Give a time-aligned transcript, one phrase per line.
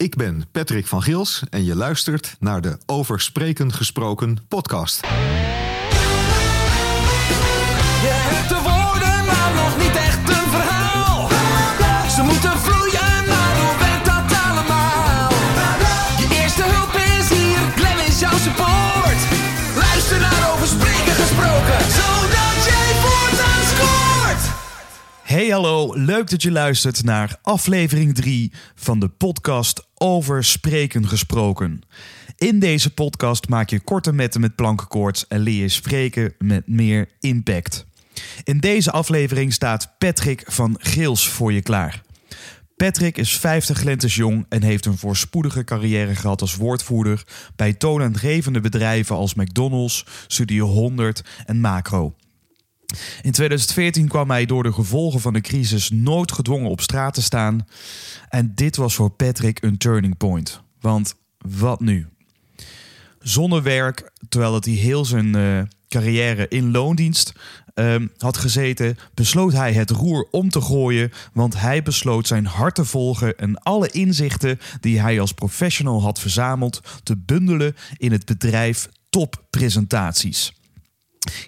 [0.00, 5.00] Ik ben Patrick van Gils en je luistert naar de Over Spreken Gesproken podcast.
[25.30, 31.80] Hey hallo, leuk dat je luistert naar aflevering 3 van de podcast Over Spreken Gesproken.
[32.36, 37.08] In deze podcast maak je korte metten met plankenkoorts en leer je spreken met meer
[37.20, 37.86] impact.
[38.44, 42.02] In deze aflevering staat Patrick van Geels voor je klaar.
[42.76, 47.24] Patrick is 50 lentes jong en heeft een voorspoedige carrière gehad als woordvoerder
[47.56, 52.14] bij toonaangevende bedrijven als McDonald's, Studio 100 en Macro.
[53.22, 57.66] In 2014 kwam hij door de gevolgen van de crisis noodgedwongen op straat te staan.
[58.28, 60.60] En dit was voor Patrick een turning point.
[60.80, 62.06] Want wat nu?
[63.18, 67.32] Zonder werk, terwijl hij heel zijn eh, carrière in loondienst
[67.74, 71.12] ehm, had gezeten, besloot hij het roer om te gooien.
[71.32, 76.20] Want hij besloot zijn hart te volgen en alle inzichten die hij als professional had
[76.20, 80.59] verzameld te bundelen in het bedrijf Top Presentaties.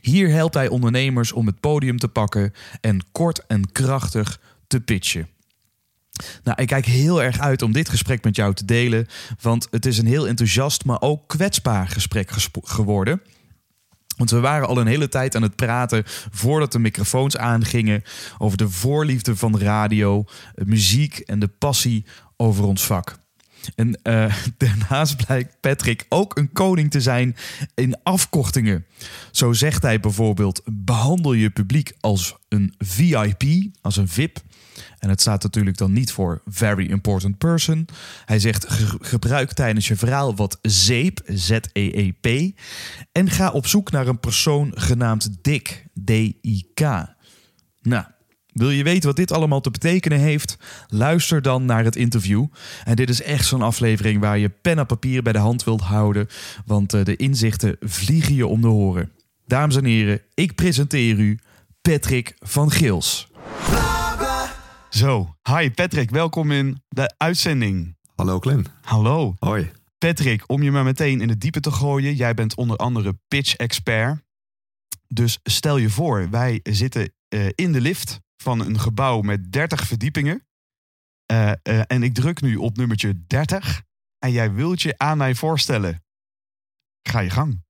[0.00, 5.28] Hier helpt hij ondernemers om het podium te pakken en kort en krachtig te pitchen.
[6.44, 9.06] Nou, ik kijk heel erg uit om dit gesprek met jou te delen,
[9.40, 12.30] want het is een heel enthousiast, maar ook kwetsbaar gesprek
[12.62, 13.20] geworden.
[14.16, 18.02] Want we waren al een hele tijd aan het praten voordat de microfoons aangingen
[18.38, 22.04] over de voorliefde van radio, eh, muziek en de passie
[22.36, 23.21] over ons vak.
[23.74, 27.36] En eh, daarnaast blijkt Patrick ook een koning te zijn
[27.74, 28.86] in afkortingen.
[29.30, 33.44] Zo zegt hij bijvoorbeeld: behandel je publiek als een VIP,
[33.80, 34.38] als een VIP.
[34.98, 37.86] En het staat natuurlijk dan niet voor very important person.
[38.24, 42.56] Hij zegt: "Ge- gebruik tijdens je verhaal wat zeep, Z-E-E-P.
[43.12, 46.80] En ga op zoek naar een persoon genaamd Dick, D-I-K.
[47.82, 48.04] Nou,
[48.52, 50.56] wil je weten wat dit allemaal te betekenen heeft?
[50.88, 52.46] Luister dan naar het interview.
[52.84, 55.80] En dit is echt zo'n aflevering waar je pen en papier bij de hand wilt
[55.80, 56.28] houden,
[56.66, 59.12] want eh, de inzichten vliegen je om de horen.
[59.46, 61.38] Dames en heren, ik presenteer u
[61.80, 63.30] Patrick van Gils.
[64.90, 67.96] Zo, hi Patrick, welkom in de uitzending.
[68.14, 68.66] Hallo Glenn.
[68.82, 69.34] Hallo.
[69.38, 69.70] Hoi.
[69.98, 72.14] Patrick, om je maar meteen in het diepe te gooien.
[72.14, 74.22] Jij bent onder andere pitch-expert.
[75.08, 79.86] Dus stel je voor, wij zitten eh, in de lift van een gebouw met 30
[79.86, 80.42] verdiepingen.
[81.26, 83.82] Eh, eh, en ik druk nu op nummertje 30.
[84.18, 86.02] En jij wilt je aan mij voorstellen.
[87.02, 87.64] Ga je gang.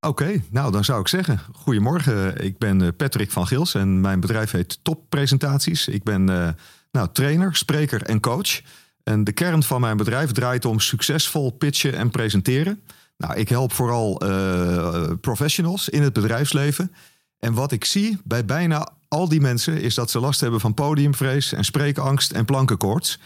[0.00, 2.44] Oké, nou dan zou ik zeggen, goedemorgen.
[2.44, 5.88] Ik ben eh, Patrick van Gils en mijn bedrijf heet Top Presentaties.
[5.88, 6.24] Ik ben
[6.90, 8.60] nou, trainer, spreker en coach.
[9.02, 12.82] En de kern van mijn bedrijf draait om succesvol pitchen en presenteren.
[13.16, 14.18] Nou, ik help vooral
[15.20, 16.94] professionals in het bedrijfsleven.
[17.38, 20.74] En wat ik zie bij bijna al die mensen is dat ze last hebben van
[20.74, 23.18] podiumvrees en spreekangst en plankenkoorts.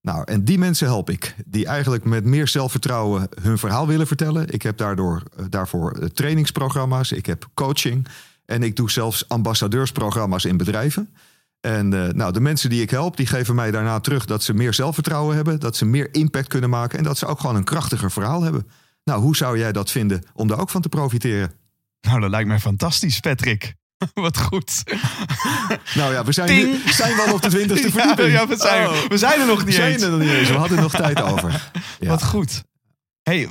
[0.00, 1.34] Nou, en die mensen help ik.
[1.46, 4.48] Die eigenlijk met meer zelfvertrouwen hun verhaal willen vertellen.
[4.48, 8.06] Ik heb daardoor, eh, daarvoor eh, trainingsprogramma's, ik heb coaching.
[8.44, 11.14] En ik doe zelfs ambassadeursprogramma's in bedrijven.
[11.60, 14.54] En eh, nou, de mensen die ik help, die geven mij daarna terug dat ze
[14.54, 15.60] meer zelfvertrouwen hebben.
[15.60, 16.98] Dat ze meer impact kunnen maken.
[16.98, 18.66] En dat ze ook gewoon een krachtiger verhaal hebben.
[19.04, 21.52] Nou, hoe zou jij dat vinden om daar ook van te profiteren?
[22.00, 23.74] Nou, dat lijkt mij fantastisch, Patrick.
[24.14, 24.82] Wat goed.
[25.94, 28.32] Nou ja, we zijn, nu, zijn wel op de twintigste Ja, verdieping.
[28.32, 29.04] ja, we, zijn, Oh.
[29.08, 30.02] we zijn er nog We niet zijn eens.
[30.02, 30.48] er nog niet eens.
[30.48, 31.70] We hadden nog tijd over.
[32.00, 32.08] Ja.
[32.08, 32.62] Wat goed.
[33.22, 33.48] Hey,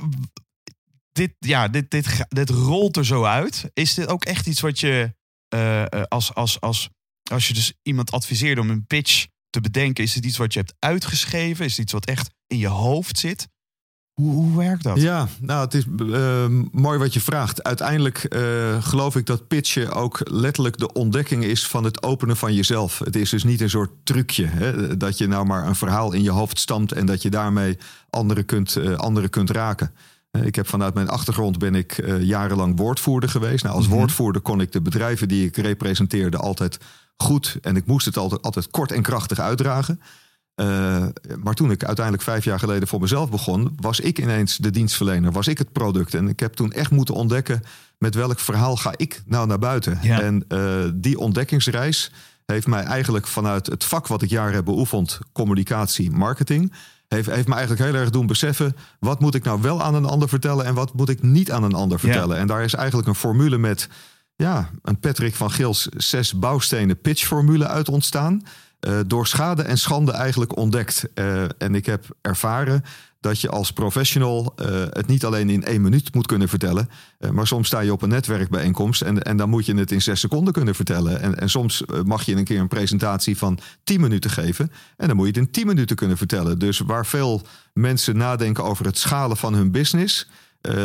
[1.12, 3.70] dit, ja, dit, dit, dit rolt er zo uit.
[3.72, 5.14] Is dit ook echt iets wat je,
[5.48, 6.88] eh, eh, als, als, als,
[7.30, 10.58] als je dus iemand adviseert om een pitch te bedenken, is het iets wat je
[10.58, 11.64] hebt uitgeschreven?
[11.64, 13.48] Is het iets wat echt in je hoofd zit?
[14.20, 15.00] Hoe, hoe werkt dat?
[15.00, 17.62] Ja, nou, het is eh, mooi wat je vraagt.
[17.62, 22.54] Uiteindelijk eh, geloof ik dat pitchen ook letterlijk de ontdekking is van het openen van
[22.54, 22.98] jezelf.
[22.98, 24.44] Het is dus niet een soort trucje.
[24.46, 27.78] Hè, dat je nou maar een verhaal in je hoofd stampt en dat je daarmee
[28.10, 29.94] anderen kunt, eh, anderen kunt raken.
[30.42, 33.64] Ik heb vanuit mijn achtergrond ben ik jarenlang woordvoerder geweest.
[33.64, 33.96] Nou, als Mhm.
[33.96, 36.78] woordvoerder kon ik de bedrijven die ik representeerde altijd
[37.16, 40.00] goed en ik moest het altijd, altijd kort en krachtig uitdragen.
[40.56, 41.04] Eh,
[41.42, 45.32] maar toen ik uiteindelijk vijf jaar geleden voor mezelf begon, was ik ineens de dienstverlener,
[45.32, 46.14] was ik het product.
[46.14, 47.62] En ik heb toen echt moeten ontdekken
[47.98, 49.98] met welk verhaal ga ik nou naar buiten.
[50.02, 50.20] Ja.
[50.20, 50.60] En eh,
[50.94, 52.10] die ontdekkingsreis
[52.46, 56.72] heeft mij eigenlijk vanuit het vak wat ik jaren heb beoefend, communicatie, marketing,
[57.08, 60.04] heeft, heeft me eigenlijk heel erg doen beseffen, wat moet ik nou wel aan een
[60.04, 62.04] ander vertellen en wat moet ik niet aan een ander Ja.
[62.04, 62.36] vertellen.
[62.36, 63.88] En daar is eigenlijk een formule met
[64.36, 68.42] ja, een Patrick van Gils zes bouwstenen pitchformule uit ontstaan.
[68.80, 71.08] Eh, door schade en schande eigenlijk ontdekt.
[71.14, 72.84] Eh, en ik heb ervaren
[73.20, 76.88] dat je als professional eh, het niet alleen in één minuut moet kunnen vertellen.
[77.32, 80.20] maar soms sta je op een netwerkbijeenkomst en, en dan moet je het in zes
[80.20, 81.20] seconden kunnen vertellen.
[81.20, 84.72] En, en soms mag je een keer een presentatie van tien minuten geven.
[84.96, 86.58] En dan moet je het in tien minuten kunnen vertellen.
[86.58, 87.42] Dus waar veel
[87.72, 90.28] mensen nadenken over het schalen van hun business.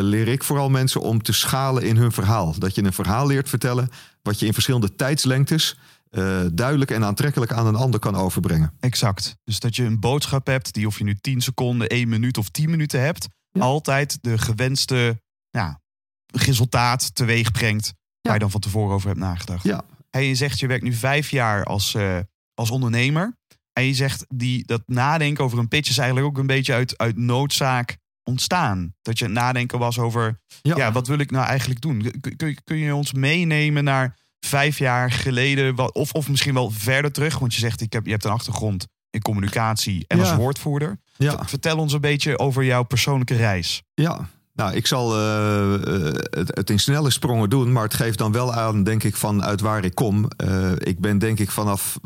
[0.01, 2.55] leer ik vooral mensen om te schalen in hun verhaal.
[2.59, 3.89] Dat je een verhaal leert vertellen.
[4.21, 5.77] wat je in verschillende tijdslengtes.
[6.11, 8.73] Eh, duidelijk en aantrekkelijk aan een ander kan overbrengen.
[8.79, 9.35] Exact.
[9.43, 12.49] Dus dat je een boodschap hebt die of je nu 10 seconden, 1 minuut of
[12.49, 13.61] 10 minuten hebt, Ja.
[13.61, 15.79] altijd de gewenste ja,
[16.25, 19.63] resultaat teweeg brengt waar je dan van tevoren over hebt nagedacht.
[19.63, 19.83] Ja.
[20.09, 22.17] En je zegt je werkt nu vijf jaar als, eh,
[22.53, 23.37] als ondernemer.
[23.73, 26.97] En je zegt die, dat nadenken over een pitch is eigenlijk ook een beetje uit,
[26.97, 28.95] uit noodzaak ontstaan.
[29.01, 30.75] Dat je het nadenken was over, ja.
[30.75, 30.91] Ja.
[30.91, 32.11] wat wil ik nou eigenlijk doen?
[32.21, 35.93] Kun, kun, kun je ons meenemen naar vijf jaar geleden?
[35.95, 37.39] Of, of misschien wel verder terug?
[37.39, 40.23] Want je zegt, ik heb, je hebt een achtergrond in communicatie en Ja.
[40.23, 40.97] als woordvoerder.
[41.17, 41.45] Ja.
[41.45, 43.83] Vertel ons een beetje over jouw persoonlijke reis.
[43.93, 48.17] Ja, nou, ik zal eh, eh, het, het in snelle sprongen doen, maar het geeft
[48.17, 50.27] dan wel aan, denk ik, van uit waar ik kom.
[50.37, 51.99] Eh, ik ben, denk ik, vanaf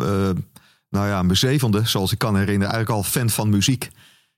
[0.89, 3.89] nou ja, mijn zevende, zoals ik kan herinneren, eigenlijk al fan van muziek.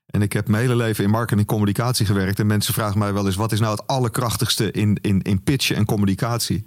[0.06, 2.38] En ik heb mijn hele leven in marketing en communicatie gewerkt.
[2.38, 5.76] En mensen vragen mij wel eens: wat is nou het allerkrachtigste in, in, in pitchen
[5.76, 6.64] en communicatie?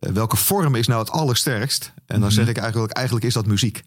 [0.00, 1.92] Eh, welke vorm is nou het allersterkst?
[2.06, 3.82] En dan zeg ik eigenlijk: eigenlijk is dat muziek.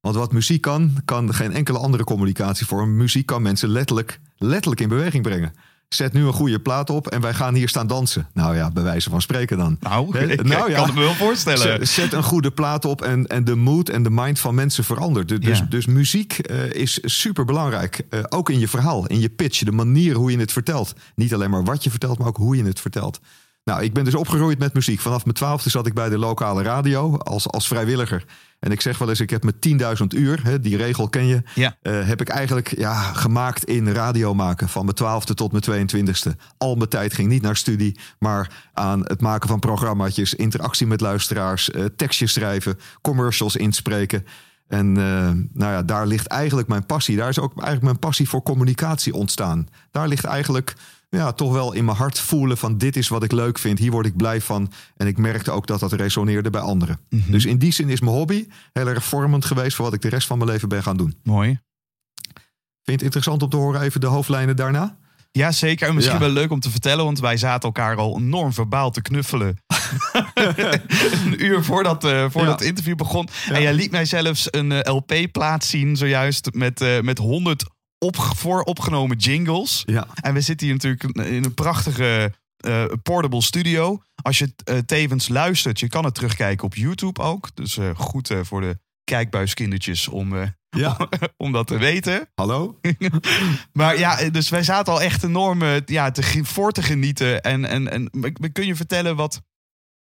[0.00, 2.96] Want wat muziek kan, kan geen enkele andere communicatievorm.
[2.96, 5.52] Muziek kan mensen letterlijk, letterlijk in beweging brengen.
[5.88, 8.28] Zet nu een goede plaat op en wij gaan hier staan dansen.
[8.34, 9.76] Nou ja, bij wijze van spreken dan.
[9.80, 10.30] Nou, Hè?
[10.32, 10.76] ik Nou ja.
[10.76, 11.86] kan het me wel voorstellen.
[11.86, 15.28] Zet, een goede plaat op en, en de mood en de mind van mensen verandert.
[15.28, 15.64] Du- Dus, Ja.
[15.68, 18.00] dus muziek eh, is super belangrijk.
[18.28, 20.92] ook in je verhaal, in je pitch, de manier hoe je het vertelt.
[21.14, 23.20] Niet alleen maar wat je vertelt, maar ook hoe je het vertelt.
[23.70, 25.00] Nou, ik ben dus opgegroeid met muziek.
[25.00, 28.24] Vanaf mijn twaalfde zat ik bij de lokale radio als, als vrijwilliger.
[28.58, 29.54] En ik zeg wel eens, ik heb met
[30.00, 31.76] 10.000 uur, hè, die regel ken je, Ja.
[31.82, 34.68] eh, heb ik eigenlijk ja, gemaakt in radio maken.
[34.68, 36.30] Van mijn twaalfde tot mijn 22e.
[36.58, 41.00] Al mijn tijd ging niet naar studie, maar aan het maken van programmaatjes, interactie met
[41.00, 44.24] luisteraars, eh, tekstjes schrijven, commercials inspreken.
[44.68, 47.16] En eh, nou ja, daar ligt eigenlijk mijn passie.
[47.16, 49.68] Daar is ook eigenlijk mijn passie voor communicatie ontstaan.
[49.90, 50.74] Daar ligt eigenlijk
[51.08, 53.78] ja, toch wel in mijn hart voelen van dit is wat ik leuk vind.
[53.78, 54.72] Hier word ik blij van.
[54.96, 57.00] En ik merkte ook dat dat resoneerde bij anderen.
[57.08, 60.08] Dus in die zin is mijn hobby heel erg vormend geweest voor wat ik de
[60.08, 61.14] rest van mijn leven ben gaan doen.
[61.22, 61.48] Mooi.
[61.48, 61.60] Vind
[62.84, 64.96] je het interessant om te horen even de hoofdlijnen daarna?
[65.32, 65.88] Ja, zeker.
[65.88, 66.22] En misschien Ja.
[66.22, 69.56] wel leuk om te vertellen, want wij zaten elkaar al enorm verbaal te knuffelen.
[70.34, 72.50] een uur voordat, eh voordat Ja.
[72.50, 73.28] het interview begon.
[73.52, 77.64] En jij liet mij zelfs een eh, LP-plaat zien, zojuist met, eh met 100
[77.98, 79.82] op, vooropgenomen jingles.
[79.86, 80.06] Ja.
[80.14, 84.02] En we zitten hier natuurlijk in een prachtige eh, portable studio.
[84.22, 87.48] Als je eh, tevens luistert, je kan het terugkijken op YouTube ook.
[87.54, 91.08] Dus eh, goed voor de kijkbuiskindertjes om, Ja.
[91.36, 92.28] om dat te weten.
[92.34, 92.78] Hallo?
[93.72, 97.42] Maar ja, dus wij zaten al echt enorm ja, te, voor te genieten.
[97.42, 99.42] En, en, en kun je vertellen wat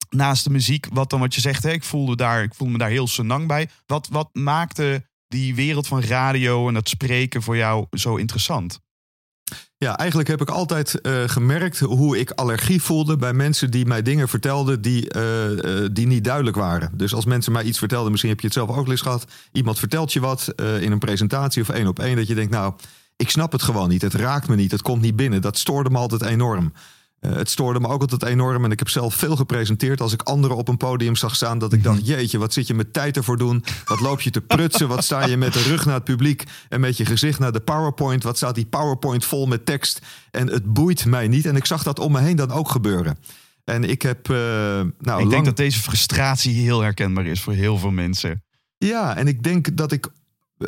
[0.08, 2.78] naast de muziek, wat dan wat je zegt, hè, ik, voelde daar, ik voelde me
[2.78, 3.68] daar heel senang bij.
[3.86, 8.80] Wat, wat maakte die wereld van radio en dat spreken voor jou zo interessant?
[9.76, 14.02] Ja, eigenlijk heb ik altijd eh, gemerkt hoe ik allergie voelde bij mensen die mij
[14.02, 16.90] dingen vertelden die, eh, eh, die niet duidelijk waren.
[16.94, 19.24] Dus als mensen mij iets vertelden, misschien heb je het zelf ook eens gehad.
[19.52, 22.74] Iemand vertelt je wat in een presentatie of één op één, dat je denkt, nou,
[23.16, 24.02] ik snap het gewoon niet.
[24.02, 25.40] Het raakt me niet, het komt niet binnen.
[25.40, 26.72] Dat stoorde me altijd enorm.
[27.22, 28.64] Eh, het stoorde me ook altijd enorm.
[28.64, 31.58] En ik heb zelf veel gepresenteerd als ik anderen op een podium zag staan.
[31.58, 33.64] Dat ik dacht, jeetje, wat zit je met tijd ervoor doen?
[33.84, 34.88] Wat loop je te prutsen?
[34.88, 37.60] Wat sta je met de rug naar het publiek en met je gezicht naar de
[37.60, 38.22] PowerPoint?
[38.22, 40.00] Wat staat die PowerPoint vol met tekst?
[40.30, 41.46] En het boeit mij niet.
[41.46, 43.18] En ik zag dat om me heen dan ook gebeuren.
[43.64, 45.30] En ik heb, eh, nou, ik lang...
[45.30, 48.42] denk dat deze frustratie heel herkenbaar is voor heel veel mensen.
[48.78, 50.08] Ja, en ik denk dat ik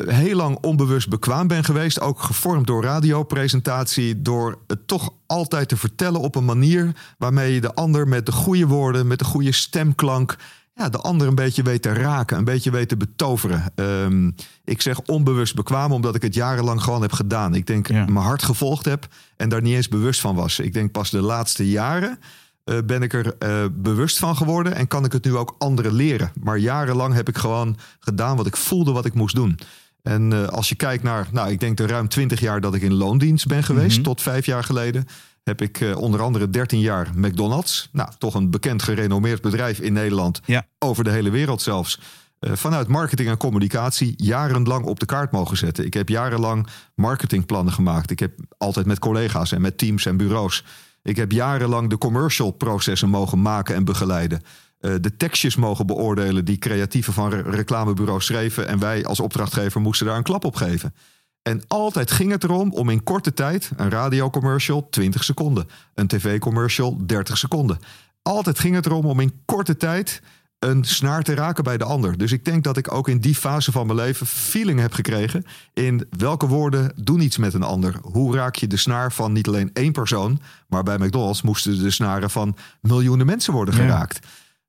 [0.05, 1.99] heel lang onbewust bekwaam ben geweest.
[2.01, 4.21] Ook gevormd door radiopresentatie.
[4.21, 8.31] Door het toch altijd te vertellen op een manier waarmee je de ander met de
[8.31, 10.35] goede woorden, met de goede stemklank.
[10.75, 13.63] Ja, de ander een beetje weet te raken, een beetje weet te betoveren.
[13.75, 14.31] Ehm,
[14.63, 17.55] ik zeg onbewust bekwaam omdat ik het jarenlang gewoon heb gedaan.
[17.55, 18.05] Ik denk Ja.
[18.05, 20.59] mijn hart gevolgd heb en daar niet eens bewust van was.
[20.59, 22.19] Ik denk pas de laatste jaren
[22.63, 25.93] eh, ben ik er eh, bewust van geworden en kan ik het nu ook anderen
[25.93, 26.31] leren.
[26.41, 29.59] Maar jarenlang heb ik gewoon gedaan wat ik voelde wat ik moest doen.
[30.05, 32.81] En eh, als je kijkt naar, nou, ik denk de ruim 20 jaar dat ik
[32.81, 35.05] in loondienst ben geweest, tot vijf jaar geleden,
[35.43, 37.89] heb ik eh, onder andere 13 jaar McDonald's.
[37.91, 40.65] Nou, toch een bekend gerenommeerd bedrijf in Nederland, Ja.
[40.79, 41.99] over de hele wereld zelfs.
[42.39, 45.85] eh, vanuit marketing en communicatie jarenlang op de kaart mogen zetten.
[45.85, 48.11] Ik heb jarenlang marketingplannen gemaakt.
[48.11, 50.63] Ik heb altijd met collega's en met teams en bureaus.
[51.03, 54.41] Ik heb jarenlang de commercial processen mogen maken en begeleiden.
[54.79, 58.67] Eh, de tekstjes mogen beoordelen die creatieven van re- reclamebureaus schreven.
[58.67, 60.93] En wij als opdrachtgever moesten daar een klap op geven.
[61.41, 66.97] En altijd ging het erom om in korte tijd een radiocommercial 20 seconden, een tv-commercial
[67.05, 67.79] 30 seconden.
[68.21, 70.21] Altijd ging het erom om in korte tijd
[70.59, 72.17] een snaar te raken bij de ander.
[72.17, 75.43] Dus ik denk dat ik ook in die fase van mijn leven feeling heb gekregen
[75.73, 77.95] in welke woorden doen iets met een ander.
[78.01, 81.91] Hoe raak je de snaar van niet alleen één persoon, maar bij McDonald's moesten de
[81.91, 84.07] snaren van miljoenen mensen worden Ja.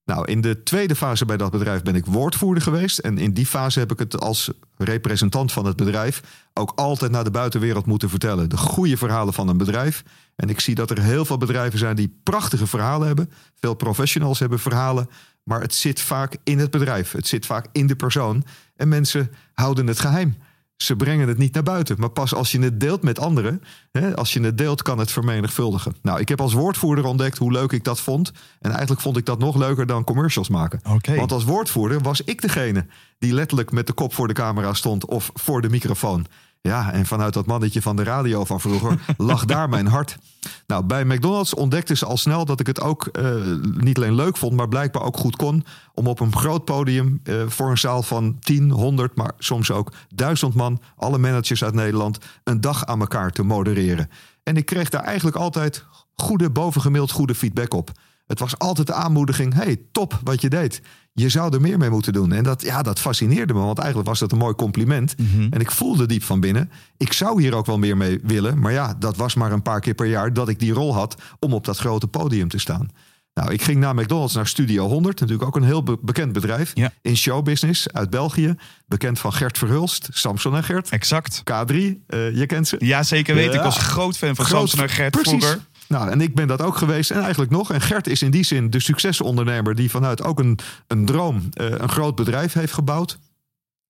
[0.06, 2.98] Nou, in de tweede fase bij dat bedrijf ben ik woordvoerder geweest.
[2.98, 6.22] En in die fase heb ik het als representant van het bedrijf
[6.54, 8.48] ook altijd naar de buitenwereld moeten vertellen.
[8.48, 10.02] De goede verhalen van een bedrijf.
[10.36, 13.30] En ik zie dat er heel veel bedrijven zijn die prachtige verhalen hebben.
[13.54, 15.08] Veel professionals hebben verhalen.
[15.42, 17.12] Maar het zit vaak in het bedrijf.
[17.12, 18.44] Het zit vaak in de persoon.
[18.76, 20.36] En mensen houden het geheim.
[20.76, 21.96] Ze brengen het niet naar buiten.
[21.98, 25.10] Maar pas als je het deelt met anderen, hè, als je het deelt, kan het
[25.10, 25.96] vermenigvuldigen.
[26.02, 28.32] Nou, ik heb als woordvoerder ontdekt hoe leuk ik dat vond.
[28.60, 30.80] En eigenlijk vond ik dat nog leuker dan commercials maken.
[31.16, 32.86] Want als woordvoerder was ik degene
[33.18, 36.26] die letterlijk met de kop voor de camera stond of voor de microfoon.
[36.60, 40.18] Ja, en vanuit dat mannetje van de radio van vroeger lag daar mijn hart.
[40.66, 44.36] Nou, bij McDonald's ontdekten ze al snel dat ik het ook eh, niet alleen leuk
[44.36, 45.64] vond, maar blijkbaar ook goed kon.
[45.94, 49.92] Om op een groot podium eh, voor een zaal van 10, 100, maar soms ook
[50.14, 54.10] 1000 man, alle managers uit Nederland, een dag aan elkaar te modereren.
[54.42, 55.84] En ik kreeg daar eigenlijk altijd
[56.14, 57.90] goede, bovengemiddeld goede feedback op.
[58.26, 60.82] Het was altijd de aanmoediging: hey, top wat je deed.
[61.18, 62.32] Je zou er meer mee moeten doen.
[62.32, 65.14] En dat, ja, dat fascineerde me, want eigenlijk was dat een mooi compliment.
[65.50, 68.58] En ik voelde diep van binnen: ik zou hier ook wel meer mee willen.
[68.58, 71.16] Maar ja, dat was maar een paar keer per jaar dat ik die rol had
[71.40, 72.88] om op dat grote podium te staan.
[73.34, 76.70] Nou, ik ging naar McDonald's naar Studio 100, natuurlijk ook een heel be- bekend bedrijf
[76.74, 76.92] Ja.
[77.02, 78.54] in showbusiness uit België.
[78.86, 80.88] Bekend van Gert Verhulst, Samson en Gert.
[80.88, 81.42] Exact.
[81.44, 81.74] K3,
[82.06, 82.76] eh, je kent ze.
[82.78, 83.54] Ja, zeker weten.
[83.54, 85.30] Ik was groot fan van Groot- Samson en Gert precies.
[85.44, 85.60] vroeger.
[85.88, 87.72] Nou, en ik ben dat ook geweest en eigenlijk nog.
[87.72, 91.70] En Gert is in die zin de succesondernemer die vanuit ook een, een droom eh,
[91.70, 93.18] een groot bedrijf heeft gebouwd.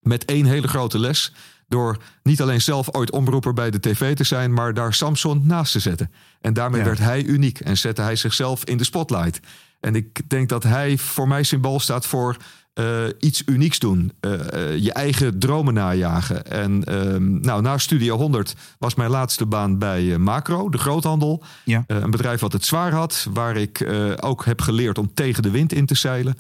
[0.01, 1.33] Met één hele grote les.
[1.69, 5.73] Door niet alleen zelf ooit omroeper bij de tv te zijn, maar daar Samson naast
[5.73, 6.13] te zetten.
[6.41, 6.87] En daarmee Ja.
[6.87, 9.41] werd hij uniek en zette hij zichzelf in de spotlight.
[9.81, 12.37] En ik denk dat hij voor mij symbool staat voor
[12.77, 14.13] eh, iets unieks doen.
[14.21, 16.47] Eh, eh, je eigen dromen najagen.
[16.47, 21.43] En ehm, nou, na Studio 100 was mijn laatste baan bij Macro, de groothandel.
[21.65, 21.85] Ja.
[21.87, 23.89] Een bedrijf wat het zwaar had, waar ik
[24.21, 26.39] ook heb geleerd om tegen de wind in te zeilen.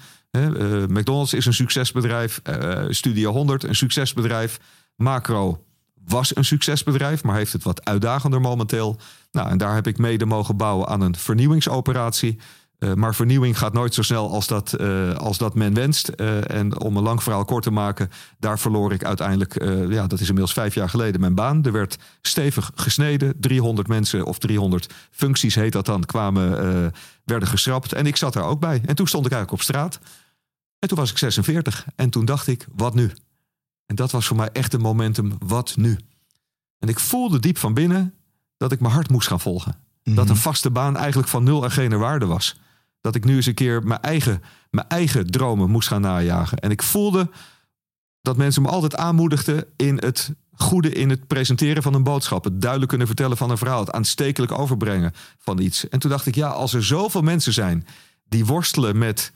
[0.88, 2.40] McDonald's is een succesbedrijf,
[2.88, 4.60] Studio 100 een succesbedrijf,
[4.96, 5.64] Macro
[6.04, 8.96] was een succesbedrijf, maar heeft het wat uitdagender momenteel.
[9.32, 12.38] Nou, en daar heb ik mede mogen bouwen aan een vernieuwingsoperatie.
[12.78, 16.08] Eh, maar vernieuwing gaat nooit zo snel als dat, eh, als dat men wenst.
[16.08, 20.20] Eh, en om een lang verhaal kort te maken, daar verloor ik uiteindelijk, ja, dat
[20.20, 21.64] is inmiddels vijf jaar geleden, mijn baan.
[21.64, 23.40] Er werd stevig gesneden.
[23.40, 26.50] 300 mensen of 300 functies heet dat dan, kwamen,
[27.24, 27.92] werden geschrapt.
[27.92, 28.82] En ik zat daar ook bij.
[28.86, 29.98] En toen stond ik eigenlijk op straat.
[30.78, 31.86] En toen was ik 46.
[31.96, 33.12] En toen dacht ik, wat nu?
[33.86, 35.98] En dat was voor mij echt een momentum, wat nu?
[36.78, 38.14] En ik voelde diep van binnen
[38.56, 39.76] dat ik mijn hart moest gaan volgen.
[40.02, 42.56] Dat een vaste baan eigenlijk van nul en geen waarde was.
[43.06, 46.58] Dat ik nu eens een keer mijn eigen, mijn eigen dromen moest gaan najagen.
[46.58, 47.30] En ik voelde
[48.20, 52.44] dat mensen me altijd aanmoedigden in het goede in het presenteren van een boodschap.
[52.44, 53.80] Het duidelijk kunnen vertellen van een verhaal.
[53.80, 55.88] Het aanstekelijk overbrengen van iets.
[55.88, 57.86] En toen dacht ik, ja, als er zoveel mensen zijn
[58.28, 59.32] die worstelen met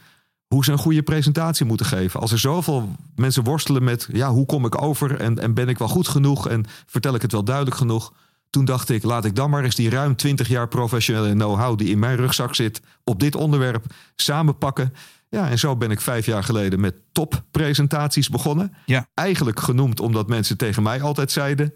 [0.46, 2.20] hoe ze een goede presentatie moeten geven.
[2.20, 5.78] Als er zoveel mensen worstelen met, ja, hoe kom ik over en, en ben ik
[5.78, 8.12] wel goed genoeg en vertel ik het wel duidelijk genoeg.
[8.50, 11.88] Toen dacht ik, laat ik dan maar eens die ruim 20 jaar professionele know-how die
[11.88, 13.85] in mijn rugzak zit op dit onderwerp
[14.16, 14.95] samenpakken.
[15.28, 18.75] Ja, en zo ben ik vijf jaar geleden met toppresentaties begonnen.
[18.87, 19.07] Ja.
[19.14, 21.75] Eigenlijk genoemd omdat mensen tegen mij altijd zeiden: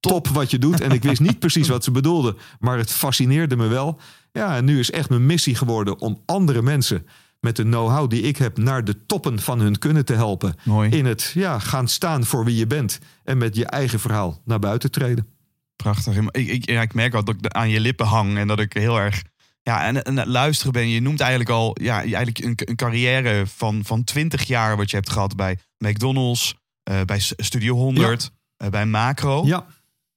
[0.00, 0.80] top wat je doet.
[0.80, 4.00] En ik wist niet precies wat ze bedoelden, maar het fascineerde me wel.
[4.32, 7.06] Ja, en nu is echt mijn missie geworden om andere mensen
[7.40, 10.54] met de know-how die ik heb naar de toppen van hun kunnen te helpen.
[10.62, 10.90] Mooi.
[10.90, 14.58] In het ja, gaan staan voor wie je bent en met je eigen verhaal naar
[14.58, 15.33] buiten treden.
[15.76, 16.16] Prachtig.
[16.16, 18.72] Ik, ik, ja, ik merk al dat ik aan je lippen hang en dat ik
[18.72, 19.22] heel erg
[19.62, 20.88] ja, en, en luisteren ben.
[20.88, 24.96] Je noemt eigenlijk al ja, eigenlijk een, een carrière van, van 20 jaar wat je
[24.96, 29.46] hebt gehad bij McDonald's, eh, bij Studio 100, eh, bij Macro.
[29.46, 29.66] Ja,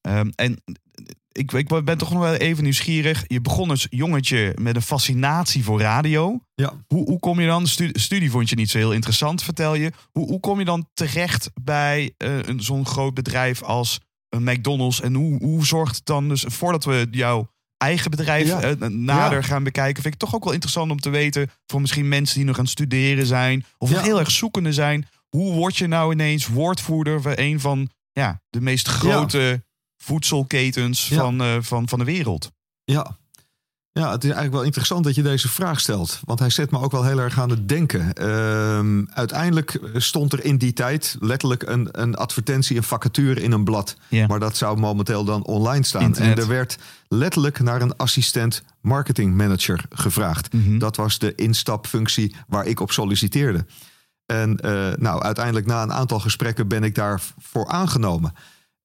[0.01, 0.63] Ehm, en
[1.31, 3.23] ik, ik ben toch nog wel even nieuwsgierig.
[3.27, 6.39] Je begon als jongetje met een fascinatie voor radio.
[6.55, 6.73] ja.
[6.87, 9.91] Hoe, hoe kom je dan, stu- studie vond je niet zo heel interessant, vertel je.
[10.11, 15.01] Hoe, hoe kom je dan terecht bij een zo'n groot bedrijf als een McDonald's?
[15.01, 18.61] En hoe, hoe zorgt het dan dus, voordat we jouw eigen bedrijf Ja.
[18.61, 19.45] eh, nader Ja.
[19.45, 22.45] gaan bekijken, vind ik toch ook wel interessant om te weten voor misschien mensen die
[22.45, 24.01] nog aan het studeren zijn of Ja.
[24.01, 25.07] heel erg zoekende zijn.
[25.29, 29.63] Hoe word je nou ineens woordvoerder van een van ja, de meest grote
[30.17, 32.51] voedselketens van, eh, van, van de wereld?
[32.83, 33.17] Ja.
[33.97, 36.19] Ja, het is eigenlijk wel interessant dat je deze vraag stelt.
[36.25, 38.13] Want hij zet me ook wel heel erg aan het denken.
[38.13, 43.63] Ehm, uiteindelijk stond er in die tijd letterlijk een, een advertentie, een vacature in een
[43.63, 43.97] blad.
[44.27, 46.01] Maar dat zou momenteel dan online staan.
[46.01, 46.37] Internet.
[46.37, 46.77] En er werd
[47.07, 50.53] letterlijk naar een assistent marketing manager gevraagd.
[50.53, 50.77] Mhm.
[50.77, 53.65] Dat was de instapfunctie waar ik op solliciteerde.
[54.25, 58.33] En eh, nou, uiteindelijk na een aantal gesprekken ben ik daarvoor aangenomen.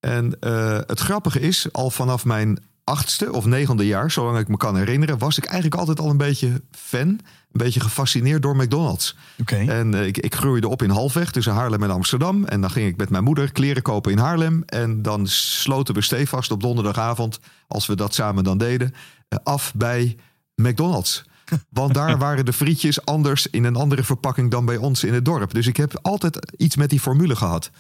[0.01, 4.57] En eh, het grappige is, al vanaf mijn achtste of negende jaar, zolang ik me
[4.57, 7.21] kan herinneren, was ik eigenlijk altijd al een beetje fan, een
[7.53, 9.17] beetje gefascineerd door McDonald's.
[9.41, 9.57] Oké.
[9.57, 12.45] En eh, ik, ik groeide op in Halfweg tussen Haarlem en Amsterdam.
[12.45, 14.63] En dan ging ik met mijn moeder kleren kopen in Haarlem.
[14.67, 18.95] En dan sloten we stevast op donderdagavond, als we dat samen dan deden,
[19.29, 20.17] eh, af bij
[20.55, 21.25] McDonald's.
[21.69, 25.25] Want daar waren de frietjes anders in een andere verpakking dan bij ons in het
[25.25, 25.55] dorp.
[25.55, 27.71] Dus ik heb altijd iets met die formule gehad.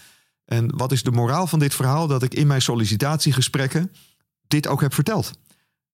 [0.44, 2.06] En wat is de moraal van dit verhaal?
[2.06, 3.90] Dat ik in mijn sollicitatiegesprekken
[4.52, 5.32] dit ook heb verteld.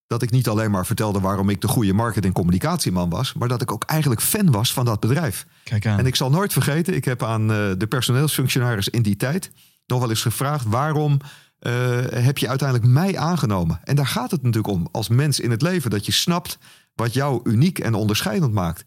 [0.07, 3.49] Dat ik niet alleen maar vertelde waarom ik de goede market- en communicatieman was, maar
[3.49, 5.47] dat ik ook eigenlijk fan was van dat bedrijf.
[5.65, 5.99] Kijk aan.
[5.99, 9.51] En ik zal nooit vergeten, ik heb aan eh, de personeelsfunctionaris in die tijd
[9.87, 11.19] nog wel eens gevraagd: waarom
[11.59, 11.73] eh,
[12.09, 13.81] heb je uiteindelijk mij aangenomen?
[13.85, 16.59] En daar gaat het natuurlijk om, als mens in het leven, dat je snapt
[16.95, 18.85] wat jou uniek en onderscheidend maakt.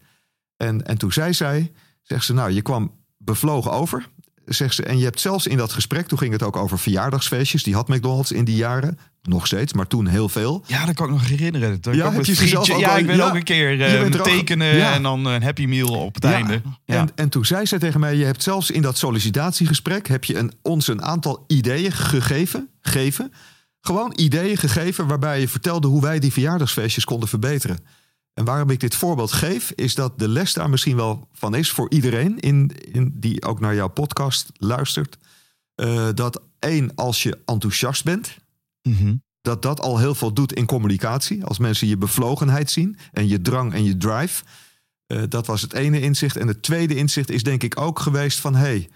[0.56, 4.08] En, en toen zei zij, zegt ze, nou, je kwam bevlogen over.
[4.46, 7.62] Zegt ze, en je hebt zelfs in dat gesprek, toen ging het ook over verjaardagsfeestjes.
[7.62, 10.64] Die had McDonald's in die jaren, nog steeds, maar toen heel veel.
[10.66, 11.80] Ja, dat kan ik nog herinneren.
[11.80, 14.24] Dat Ja, heb je ook Ja, ik ben ja, ook een keer eh, er ook-
[14.24, 14.92] tekenen ja.
[14.94, 16.62] en dan een happy meal op het einde.
[16.84, 20.36] En, en toen zei zij tegen mij: Je hebt zelfs in dat sollicitatiegesprek heb je
[20.38, 22.68] een, ons een aantal ideeën gegeven.
[22.80, 23.32] Geven.
[23.80, 27.78] Gewoon ideeën gegeven waarbij je vertelde hoe wij die verjaardagsfeestjes konden verbeteren.
[28.34, 31.70] En waarom ik dit voorbeeld geef, is dat de les daar misschien wel van is
[31.70, 35.16] voor iedereen in, in, die ook naar jouw podcast luistert.
[35.74, 38.36] Eh, dat één, als je enthousiast bent,
[38.82, 39.14] Mhm.
[39.40, 41.44] dat dat al heel veel doet in communicatie.
[41.44, 44.44] Als mensen je bevlogenheid zien en je drang en je drive.
[45.06, 46.36] Eh, dat was het ene inzicht.
[46.36, 48.54] En het tweede inzicht is denk ik ook geweest van...
[48.54, 48.88] hey,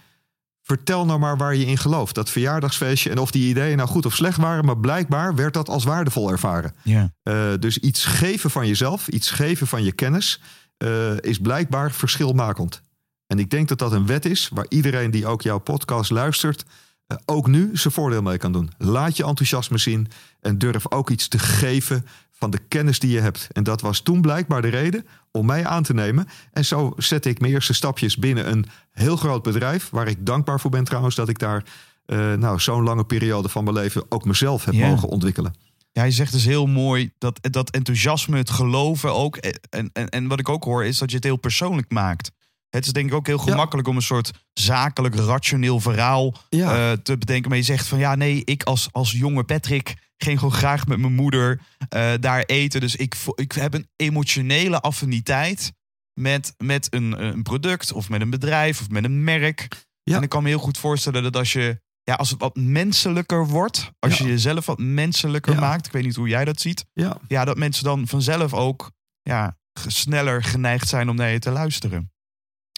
[0.67, 2.15] vertel nou maar waar je in gelooft.
[2.15, 4.65] Dat verjaardagsfeestje en of die ideeën nou goed of slecht waren...
[4.65, 6.75] maar blijkbaar werd dat als waardevol ervaren.
[6.83, 7.13] Ja.
[7.23, 10.41] Eh, dus iets geven van jezelf, iets geven van je kennis...
[10.77, 12.81] eh, is blijkbaar verschilmakend.
[13.27, 16.65] En ik denk dat dat een wet is waar iedereen die ook jouw podcast luistert...
[17.07, 18.71] eh, ook nu zijn voordeel mee kan doen.
[18.77, 20.07] Laat je enthousiasme zien
[20.39, 22.05] en durf ook iets te geven
[22.37, 23.47] van de kennis die je hebt.
[23.51, 26.27] En dat was toen blijkbaar de reden om mij aan te nemen.
[26.51, 29.89] En zo zette ik mijn eerste stapjes binnen een heel groot bedrijf...
[29.89, 31.63] waar ik dankbaar voor ben trouwens dat ik daar...
[32.05, 35.55] eh, nou, zo'n lange periode van mijn leven ook mezelf heb mogen ontwikkelen.
[35.91, 39.37] Ja, hij zegt dus heel mooi dat, dat enthousiasme, het geloven ook.
[39.37, 42.31] En, en, en wat ik ook hoor, is dat je het heel persoonlijk maakt.
[42.69, 46.91] Het is denk ik ook heel gemakkelijk om een soort zakelijk, rationeel verhaal Ja.
[46.91, 47.49] eh, te bedenken.
[47.49, 50.99] Maar je zegt van ja, nee, ik als, als jonge Patrick ging gewoon graag met
[50.99, 52.81] mijn moeder eh, daar eten.
[52.81, 55.73] Dus ik, ik heb een emotionele affiniteit
[56.13, 59.85] met, met een, een product of met een bedrijf of met een merk.
[60.03, 60.15] Ja.
[60.15, 63.47] En ik kan me heel goed voorstellen dat als je ja, als het wat menselijker
[63.47, 64.25] wordt, als Ja.
[64.25, 65.59] je jezelf wat menselijker Ja.
[65.59, 67.17] maakt, ik weet niet hoe jij dat ziet, Ja.
[67.27, 72.11] ja, dat mensen dan vanzelf ook ja, sneller geneigd zijn om naar je te luisteren.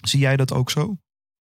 [0.04, 0.96] Zie jij dat ook zo?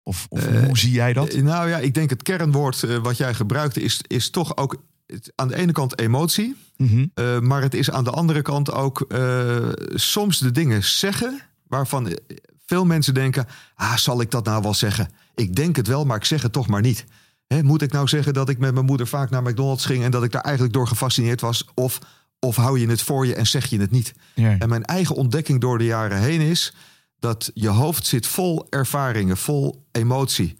[0.02, 1.28] Of, of Eh, hoe zie jij dat?
[1.28, 5.32] Eh, Nou ja, ik denk het kernwoord wat jij gebruikte is, is toch ook het-
[5.34, 6.56] aan de ene kant emotie.
[6.76, 7.06] Mhm.
[7.14, 12.08] eh, maar het is aan de andere kant ook eh, soms de dingen zeggen waarvan
[12.08, 12.14] eh,
[12.66, 15.10] veel mensen denken: ah, zal ik dat nou wel zeggen?
[15.34, 17.04] Ik denk het wel, maar ik zeg het toch maar niet.
[17.46, 20.10] Hè, moet ik nou zeggen dat ik met mijn moeder vaak naar McDonald's ging en
[20.10, 21.64] dat ik daar eigenlijk door gefascineerd was?
[21.74, 21.98] Of,
[22.38, 24.12] of hou je het voor je en zeg je het niet?
[24.34, 24.58] Ja.
[24.58, 26.74] En mijn eigen ontdekking door de jaren heen is
[27.18, 30.56] dat je hoofd zit vol ervaringen, vol emotie.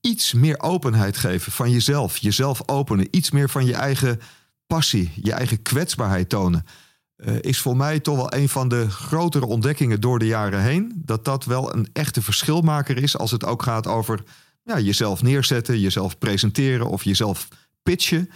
[0.00, 4.20] Iets meer openheid geven van jezelf, jezelf openen, iets meer van je eigen
[4.66, 6.64] passie, je eigen kwetsbaarheid tonen.
[7.16, 10.92] eh, is voor mij toch wel een van de grotere ontdekkingen door de jaren heen.
[10.96, 14.22] Dat dat wel een echte verschilmaker is als het ook gaat over
[14.62, 17.48] ja, jezelf neerzetten, jezelf presenteren of jezelf
[17.82, 18.30] pitchen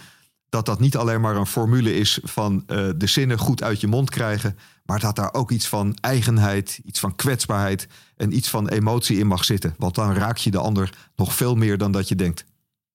[0.49, 3.87] dat dat niet alleen maar een formule is van eh, de zinnen goed uit je
[3.87, 8.67] mond krijgen, maar dat daar ook iets van eigenheid, iets van kwetsbaarheid en iets van
[8.69, 9.75] emotie in mag zitten.
[9.77, 12.45] Want dan raak je de ander nog veel meer dan dat je denkt.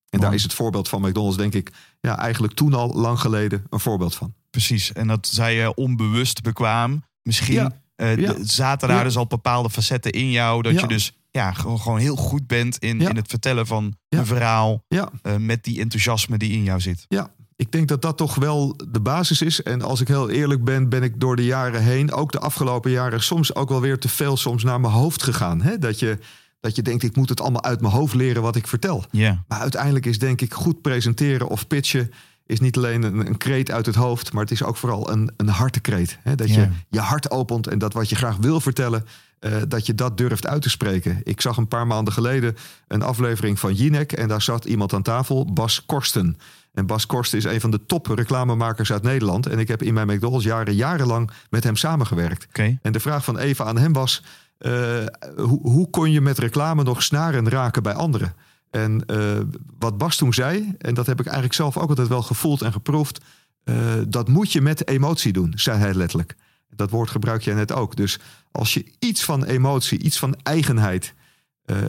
[0.08, 3.66] En daar is het voorbeeld van McDonald's, denk ik, ja, eigenlijk toen al lang geleden
[3.70, 4.34] een voorbeeld van.
[4.50, 4.92] Precies.
[4.92, 7.04] En dat zei je onbewust bekwaam.
[7.22, 7.70] Misschien Ja.
[7.96, 8.34] eh, Ja.
[8.42, 9.02] zaten daar Ja.
[9.04, 10.62] dus al bepaalde facetten in jou.
[10.62, 14.84] Dat je dus ja, gewoon, heel goed bent in, in het vertellen van een verhaal.
[14.88, 17.04] Eh, met die enthousiasme die in jou zit.
[17.08, 17.30] ja.
[17.60, 19.62] Ik denk dat dat toch wel de basis is.
[19.62, 22.90] En als ik heel eerlijk ben, ben ik door de jaren heen, ook de afgelopen
[22.90, 25.62] jaren, soms ook wel weer te veel soms naar mijn hoofd gegaan.
[25.62, 25.78] Hè?
[25.78, 26.18] Dat, je,
[26.60, 29.04] dat je denkt, ik moet het allemaal uit mijn hoofd leren wat ik vertel.
[29.48, 32.10] Maar uiteindelijk is denk ik goed presenteren of pitchen
[32.46, 35.30] is niet alleen een, een kreet uit het hoofd, maar het is ook vooral een,
[35.36, 36.18] een hartekreet.
[36.22, 36.34] Hè?
[36.34, 39.04] Dat je je hart opent en dat wat je graag wil vertellen,
[39.38, 41.20] eh, dat je dat durft uit te spreken.
[41.22, 42.56] Ik zag een paar maanden geleden
[42.88, 46.36] een aflevering van Jinek en daar zat iemand aan tafel, Bas Korsten.
[46.72, 49.46] En Bas Korsten is een van de top reclamemakers uit Nederland.
[49.46, 52.46] En ik heb in mijn McDonald's jaren jarenlang met hem samengewerkt.
[52.82, 54.22] En de vraag van Eva aan hem was:
[54.58, 55.04] eh,
[55.36, 58.34] hoe, hoe kon je met reclame nog snaren raken bij anderen?
[58.70, 59.38] En eh,
[59.78, 62.72] wat Bas toen zei, en dat heb ik eigenlijk zelf ook altijd wel gevoeld en
[62.72, 63.24] geproefd,
[63.64, 63.76] eh,
[64.08, 66.36] dat moet je met emotie doen, zei hij letterlijk.
[66.74, 67.96] Dat woord gebruik jij net ook.
[67.96, 68.18] Dus
[68.52, 71.14] als je iets van emotie, iets van eigenheid,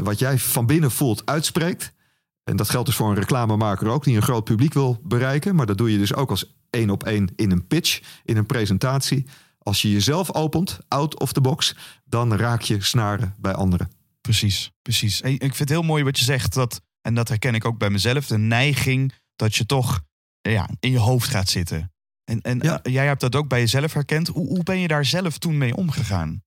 [0.01, 1.93] wat jij van binnen voelt, uitspreekt.
[2.43, 5.55] En dat geldt dus voor een reclamemaker ook, die een groot publiek wil bereiken.
[5.55, 8.45] Maar dat doe je dus ook als één op één in een pitch, in een
[8.45, 9.27] presentatie.
[9.57, 11.75] Als je jezelf opent, out of the box,
[12.05, 13.91] dan raak je snaren bij anderen.
[14.21, 15.21] Precies, precies.
[15.21, 17.77] En ik vind het heel mooi wat je zegt, dat, en dat herken ik ook
[17.77, 20.01] bij mezelf, de neiging dat je toch
[20.41, 21.91] ja, in je hoofd gaat zitten.
[22.23, 22.81] En, en Ja.
[22.81, 24.27] eh, jij hebt dat ook bij jezelf herkend.
[24.27, 26.43] Hoe, hoe ben je daar zelf toen mee omgegaan?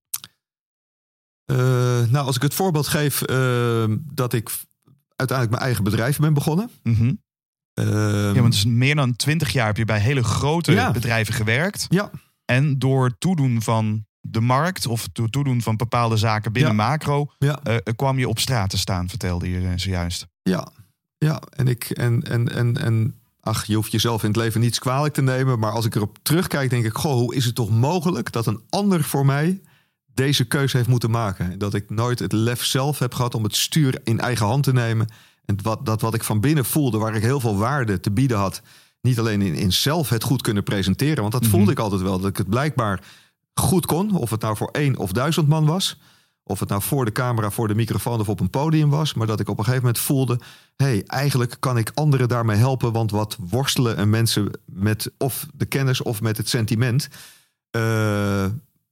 [1.45, 1.57] Eh,
[2.09, 4.49] nou, als ik het voorbeeld geef eh, dat ik
[5.15, 6.69] uiteindelijk mijn eigen bedrijf ben begonnen.
[6.83, 7.13] Mhm.
[7.73, 7.85] Eh,
[8.33, 10.91] Ja, want dus meer dan twintig jaar heb je bij hele grote Ja.
[10.91, 11.85] bedrijven gewerkt.
[11.89, 12.09] ja,
[12.45, 16.87] En door toedoen van de markt of door toedoen van bepaalde zaken binnen Ja.
[16.87, 17.59] macro, ja.
[17.63, 20.27] eh, kwam je op straat te staan, vertelde je eh, zojuist.
[20.41, 20.67] Ja,
[21.17, 21.41] ja.
[21.55, 25.13] En ik en, en, en, en ach, je hoeft jezelf in het leven niets kwalijk
[25.13, 25.59] te nemen.
[25.59, 28.61] Maar als ik erop terugkijk, denk ik: Goh, hoe is het toch mogelijk dat een
[28.69, 29.61] ander voor mij
[30.15, 31.51] deze keuze heeft moeten maken?
[31.51, 34.63] En Dat ik nooit het lef zelf heb gehad om het stuur in eigen hand
[34.63, 35.07] te nemen.
[35.45, 38.37] En wat, dat wat ik van binnen voelde, waar ik heel veel waarde te bieden
[38.37, 38.61] had.
[39.01, 41.21] Niet alleen in, in zelf het goed kunnen presenteren.
[41.21, 41.51] Want dat Mhm.
[41.51, 42.19] voelde ik altijd wel.
[42.19, 43.03] Dat ik het blijkbaar
[43.53, 44.15] goed kon.
[44.15, 45.99] Of het nou voor één of duizend man was.
[46.43, 49.13] Of het nou voor de camera, voor de microfoon of op een podium was.
[49.13, 50.39] Maar dat ik op een gegeven moment voelde...
[50.75, 52.91] hé, hey, eigenlijk kan ik anderen daarmee helpen.
[52.91, 57.07] Want wat worstelen en mensen met of de kennis of met het sentiment.
[57.71, 58.45] Eh,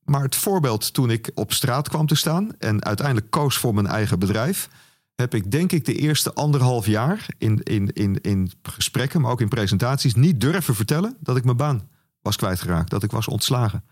[0.06, 2.50] maar het voorbeeld toen ik op straat kwam te staan...
[2.60, 4.70] en uiteindelijk koos voor mijn eigen bedrijf...
[5.16, 9.22] heb ik denk ik de eerste anderhalf jaar in, in, in, in gesprekken...
[9.22, 11.18] maar ook in presentaties niet durven vertellen...
[11.20, 11.90] dat ik mijn baan
[12.22, 13.84] was kwijtgeraakt, dat ik was ontslagen.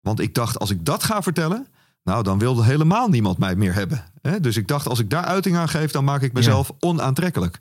[0.00, 1.66] Want ik dacht, als ik dat ga vertellen...
[2.04, 4.04] Nou, dan wilde helemaal niemand mij meer hebben.
[4.40, 7.60] Dus ik dacht, als ik daar uiting aan geef, dan maak ik mezelf onaantrekkelijk.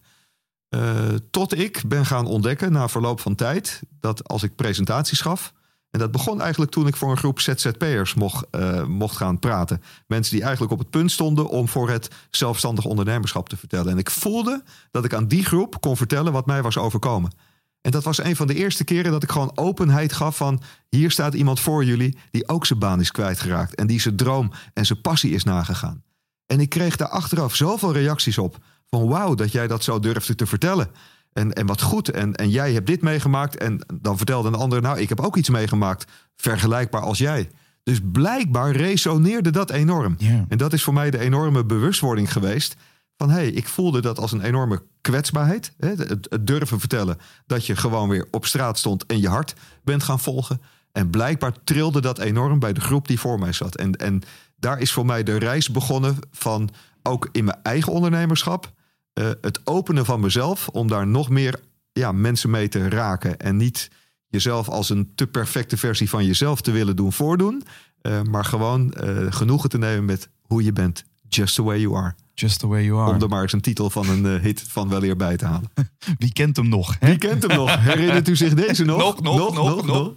[0.69, 5.53] Eh, tot ik ben gaan ontdekken, na verloop van tijd, dat als ik presentaties gaf.
[5.93, 9.81] En dat begon eigenlijk toen ik voor een groep ZZP'ers mocht, eh, mocht gaan praten.
[10.07, 13.91] Mensen die eigenlijk op het punt stonden om voor het zelfstandig ondernemerschap te vertellen.
[13.91, 17.31] En ik voelde dat ik aan die groep kon vertellen wat mij was overkomen.
[17.81, 20.61] En dat was een van de eerste keren dat ik gewoon openheid gaf van...
[20.89, 23.75] hier staat iemand voor jullie die ook zijn baan is kwijtgeraakt...
[23.75, 26.03] en die zijn droom en zijn passie is nagegaan.
[26.45, 28.57] En ik kreeg daar achteraf zoveel reacties op.
[28.85, 30.89] Van wauw, dat jij dat zo durfde te vertellen.
[31.33, 33.57] En, en wat goed, en, en jij hebt dit meegemaakt.
[33.57, 36.11] En dan vertelde een ander, nou, ik heb ook iets meegemaakt...
[36.35, 37.49] vergelijkbaar als jij.
[37.83, 40.15] Dus blijkbaar resoneerde dat enorm.
[40.47, 42.75] En dat is voor mij de enorme bewustwording geweest.
[43.17, 45.73] Van hé, hey, ik voelde dat als een enorme kwetsbaarheid.
[45.77, 49.53] Hè, het, het durven vertellen dat je gewoon weer op straat stond en je hart
[49.83, 50.61] bent gaan volgen.
[50.91, 53.75] En blijkbaar trilde dat enorm bij de groep die voor mij zat.
[53.75, 54.21] En, en
[54.55, 56.69] daar is voor mij de reis begonnen van
[57.03, 58.71] ook in mijn eigen ondernemerschap.
[59.13, 61.59] Eh, het openen van mezelf om daar nog meer
[61.91, 63.39] ja, mensen mee te raken.
[63.39, 63.89] En niet
[64.27, 67.63] jezelf als een te perfecte versie van jezelf te willen doen voordoen.
[68.01, 71.03] eh, maar gewoon eh, genoegen te nemen met hoe je bent.
[71.29, 72.15] Just the way you are.
[72.33, 73.13] Just the way you are.
[73.13, 75.71] Om er maar eens een titel van een hit van weleer bij te halen.
[76.17, 76.95] Wie kent hem nog?
[76.99, 77.07] Hè?
[77.07, 77.75] Wie kent hem nog?
[77.79, 79.21] Herinnert u zich deze nog?
[79.21, 80.13] Nog, nog, nog, nog.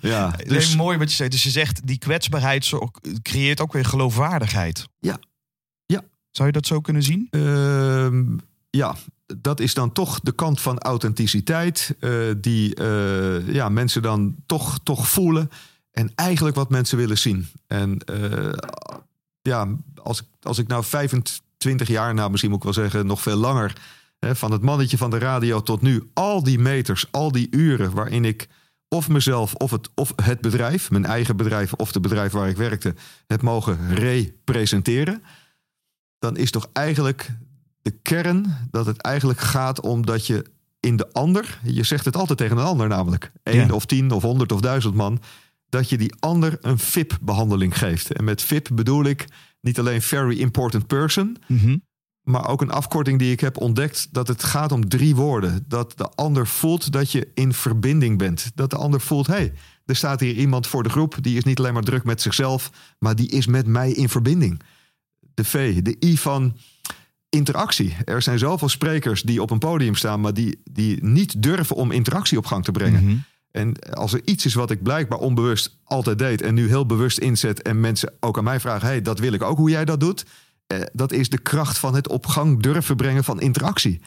[0.00, 0.46] Ja, Dus...
[0.46, 1.30] dus mooi wat je zegt.
[1.30, 2.70] Dus je zegt, die kwetsbaarheid
[3.22, 4.86] creëert ook weer geloofwaardigheid.
[4.98, 5.18] Ja.
[6.32, 7.28] Zou je dat zo kunnen zien?
[7.30, 8.36] ehm,
[8.70, 8.94] ja,
[9.36, 11.96] dat is dan toch de kant van authenticiteit.
[12.00, 15.50] eh, die eh, ja, mensen dan toch, toch voelen.
[15.90, 17.46] En eigenlijk wat mensen willen zien.
[17.66, 18.52] En eh,
[19.42, 19.68] ja,
[20.02, 23.76] als als ik nou 25 jaar, nou misschien moet ik wel zeggen, nog veel langer.
[24.18, 26.10] Hè, van het mannetje van de radio tot nu.
[26.12, 28.48] Al die meters, al die uren waarin ik
[28.88, 32.56] of mezelf of het, of het bedrijf, mijn eigen bedrijf of de bedrijf waar ik
[32.56, 32.94] werkte,
[33.26, 35.22] heb mogen representeren.
[36.22, 37.30] Dan is toch eigenlijk
[37.82, 40.44] de kern dat het eigenlijk gaat om dat je
[40.80, 43.72] in de ander, je zegt het altijd tegen een ander namelijk, één Ja.
[43.74, 45.20] of tien of honderd of duizend man,
[45.68, 48.12] dat je die ander een VIP-behandeling geeft.
[48.12, 49.24] En met VIP bedoel ik
[49.60, 51.76] niet alleen very important person, Mhm.
[52.22, 55.64] maar ook een afkorting die ik heb ontdekt dat het gaat om drie woorden.
[55.68, 58.50] Dat de ander voelt dat je in verbinding bent.
[58.54, 59.52] Dat de ander voelt, hé, hey,
[59.86, 62.70] er staat hier iemand voor de groep, die is niet alleen maar druk met zichzelf,
[62.98, 64.60] maar die is met mij in verbinding.
[65.42, 66.56] De V, de I van
[67.28, 67.96] interactie.
[68.04, 71.90] Er zijn zoveel sprekers die op een podium staan, maar die, die niet durven om
[71.90, 73.04] interactie op gang te brengen.
[73.04, 73.16] Mhm.
[73.50, 77.18] En als er iets is wat ik blijkbaar onbewust altijd deed en nu heel bewust
[77.18, 80.00] inzet en mensen ook aan mij vragen: hey, dat wil ik ook hoe jij dat
[80.00, 80.24] doet.
[80.66, 84.00] Eh, dat is de kracht van het op gang durven brengen van interactie.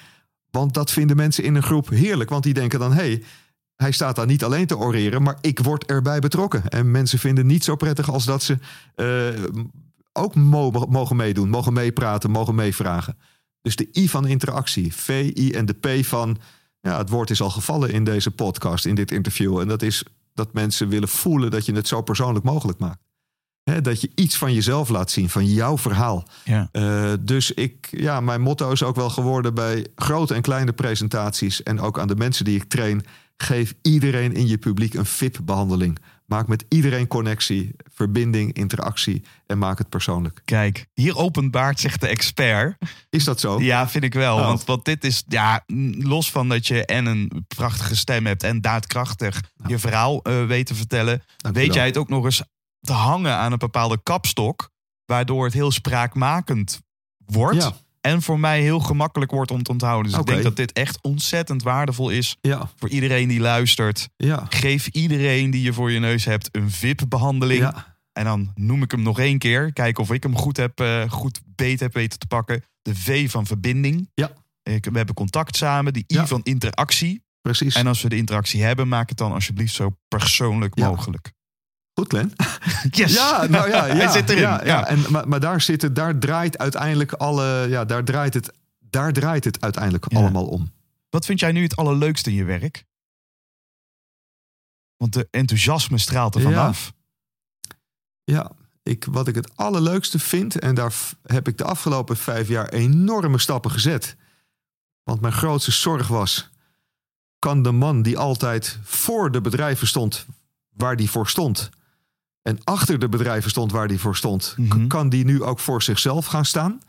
[0.52, 3.24] Want dat vinden mensen in een groep heerlijk, want die denken dan: hey,
[3.76, 6.70] hij staat daar niet alleen te oreren, maar ik word erbij betrokken.
[6.70, 8.58] En mensen vinden het niet zo prettig als dat ze
[8.96, 9.44] eh,
[10.18, 13.18] ook mo- mogen meedoen, mogen meepraten, mogen meevragen.
[13.62, 16.38] Dus de I van interactie, V, I en de P van
[16.82, 19.60] ja, het woord is al gevallen in deze podcast, in dit interview.
[19.60, 23.04] En dat is dat mensen willen voelen dat je het zo persoonlijk mogelijk maakt.
[23.64, 26.28] Hè, dat je iets van jezelf laat zien, van jouw verhaal.
[26.44, 26.70] Ja.
[26.72, 31.64] Eh, dus ik, ja, mijn motto is ook wel geworden bij grote en kleine presentaties
[31.64, 33.06] en ook aan de mensen die ik train.
[33.38, 35.98] Geef iedereen in je publiek een VIP-behandeling.
[36.26, 40.42] Maak met iedereen connectie, verbinding, interactie en maak het persoonlijk.
[40.46, 42.78] Kijk, hier openbaart zich de expert.
[43.10, 43.62] Is dat zo?
[43.62, 44.38] Ja, vind ik wel.
[44.38, 44.46] Oh.
[44.46, 45.64] Want, want dit is, ja,
[45.98, 50.66] los van dat je en een prachtige stem hebt en daadkrachtig je verhaal eh, weet
[50.66, 52.44] te vertellen, Dank weet jij het ook nog eens
[52.80, 54.70] te hangen aan een bepaalde kapstok,
[55.06, 56.80] waardoor het heel spraakmakend
[57.26, 57.64] wordt.
[57.64, 57.74] Ja.
[58.06, 60.12] En voor mij heel gemakkelijk wordt om te onthouden.
[60.12, 64.10] Dus ik denk dat dit echt ontzettend waardevol is Ja, voor iedereen die luistert.
[64.16, 67.60] ja, Geef iedereen die je voor je neus hebt een VIP-behandeling.
[67.62, 67.98] ja.
[68.14, 69.74] En dan noem ik hem nog één keer.
[69.74, 72.64] Kijken of ik hem goed, heb, eh, goed beet heb weten te pakken.
[72.82, 74.10] De V van verbinding.
[74.14, 74.32] Ja.
[74.64, 75.94] Ik, we hebben contact samen.
[75.94, 77.24] De I van interactie.
[77.42, 77.76] precies.
[77.76, 81.32] En als we de interactie hebben, maak het dan alsjeblieft zo persoonlijk mogelijk.
[81.96, 82.34] Goed, Glenn.
[82.92, 83.14] Yes!
[83.14, 84.42] Ja, nou ja, ja Hij zit erin.
[84.42, 84.88] Ja.
[84.88, 87.66] En, maar, maar daar, zit het, daar draait uiteindelijk alle.
[87.70, 90.72] Ja, daar draait het, daar draait het uiteindelijk allemaal om.
[91.10, 92.86] Wat vind jij nu het allerleukste in je werk?
[94.98, 96.94] Want de enthousiasme straalt er vanaf.
[98.24, 98.52] Ja,
[98.84, 103.40] ik, wat ik het allerleukste vind, en daar heb ik de afgelopen vijf jaar enorme
[103.40, 104.16] stappen gezet.
[105.04, 106.50] Want mijn grootste zorg was:
[107.40, 110.26] kan de man die altijd voor de bedrijven stond
[110.76, 111.70] waar die voor stond,
[112.48, 114.88] en achter de bedrijven stond waar die voor stond, Mhm.
[114.88, 116.80] kan die nu ook voor zichzelf gaan staan?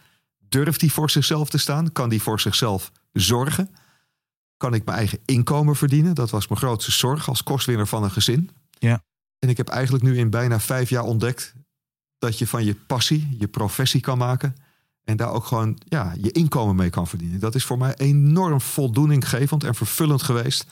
[0.49, 1.93] Durft die voor zichzelf te staan?
[1.93, 3.71] Kan die voor zichzelf zorgen?
[4.57, 6.15] Kan ik mijn eigen inkomen verdienen?
[6.15, 8.51] Dat was mijn grootste zorg als kostwinner van een gezin.
[8.79, 9.03] Ja.
[9.39, 11.55] En ik heb eigenlijk nu in bijna vijf jaar ontdekt
[12.19, 14.57] dat je van je passie je professie kan maken.
[15.05, 17.41] En daar ook gewoon ja, je inkomen mee kan verdienen.
[17.41, 20.67] Dat is voor mij enorm voldoeninggevend en vervullend geweest.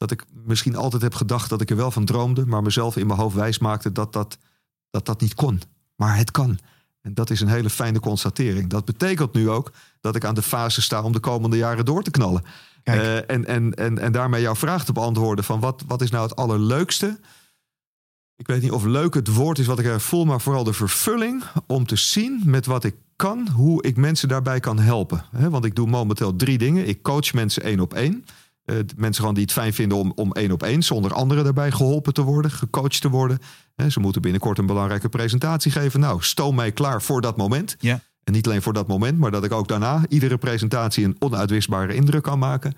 [0.00, 2.46] Dat ik misschien altijd heb gedacht dat ik er wel van droomde.
[2.46, 4.38] Maar mezelf in mijn hoofd wijs maakte dat dat,
[4.90, 5.60] dat, dat niet kon.
[5.96, 6.58] Maar het kan.
[7.00, 8.70] En dat is een hele fijne constatering.
[8.70, 12.02] Dat betekent nu ook dat ik aan de fase sta om de komende jaren door
[12.02, 12.42] te knallen.
[12.82, 16.22] Eh, en, en, en, en daarmee jouw vraag te beantwoorden van wat, wat is nou
[16.22, 17.20] het allerleukste?
[18.36, 20.72] Ik weet niet of leuk het woord is wat ik er voel, maar vooral de
[20.72, 25.24] vervulling om te zien met wat ik kan, hoe ik mensen daarbij kan helpen.
[25.30, 26.88] Want ik doe momenteel drie dingen.
[26.88, 28.24] Ik coach mensen één op één.
[28.70, 31.70] Eh, mensen gewoon die het fijn vinden om, om één op één, zonder anderen daarbij
[31.70, 33.38] geholpen te worden, gecoacht te worden.
[33.88, 36.00] Ze moeten binnenkort een belangrijke presentatie geven.
[36.00, 37.76] Nou, stoom mij klaar voor dat moment.
[37.78, 38.00] Ja.
[38.24, 41.94] En niet alleen voor dat moment, maar dat ik ook daarna iedere presentatie een onuitwisbare
[41.94, 42.74] indruk kan maken.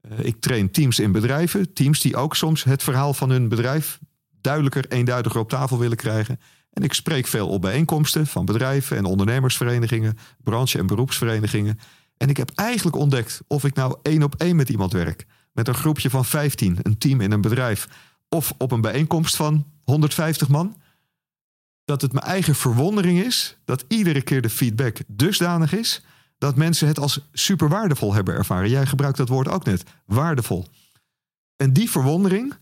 [0.00, 3.98] Eh, ik train teams in bedrijven, teams die ook soms het verhaal van hun bedrijf
[4.40, 6.40] duidelijker, eenduidiger op tafel willen krijgen.
[6.72, 11.78] En ik spreek veel op bijeenkomsten van bedrijven en ondernemersverenigingen, branche- en beroepsverenigingen.
[12.16, 15.68] En ik heb eigenlijk ontdekt of ik nou één op één met iemand werk, met
[15.68, 17.88] een groepje van 15, een team in een bedrijf,
[18.28, 20.76] of op een bijeenkomst van 150 man,
[21.84, 26.04] dat het mijn eigen verwondering is dat iedere keer de feedback dusdanig is
[26.38, 28.70] dat mensen het als super waardevol hebben ervaren.
[28.70, 30.66] Jij gebruikt dat woord ook net, waardevol.
[31.56, 32.54] En die verwondering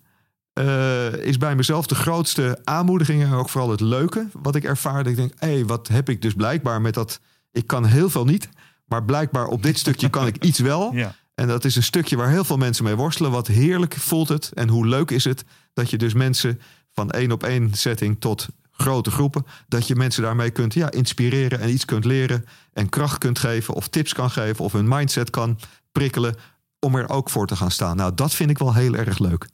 [0.52, 5.02] eh, is bij mezelf de grootste aanmoediging en ook vooral het leuke wat ik ervaar.
[5.02, 7.20] Dat ik denk, hé, hey, wat heb ik dus blijkbaar met dat...
[7.52, 8.48] Ik kan heel veel niet,
[8.84, 10.92] maar blijkbaar op dit stukje kan ik iets wel.
[10.94, 11.14] Ja.
[11.34, 13.30] En dat is een stukje waar heel veel mensen mee worstelen.
[13.30, 16.60] Wat heerlijk voelt het en hoe leuk is het dat je dus mensen
[16.92, 21.60] van één op één setting tot grote groepen, dat je mensen daarmee kunt ja, inspireren
[21.60, 25.30] en iets kunt leren en kracht kunt geven of tips kan geven of hun mindset
[25.30, 25.58] kan
[25.92, 26.34] prikkelen
[26.78, 27.96] om er ook voor te gaan staan.
[27.96, 29.48] Nou, dat vind ik wel heel erg leuk.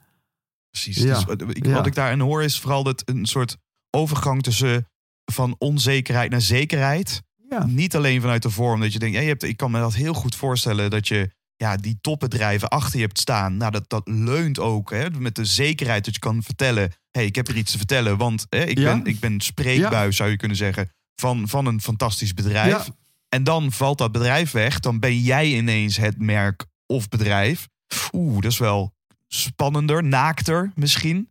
[0.71, 0.97] Precies.
[0.97, 1.73] Ja, Dus wat, ik, ja.
[1.73, 3.57] wat ik daarin hoor is vooral dat een soort
[3.91, 4.89] overgang tussen
[5.25, 7.23] van onzekerheid naar zekerheid.
[7.49, 7.67] Ja.
[7.67, 9.95] Niet alleen vanuit de vorm dat je denkt, ja, je hebt, ik kan me dat
[9.95, 13.57] heel goed voorstellen dat je ja, die topbedrijven achter je hebt staan.
[13.57, 17.35] Nou, dat, dat leunt ook hè, met de zekerheid dat je kan vertellen, hey, ik
[17.37, 18.95] heb hier iets te vertellen, want hè, ik, Ja.
[18.97, 22.87] ben, ik ben spreekbuis, zou je kunnen zeggen, van, van een fantastisch bedrijf.
[22.87, 22.95] Ja.
[23.29, 27.69] En dan valt dat bedrijf weg, dan ben jij ineens het merk of bedrijf.
[28.13, 28.95] Oeh, dat is wel
[29.29, 31.31] spannender, naakter misschien.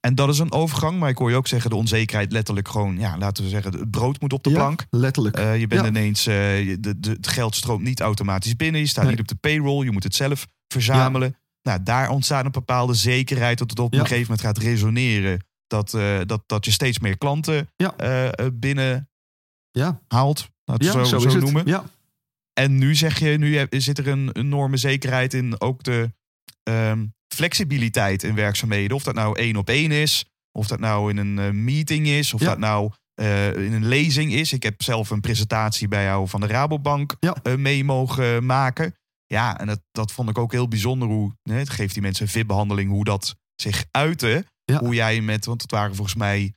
[0.00, 2.98] En dat is een overgang, maar ik hoor je ook zeggen de onzekerheid letterlijk gewoon,
[2.98, 4.86] ja, laten we zeggen, het brood moet op de Ja, plank.
[4.90, 5.36] letterlijk.
[5.36, 5.88] Eh, je bent Ja.
[5.88, 6.34] ineens, eh,
[6.80, 8.80] de, de, het geld stroomt niet automatisch binnen.
[8.80, 9.12] Je staat Nee.
[9.12, 9.84] niet op de payroll.
[9.84, 11.36] Je moet het zelf verzamelen.
[11.62, 15.44] Nou, daar ontstaat een bepaalde zekerheid dat het op een gegeven moment gaat resoneren.
[15.66, 17.68] Dat, eh, dat, dat je steeds meer klanten
[18.52, 19.08] binnen
[19.70, 20.48] ja, haalt.
[20.64, 21.66] Laten we zo, zo, noemen.
[21.66, 21.84] Ja,
[22.52, 26.12] En nu zeg je, nu zit er een enorme zekerheid in ook de
[26.62, 28.96] ehm, flexibiliteit in werkzaamheden.
[28.96, 32.34] Of dat nou één op één is, of dat nou in een eh, meeting is,
[32.34, 32.46] of Ja.
[32.46, 34.52] dat nou eh, in een lezing is.
[34.52, 37.36] Ik heb zelf een presentatie bij jou van de Rabobank Ja.
[37.42, 38.94] eh, mee mogen maken.
[39.26, 42.30] Ja, en dat, dat vond ik ook heel bijzonder hoe, het geeft die mensen een
[42.32, 44.44] VIP-behandeling, hoe dat zich uitte.
[44.64, 44.78] Ja.
[44.78, 46.54] Hoe jij met, want het waren volgens mij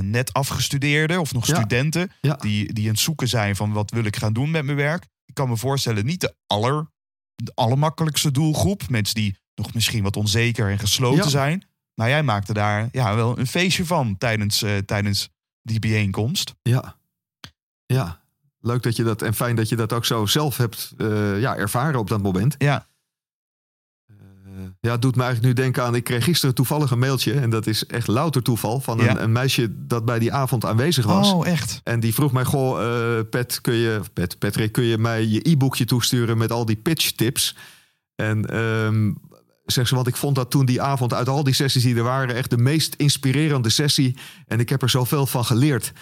[0.00, 4.16] net afgestudeerden of nog studenten die, die aan het zoeken zijn van wat wil ik
[4.16, 5.06] gaan doen met mijn werk.
[5.24, 6.90] Ik kan me voorstellen, niet de, aller,
[7.34, 8.88] de allermakkelijkste doelgroep.
[8.88, 11.28] Mensen die nog misschien wat onzeker en gesloten Ja.
[11.28, 11.64] zijn.
[11.94, 15.28] Maar jij maakte daar ja, wel een feestje van tijdens, eh, tijdens
[15.62, 16.54] die bijeenkomst.
[16.62, 16.96] ja,
[17.86, 18.18] ja.
[18.62, 21.56] Leuk dat je dat en fijn dat je dat ook zo zelf hebt eh, ja,
[21.56, 22.54] ervaren op dat moment.
[22.58, 22.86] Ja.
[24.06, 24.14] Eh,
[24.80, 25.94] ja, het doet me eigenlijk nu denken aan.
[25.94, 27.32] Ik kreeg gisteren toevallig een mailtje.
[27.32, 28.80] En dat is echt louter toeval.
[28.80, 29.18] Van een, Ja.
[29.20, 31.32] een meisje dat bij die avond aanwezig was.
[31.32, 31.80] Oh, echt?
[31.84, 32.82] En die vroeg mij: Goh,
[33.18, 36.76] eh, Pet, kun je, Pet, Patrick, kun je mij je e-boekje toesturen met al die
[36.76, 37.56] pitch tips?
[38.14, 39.12] En ehm
[39.70, 42.02] zeg ze, want ik vond dat toen die avond uit al die sessies die er
[42.02, 44.16] waren, echt de meest inspirerende sessie.
[44.46, 45.92] En ik heb er zoveel van geleerd.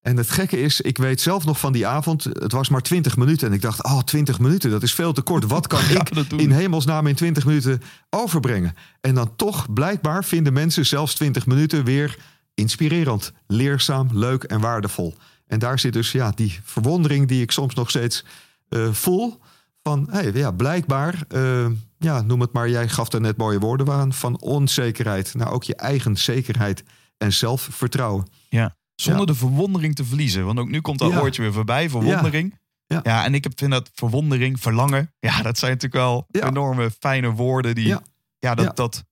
[0.00, 3.16] En het gekke is, ik weet zelf nog van die avond, het was maar 20
[3.16, 3.48] minuten.
[3.48, 5.44] En ik dacht, oh, 20 minuten, dat is veel te kort.
[5.44, 8.74] Wat kan ik in hemelsnaam in 20 minuten overbrengen?
[9.00, 12.18] En dan toch, blijkbaar vinden mensen zelfs 20 minuten weer
[12.54, 15.14] inspirerend, leerzaam, leuk en waardevol.
[15.46, 18.24] En daar zit dus ja, die verwondering die ik soms nog steeds
[18.68, 19.38] eh, voel.
[19.82, 21.66] Van, hey, ja, blijkbaar, eh,
[21.98, 25.64] ja, noem het maar, jij gaf er net mooie woorden aan, van onzekerheid naar ook
[25.64, 26.82] je eigen zekerheid
[27.16, 28.26] en zelfvertrouwen.
[28.48, 28.76] Ja.
[28.94, 29.26] Zonder Ja.
[29.26, 30.44] de verwondering te verliezen.
[30.44, 31.18] Want ook nu komt dat Ja.
[31.18, 32.58] woordje weer voorbij, verwondering.
[32.86, 33.00] Ja.
[33.02, 35.12] Ja, en ik heb, vind dat verwondering, verlangen.
[35.20, 37.96] Ja, dat zijn natuurlijk wel enorme fijne woorden die...
[38.38, 39.04] Ja, dat, dat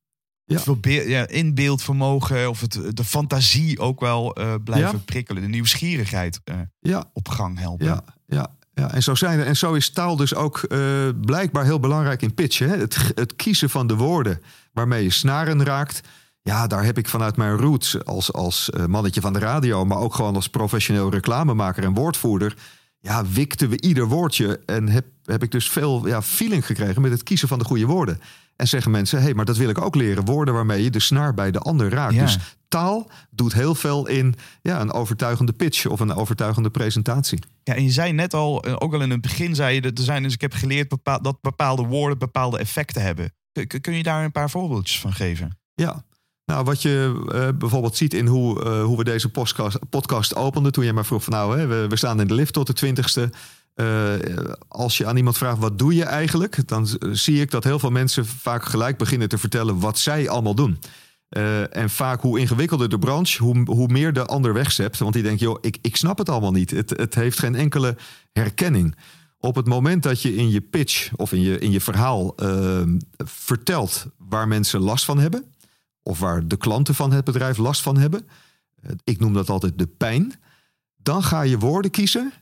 [0.44, 1.28] Ja.
[1.28, 5.42] inbeeldvermogen of het, de fantasie ook wel eh, blijven prikkelen.
[5.42, 6.40] De nieuwsgierigheid
[6.80, 7.86] Ja, op gang helpen.
[7.86, 8.92] Ja, ja, ja.
[8.92, 10.80] En, zo zijn er, en zo is taal dus ook eh,
[11.20, 12.68] blijkbaar heel belangrijk in pitchen.
[12.68, 12.76] Hè?
[12.76, 16.00] Het, het kiezen van de woorden waarmee je snaren raakt.
[16.42, 19.84] Ja, daar heb ik vanuit mijn roots als, als eh, mannetje van de radio...
[19.84, 22.56] maar ook gewoon als professioneel reclamemaker en woordvoerder...
[23.00, 27.02] ja, wikten we ieder woordje en heb, heb ik dus veel ja, feeling gekregen...
[27.02, 28.20] met het kiezen van de goede woorden.
[28.56, 30.24] En zeggen mensen, hé, hey, maar dat wil ik ook leren.
[30.24, 32.14] Woorden waarmee je de snaar bij de ander raakt.
[32.14, 32.22] Ja.
[32.22, 32.38] Dus
[32.68, 35.86] taal doet heel veel in ja, een overtuigende pitch...
[35.86, 37.38] of een overtuigende presentatie.
[37.62, 39.98] Ja, en je zei net al, eh, ook al in het begin zei je dat
[39.98, 43.32] er zijn, dus ik heb geleerd bepaal, dat bepaalde woorden bepaalde effecten hebben.
[43.80, 45.58] Kun, je daar een paar voorbeeldjes van geven?
[45.74, 46.04] Ja.
[46.44, 50.72] Nou, wat je eh, bijvoorbeeld ziet in hoe, eh, hoe we deze podcast, podcast openden.
[50.72, 52.72] Toen je mij vroeg van nou, hè, we, we staan in de lift tot de
[52.72, 53.30] twintigste.
[53.76, 54.14] Eh,
[54.68, 57.78] als je aan iemand vraagt wat doe je eigenlijk, dan z- zie ik dat heel
[57.78, 60.78] veel mensen vaak gelijk beginnen te vertellen wat zij allemaal doen.
[61.28, 64.98] Eh, en vaak hoe ingewikkelder de branche, hoe, hoe meer de ander wegzept.
[64.98, 66.70] Want die denkt, joh, ik, ik snap het allemaal niet.
[66.70, 67.96] Het, het heeft geen enkele
[68.32, 68.96] herkenning.
[69.38, 72.82] Op het moment dat je in je pitch of in je, in je verhaal eh,
[73.16, 75.44] vertelt waar mensen last van hebben,
[76.02, 78.26] of waar de klanten van het bedrijf last van hebben,
[78.82, 80.40] eh, ik noem dat altijd de pijn,
[80.96, 82.32] dan ga je woorden kiezen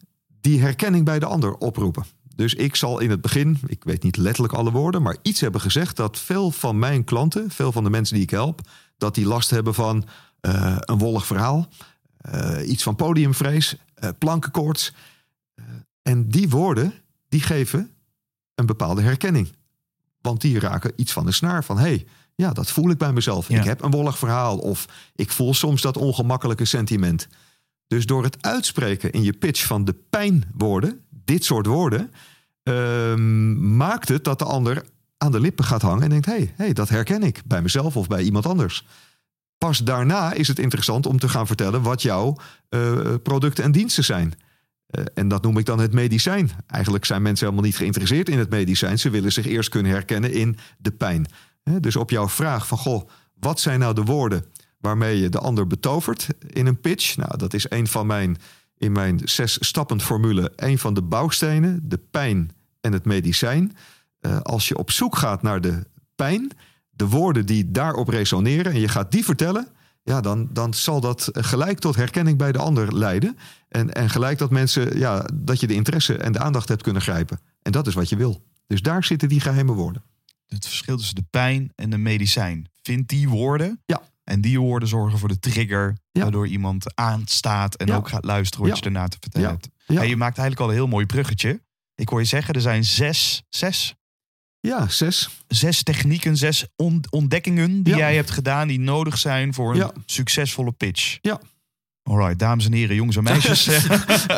[0.44, 2.04] die herkenning bij de ander oproepen.
[2.36, 5.60] Dus ik zal in het begin, ik weet niet letterlijk alle woorden, maar iets hebben
[5.60, 8.60] gezegd dat veel van mijn klanten, veel van de mensen die ik help,
[8.96, 10.04] dat die last hebben van
[10.40, 11.68] eh, een wollig verhaal,
[12.16, 14.92] eh, iets van podiumvrees, eh, plankenkoorts.
[16.02, 16.92] En die woorden,
[17.28, 17.90] die geven
[18.54, 19.52] een bepaalde herkenning.
[20.20, 23.12] Want die raken iets van de snaar van, hé, hey, ja, dat voel ik bij
[23.12, 23.48] mezelf.
[23.48, 23.58] Ja.
[23.58, 27.28] Ik heb een wollig verhaal of ik voel soms dat ongemakkelijke sentiment.
[27.86, 32.12] Dus door het uitspreken in je pitch van de pijnwoorden, dit soort woorden,
[32.62, 34.84] ehm, maakt het dat de ander
[35.18, 38.06] aan de lippen gaat hangen en denkt: hey, hey, dat herken ik bij mezelf of
[38.06, 38.86] bij iemand anders.
[39.58, 42.36] Pas daarna is het interessant om te gaan vertellen wat jouw
[42.68, 44.34] eh, producten en diensten zijn.
[44.86, 46.50] Eh, en dat noem ik dan het medicijn.
[46.66, 48.98] Eigenlijk zijn mensen helemaal niet geïnteresseerd in het medicijn.
[48.98, 51.26] Ze willen zich eerst kunnen herkennen in de pijn.
[51.80, 53.08] Dus op jouw vraag van, goh,
[53.40, 54.44] wat zijn nou de woorden
[54.84, 57.16] waarmee je de ander betovert in een pitch?
[57.16, 58.36] Nou, dat is een van mijn,
[58.76, 63.76] in mijn zes stappen formule, een van de bouwstenen, de pijn en het medicijn.
[64.20, 66.50] Eh, als je op zoek gaat naar de pijn,
[66.90, 69.68] de woorden die daarop resoneren en je gaat die vertellen,
[70.02, 73.38] ja, dan, dan zal dat gelijk tot herkenning bij de ander leiden.
[73.68, 77.02] En, en gelijk dat mensen, ja, dat je de interesse en de aandacht hebt kunnen
[77.02, 77.40] grijpen.
[77.62, 78.44] En dat is wat je wil.
[78.66, 80.02] Dus daar zitten die geheime woorden.
[80.46, 82.68] Het verschil tussen de pijn en de medicijn.
[82.82, 83.82] Vind die woorden.
[83.86, 84.02] Ja.
[84.24, 85.96] En die woorden zorgen voor de trigger.
[86.12, 86.22] Ja.
[86.22, 87.96] Waardoor iemand aanstaat en Ja.
[87.96, 89.52] ook gaat luisteren wat je erna te vertellen Ja.
[89.54, 89.68] hebt.
[89.98, 91.62] Hey, je maakt eigenlijk al een heel mooi bruggetje.
[91.94, 93.94] Ik hoor je zeggen, er zijn zes, zes,
[94.60, 95.28] Ja, zes.
[95.48, 100.72] zes technieken, zes on- ontdekkingen die jij hebt gedaan die nodig zijn voor een succesvolle
[100.72, 101.18] pitch.
[101.20, 101.40] Ja.
[102.10, 103.66] Alright, dames en heren, jongens en meisjes.
[103.66, 103.84] eh,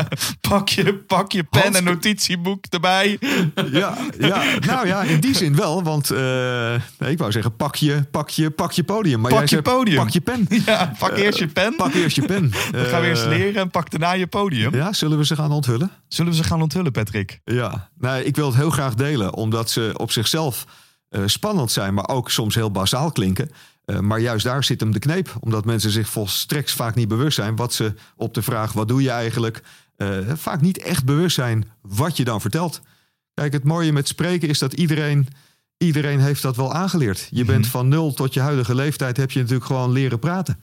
[0.49, 3.19] pak, je, pak je pen Hans- en notitieboek erbij.
[3.73, 5.83] Ja, ja, nou ja, in die zin wel.
[5.83, 6.19] Want eh,
[6.99, 9.21] nee, ik wou zeggen, pak je, pak je, pak je podium.
[9.21, 9.97] Maar Pak jij je zei, podium.
[9.97, 10.47] Pak je pen.
[10.67, 11.77] Ja, pak eerst je pen.
[11.77, 12.51] Pak eerst je pen.
[12.71, 14.75] Dan gaan we eerst Eh, leren en pak daarna je podium.
[14.75, 15.91] Ja, zullen we ze gaan onthullen?
[16.09, 17.41] Zullen we ze gaan onthullen, Patrick?
[17.45, 20.65] Ja, nee, ik wil het heel graag delen, omdat ze op zichzelf
[21.09, 23.51] eh, spannend zijn, maar ook soms heel basaal klinken.
[23.87, 27.37] Eh, maar juist daar zit hem de kneep, omdat mensen zich volstrekt vaak niet bewust
[27.37, 29.63] zijn wat ze op de vraag: wat doe je eigenlijk?
[29.97, 32.81] eh, vaak niet echt bewust zijn wat je dan vertelt.
[33.35, 35.29] Kijk, het mooie met spreken is dat iedereen,
[35.77, 37.29] iedereen heeft dat wel aangeleerd.
[37.31, 40.61] Je bent van nul tot je huidige leeftijd heb je natuurlijk gewoon leren praten.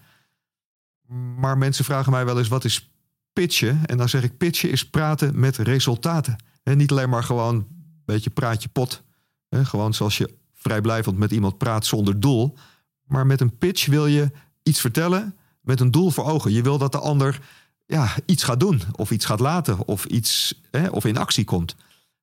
[1.38, 2.92] Maar mensen vragen mij wel eens: wat is
[3.34, 3.86] pitchen?
[3.86, 6.36] En dan zeg ik: pitchen is praten met resultaten.
[6.64, 9.04] En niet alleen maar gewoon een beetje praatje pot.
[9.50, 12.58] Hè, gewoon zoals je vrijblijvend met iemand praat zonder doel.
[13.06, 14.32] Maar met een pitch wil je
[14.64, 16.52] iets vertellen met een doel voor ogen.
[16.52, 17.40] Je wil dat de ander
[17.86, 21.76] ja, iets gaat doen, of iets gaat laten, of, iets, hè, of in actie komt.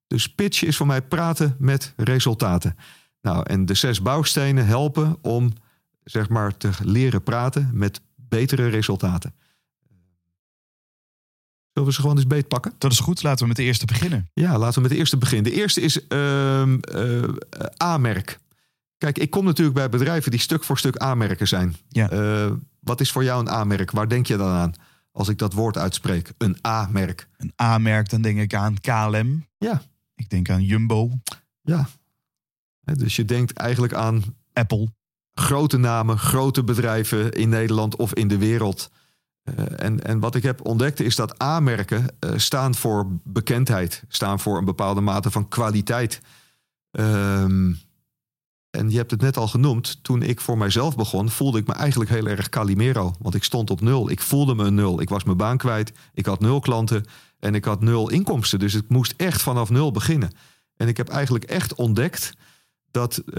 [0.07, 2.77] Dus pitch is voor mij praten met resultaten.
[3.23, 5.53] Nou, en de zes bouwstenen helpen om
[6.05, 9.35] zeg maar te leren praten met betere resultaten.
[11.73, 12.75] Zullen we ze gewoon eens beetpakken?
[12.79, 14.31] Dat is goed, laten we met de eerste beginnen.
[14.35, 15.53] Ja, laten we met de eerste beginnen.
[15.53, 16.63] De eerste is eh,
[17.83, 18.39] A-merk.
[19.01, 21.77] Kijk, ik kom natuurlijk bij bedrijven die stuk voor stuk A-merken zijn.
[21.89, 22.11] Ja.
[22.11, 23.91] Eh, wat is voor jou een A-merk?
[23.91, 24.75] Waar denk je dan aan
[25.13, 26.33] als ik dat woord uitspreek?
[26.39, 27.29] Een A-merk.
[27.37, 29.47] Een A-merk, dan denk ik aan KLM.
[29.59, 29.83] Ja.
[30.15, 31.11] Ik denk aan Jumbo,
[31.63, 31.89] Ja.
[32.81, 34.23] Dus je denkt eigenlijk aan
[34.53, 34.89] Apple.
[35.35, 38.91] grote namen, grote bedrijven in Nederland of in de wereld.
[39.43, 44.41] Eh, en, en wat ik heb ontdekt is dat A-merken eh, staan voor bekendheid, staan
[44.41, 46.21] voor een bepaalde mate van kwaliteit.
[46.91, 47.73] Ehm,
[48.71, 51.73] en je hebt het net al genoemd, toen ik voor mijzelf begon, voelde ik me
[51.73, 53.15] eigenlijk heel erg Calimero.
[53.19, 54.11] Want ik stond op nul.
[54.11, 55.01] Ik voelde me een nul.
[55.01, 55.93] Ik was mijn baan kwijt.
[56.15, 57.05] Ik had nul klanten
[57.39, 58.59] en ik had nul inkomsten.
[58.59, 60.31] Dus ik moest echt vanaf nul beginnen.
[60.77, 62.33] En ik heb eigenlijk echt ontdekt
[62.91, 63.35] dat eh,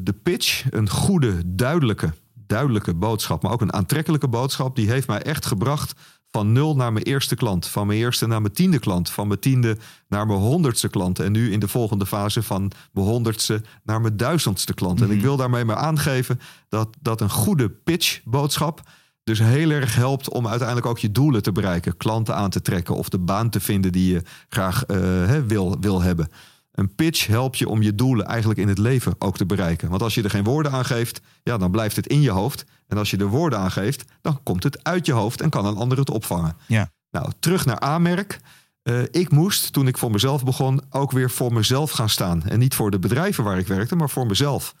[0.00, 5.22] de pitch een goede, duidelijke, duidelijke boodschap, maar ook een aantrekkelijke boodschap, die heeft mij
[5.22, 6.00] echt gebracht
[6.36, 9.40] van nul naar mijn eerste klant, van mijn eerste naar mijn tiende klant, van mijn
[9.40, 9.76] tiende
[10.08, 14.16] naar mijn honderdste klant en nu in de volgende fase van mijn honderdste naar mijn
[14.16, 15.00] duizendste klant.
[15.00, 18.80] En ik wil daarmee maar aangeven dat, dat een goede pitchboodschap
[19.24, 22.94] dus heel erg helpt om uiteindelijk ook je doelen te bereiken, klanten aan te trekken
[22.94, 26.28] of de baan te vinden die je graag eh, wil, wil hebben.
[26.76, 29.88] Een pitch helpt je om je doelen eigenlijk in het leven ook te bereiken.
[29.88, 32.64] Want als je er geen woorden aan geeft, ja, dan blijft het in je hoofd.
[32.86, 35.66] En als je er woorden aan geeft, dan komt het uit je hoofd en kan
[35.66, 36.56] een ander het opvangen.
[36.66, 36.90] Ja.
[37.10, 38.40] Nou, terug naar aanmerk.
[38.82, 42.42] Eh, ik moest, toen ik voor mezelf begon, ook weer voor mezelf gaan staan.
[42.42, 44.74] En niet voor de bedrijven waar ik werkte, maar voor mezelf.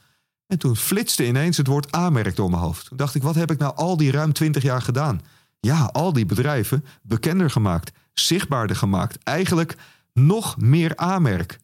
[0.46, 2.86] En toen flitste ineens het woord aanmerk door mijn hoofd.
[2.86, 5.20] Toen dacht ik, wat heb ik nou al die ruim twintig jaar gedaan?
[5.60, 9.18] Ja, al die bedrijven bekender gemaakt, zichtbaarder gemaakt.
[9.22, 9.76] Eigenlijk
[10.12, 11.58] nog meer aanmerk.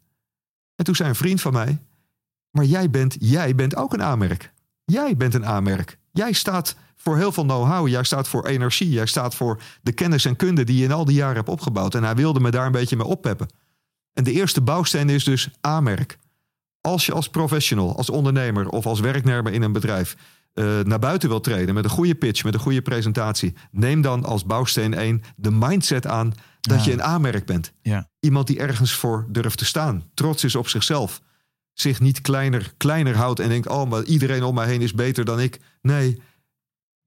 [0.77, 1.79] En toen zei een vriend van mij:
[2.51, 4.53] Maar jij bent, jij bent ook een aanmerk.
[4.85, 5.99] Jij bent een aanmerk.
[6.11, 7.89] Jij staat voor heel veel know-how.
[7.89, 8.91] Jij staat voor energie.
[8.91, 11.95] Jij staat voor de kennis en kunde die je in al die jaren hebt opgebouwd.
[11.95, 13.49] En hij wilde me daar een beetje mee oppeppen.
[14.13, 16.19] En de eerste bouwsteen is dus aanmerk.
[16.81, 20.17] Als je als professional, als ondernemer of als werknemer in een bedrijf
[20.53, 24.25] eh, naar buiten wilt treden met een goede pitch, met een goede presentatie, neem dan
[24.25, 26.85] als bouwsteen 1 de mindset aan dat Ja.
[26.85, 27.73] je een aanmerk bent.
[27.83, 28.09] Ja.
[28.21, 31.21] Iemand die ergens voor durft te staan, trots is op zichzelf,
[31.73, 35.25] zich niet kleiner, kleiner houdt en denkt: oh, maar iedereen om mij heen is beter
[35.25, 35.61] dan ik.
[35.83, 36.21] Nee,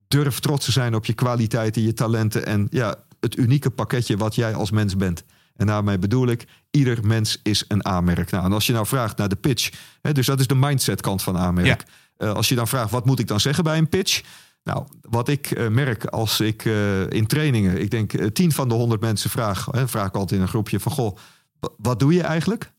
[0.07, 4.35] durf trots te zijn op je kwaliteiten, je talenten en ja, het unieke pakketje wat
[4.35, 5.23] jij als mens bent.
[5.55, 8.31] En daarmee bedoel ik, ieder mens is een aanmerk.
[8.31, 9.69] Nou, en als je nou vraagt naar de pitch,
[10.01, 11.81] hè, dus dat is de mindset kant van aanmerk.
[11.81, 11.87] Eh,
[12.17, 14.21] als je dan vraagt, wat moet ik dan zeggen bij een pitch?
[14.63, 18.69] Nou, wat ik eh, merk als ik eh, in trainingen, ik denk eh, tien van
[18.69, 21.17] de honderd mensen vraag, hè, vraag ik altijd in een groepje van, goh,
[21.59, 22.71] wa- wat doe je eigenlijk?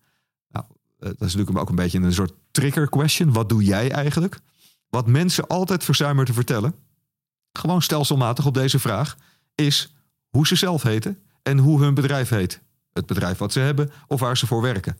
[0.48, 0.64] Nou,
[0.98, 3.32] eh, dat is natuurlijk ook een beetje een soort trigger question.
[3.32, 4.38] Wat doe jij eigenlijk?
[4.88, 6.74] Wat mensen altijd verzuimen te vertellen,
[7.52, 9.16] gewoon stelselmatig op deze vraag,
[9.54, 9.94] is
[10.28, 12.60] hoe ze zelf heten en hoe hun bedrijf heet.
[12.92, 14.96] Het bedrijf wat ze hebben of waar ze voor werken.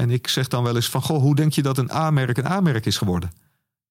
[0.00, 2.46] En ik zeg dan wel eens van, goh, hoe denk je dat een A-merk een
[2.46, 3.30] A-merk is geworden?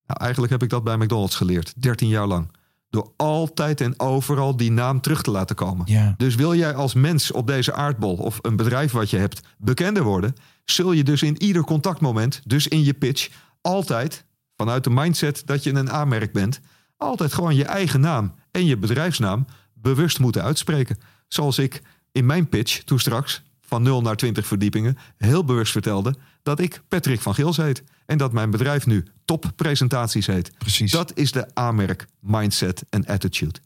[0.05, 2.51] Nou, eigenlijk heb ik dat bij McDonald's geleerd, 13 jaar lang.
[2.89, 5.85] Door altijd en overal die naam terug te laten komen.
[5.89, 6.13] Ja.
[6.17, 10.03] Dus wil jij als mens op deze aardbol of een bedrijf wat je hebt bekender
[10.03, 10.35] worden,
[10.65, 13.29] zul je dus in ieder contactmoment, dus in je pitch,
[13.61, 16.59] altijd vanuit de mindset dat je een A-merk bent,
[16.97, 20.97] altijd gewoon je eigen naam en je bedrijfsnaam bewust moeten uitspreken.
[21.27, 21.81] Zoals ik
[22.11, 26.81] in mijn pitch toen straks van 0 naar 20 verdiepingen heel bewust vertelde dat ik
[26.87, 27.83] Patrick van Gils heet.
[28.05, 30.51] En dat mijn bedrijf nu Top Presentaties heet.
[30.57, 30.91] Precies.
[30.91, 33.59] Dat is de aanmerk mindset en attitude.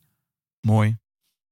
[0.61, 0.97] Mooi.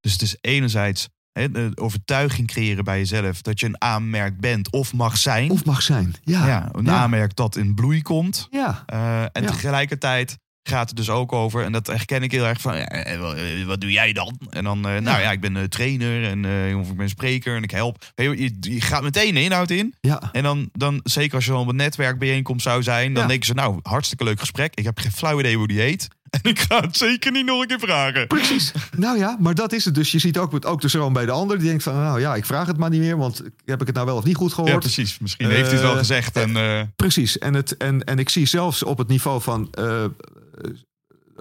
[0.00, 4.70] Dus het is enerzijds hè, de overtuiging creëren bij jezelf dat je een aanmerk bent
[4.72, 5.50] of mag zijn.
[5.50, 6.14] Of mag zijn.
[6.22, 6.46] Ja.
[6.46, 6.96] ja, een ja.
[6.96, 8.46] aanmerk dat in bloei komt.
[8.50, 8.82] Ja.
[8.86, 9.50] Eh, en Ja.
[9.50, 13.14] tegelijkertijd gaat het dus ook over, en dat herken ik heel erg van, ja, eh,
[13.60, 14.38] eh, wat doe jij dan?
[14.50, 16.44] En dan, eh, nou ja, ik ben trainer en
[16.80, 18.04] ik ben spreker en ik help.
[18.14, 19.94] Je, je, je gaat meteen de inhoud in.
[20.00, 20.28] Ja.
[20.32, 23.28] En dan, dan zeker als je dan op een netwerkbijeenkomst zou zijn, dan Ja.
[23.28, 24.74] denken ze, nou, hartstikke leuk gesprek.
[24.74, 26.08] Ik heb geen flauw idee hoe die heet.
[26.32, 28.26] En ik ga het zeker niet nog een keer vragen.
[28.26, 28.72] Precies.
[28.96, 29.94] Nou ja, maar dat is het.
[29.94, 31.58] Dus je ziet ook, ook de zoon bij de ander.
[31.58, 33.16] Die denkt van, nou ja, ik vraag het maar niet meer.
[33.16, 34.72] Want heb ik het nou wel of niet goed gehoord?
[34.72, 35.18] Ja, precies.
[35.18, 36.36] Misschien heeft hij het wel Eh, gezegd.
[36.36, 37.38] En, eh, Precies.
[37.38, 40.10] En, het, en, en ik zie zelfs op het niveau van eh, eh,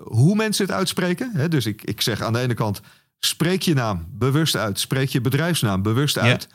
[0.04, 1.32] hoe mensen het uitspreken.
[1.34, 1.48] Hè?
[1.48, 2.82] Dus ik, ik zeg aan de ene kant,
[3.20, 4.80] spreek je naam bewust uit.
[4.80, 6.22] Spreek je bedrijfsnaam bewust Ja.
[6.22, 6.48] uit.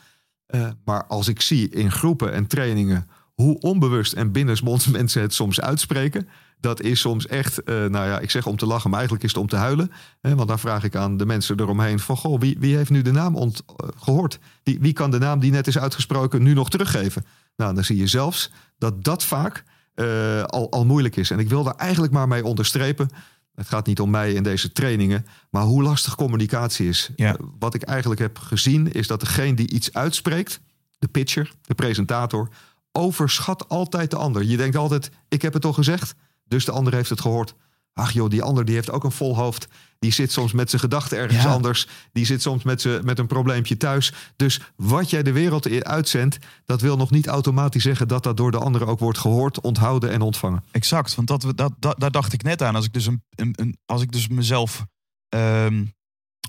[0.45, 5.33] Eh, maar als ik zie in groepen en trainingen hoe onbewust en binnensmonds mensen het
[5.33, 6.27] soms uitspreken.
[6.59, 9.33] Dat is soms echt, eh, nou ja, ik zeg om te lachen, maar eigenlijk is
[9.33, 9.91] het om te huilen.
[10.21, 10.35] Hè?
[10.35, 13.11] Want dan vraag ik aan de mensen eromheen van, goh, wie, wie heeft nu de
[13.11, 14.39] naam ont, eh, gehoord?
[14.63, 17.25] Wie, wie kan de naam die net is uitgesproken nu nog teruggeven?
[17.55, 21.31] Nou, dan zie je zelfs dat dat vaak eh, al, al moeilijk is.
[21.31, 23.09] En ik wil daar eigenlijk maar mee onderstrepen.
[23.55, 27.09] Het gaat niet om mij in deze trainingen, maar hoe lastig communicatie is.
[27.15, 27.35] Ja.
[27.59, 30.59] Wat ik eigenlijk heb gezien is dat degene die iets uitspreekt,
[30.99, 32.49] de pitcher, de presentator,
[32.91, 34.43] overschat altijd de ander.
[34.43, 36.15] Je denkt altijd, ik heb het toch gezegd,
[36.47, 37.55] dus de ander heeft het gehoord.
[37.93, 39.67] Ach joh, die ander die heeft ook een vol hoofd.
[39.99, 41.51] Die zit soms met zijn gedachten ergens Ja.
[41.51, 41.87] anders.
[42.11, 44.13] Die zit soms met, zijn- met een probleempje thuis.
[44.35, 48.51] Dus wat jij de wereld uitzendt, dat wil nog niet automatisch zeggen dat dat door
[48.51, 50.63] de anderen ook wordt gehoord, onthouden en ontvangen.
[50.71, 52.75] Exact, want dat, dat, dat, daar dacht ik net aan.
[52.75, 54.85] Als ik dus, een, een, een- als ik dus mezelf
[55.29, 55.85] ehm,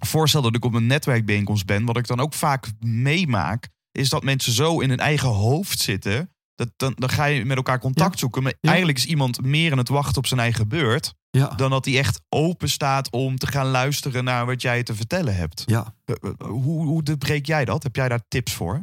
[0.06, 4.22] voorstel dat ik op een netwerkbijeenkomst ben, wat ik dan ook vaak meemaak, is dat
[4.24, 6.30] mensen zo in hun eigen hoofd zitten.
[6.58, 8.18] Dat, dan, dan ga je met elkaar contact Ja.
[8.18, 8.42] zoeken.
[8.42, 8.68] Maar Ja.
[8.68, 11.14] eigenlijk is iemand meer aan het wachten op zijn eigen beurt.
[11.30, 14.94] Ja, Dan dat hij echt open staat om te gaan luisteren naar wat jij te
[14.94, 15.62] vertellen hebt.
[15.66, 15.94] ja.
[16.04, 17.82] Eh, eh, Hoe, hoe breek jij dat?
[17.82, 18.82] Heb jij daar tips voor?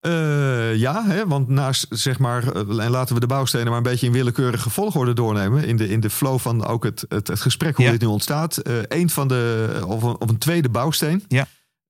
[0.00, 4.06] Eh, ja, hè, want naast zeg maar, en laten we de bouwstenen maar een beetje
[4.06, 5.64] in willekeurige volgorde doornemen.
[5.64, 7.90] In de, in de flow van ook het, het, het gesprek, hoe Ja.
[7.90, 8.56] dit nu ontstaat.
[8.56, 11.24] Eh een van de, of een, of een tweede bouwsteen.
[11.28, 11.46] Ja.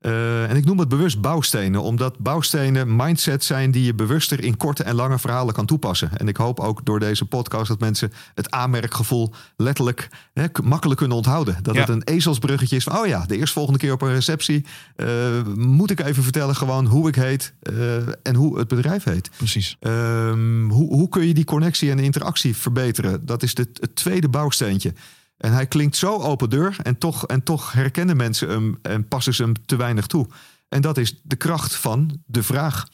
[0.07, 4.57] Eh, en ik noem het bewust bouwstenen, omdat bouwstenen mindsets zijn die je bewuster in
[4.57, 6.11] korte en lange verhalen kan toepassen.
[6.18, 11.16] En ik hoop ook door deze podcast dat mensen het aanmerkgevoel letterlijk hè, makkelijk kunnen
[11.16, 11.59] onthouden.
[11.62, 11.80] Dat Ja.
[11.80, 14.64] het een ezelsbruggetje is van, oh ja, de eerstvolgende keer op een receptie
[14.96, 15.07] eh,
[15.54, 19.30] moet ik even vertellen gewoon hoe ik heet eh, en hoe het bedrijf heet.
[19.36, 19.76] Precies.
[19.80, 23.26] Ehm, hoe, hoe kun je die connectie en interactie verbeteren?
[23.26, 24.92] Dat is de, het tweede bouwsteentje.
[25.37, 29.34] En hij klinkt zo open deur en toch, en toch herkennen mensen hem en passen
[29.34, 30.26] ze hem te weinig toe.
[30.68, 32.89] En dat is de kracht van de vraag.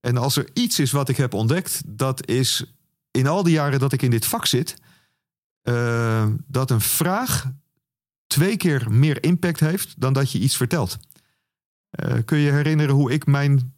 [0.00, 2.64] En als er iets is wat ik heb ontdekt, dat is
[3.10, 4.76] in al die jaren dat ik in dit vak zit,
[5.62, 7.50] eh, dat een vraag
[8.26, 10.98] twee keer meer impact heeft dan dat je iets vertelt.
[11.90, 13.74] Eh, kun je herinneren hoe ik mijn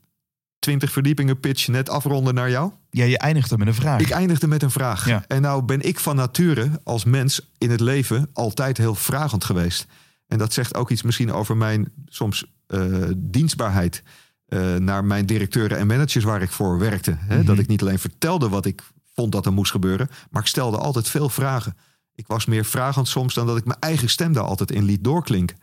[0.59, 2.73] 20 verdiepingen pitch net afronde naar jou?
[2.95, 4.01] Ja, je eindigde met een vraag.
[4.01, 5.07] Ik eindigde met een vraag.
[5.07, 5.25] Ja.
[5.27, 9.87] En nou ben ik van nature als mens in het leven altijd heel vragend geweest.
[10.27, 12.85] En dat zegt ook iets misschien over mijn soms eh,
[13.17, 14.03] dienstbaarheid
[14.47, 17.17] eh, naar mijn directeuren en managers waar ik voor werkte.
[17.19, 17.37] Hè?
[17.37, 17.47] Mhm.
[17.47, 18.83] Dat ik niet alleen vertelde wat ik
[19.15, 21.77] vond dat er moest gebeuren, maar ik stelde altijd veel vragen.
[22.15, 25.05] Ik was meer vragend soms dan dat ik mijn eigen stem daar altijd in liet
[25.05, 25.57] doorklinken.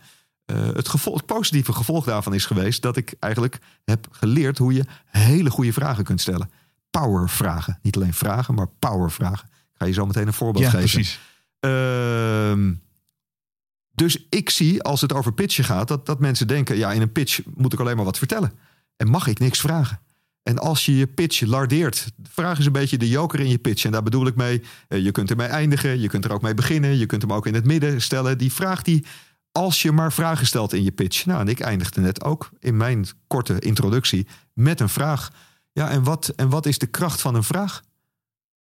[0.45, 4.73] Eh, het, gevolg, het positieve gevolg daarvan is geweest dat ik eigenlijk heb geleerd hoe
[4.73, 6.49] je hele goede vragen kunt stellen.
[6.89, 7.79] Power vragen.
[7.81, 9.49] Niet alleen vragen, maar power vragen.
[9.51, 10.89] Ik ga je zo meteen een voorbeeld ja, geven.
[10.89, 11.19] precies.
[11.59, 12.73] Ehm,
[13.91, 17.11] dus ik zie als het over pitchen gaat, dat, dat mensen denken: ja, in een
[17.11, 18.51] pitch moet ik alleen maar wat vertellen.
[18.95, 19.99] En mag ik niks vragen.
[20.43, 23.85] En als je je pitch lardeert, vraag eens een beetje de joker in je pitch.
[23.85, 26.53] En daar bedoel ik mee, eh, je kunt ermee eindigen, je kunt er ook mee
[26.53, 28.37] beginnen, je kunt hem ook in het midden stellen.
[28.37, 29.05] Die vraag die,
[29.51, 31.25] als je maar vragen stelt in je pitch.
[31.25, 35.31] Nou, en ik eindigde net ook in mijn korte introductie met een vraag.
[35.71, 37.81] Ja, en wat, en wat is de kracht van een vraag?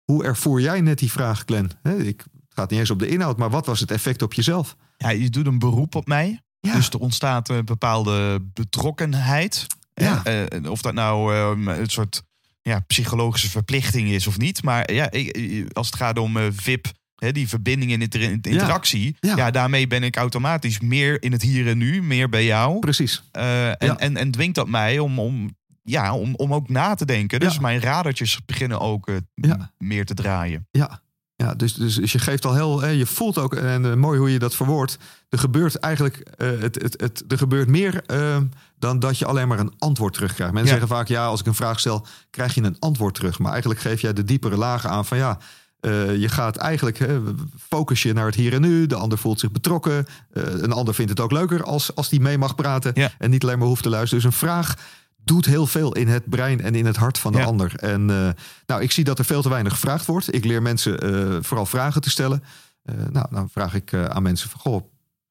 [0.03, 1.71] Hoe ervoer jij net die vraag, Glenn?
[1.81, 4.33] Hè, ik, het gaat niet eens op de inhoud, maar wat was het effect op
[4.33, 4.75] jezelf?
[4.97, 6.39] Ja, je doet een beroep op mij.
[6.59, 6.73] Ja.
[6.75, 9.67] Dus er ontstaat een bepaalde betrokkenheid.
[9.93, 10.23] Ja.
[10.23, 12.23] Eh, of dat nou ehm, een soort
[12.61, 14.63] ja, psychologische verplichting is of niet.
[14.63, 19.15] Maar ja, ik- als het gaat om eh, VIP, hè, die verbinding inter- in interactie.
[19.19, 19.35] Ja.
[19.35, 19.51] Ja.
[19.51, 22.79] daarmee ben ik automatisch meer in het hier en nu, meer bij jou.
[22.79, 23.23] Precies.
[23.31, 23.97] Eh, en, Ja.
[23.97, 25.55] en, en dwingt dat mij om, om,
[25.85, 27.39] ja, om, om ook na te denken.
[27.39, 27.61] Dus Ja.
[27.61, 29.71] mijn radertjes beginnen ook eh, Ja.
[29.77, 30.67] meer te draaien.
[30.71, 31.03] Ja.
[31.37, 34.19] Ja, dus, dus, dus je geeft al heel, hè, je voelt ook, en eh, mooi
[34.19, 34.97] hoe je dat verwoordt.
[35.29, 38.37] Er gebeurt eigenlijk, eh, het, het, het, er gebeurt meer eh,
[38.79, 40.53] dan dat je alleen maar een antwoord terugkrijgt.
[40.53, 40.79] Mensen Ja.
[40.79, 43.39] zeggen vaak, ja, als ik een vraag stel, krijg je een antwoord terug.
[43.39, 45.37] Maar eigenlijk geef jij de diepere lagen aan van ja.
[45.79, 47.21] eh, je gaat eigenlijk, hè,
[47.69, 48.85] focus je naar het hier en nu.
[48.87, 50.05] De ander voelt zich betrokken.
[50.31, 52.91] Eh, een ander vindt het ook leuker als, als die mee mag praten.
[52.95, 53.11] Ja.
[53.17, 54.23] En niet alleen maar hoeft te luisteren.
[54.23, 54.75] Dus een vraag
[55.25, 57.43] doet heel veel in het brein en in het hart van de Ja.
[57.45, 57.75] ander.
[57.75, 58.29] En eh,
[58.65, 60.33] nou, ik zie dat er veel te weinig gevraagd wordt.
[60.33, 62.43] Ik leer mensen eh, vooral vragen te stellen.
[62.81, 64.83] Eh, nou, dan vraag ik aan mensen van, goh,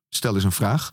[0.08, 0.92] stel eens een vraag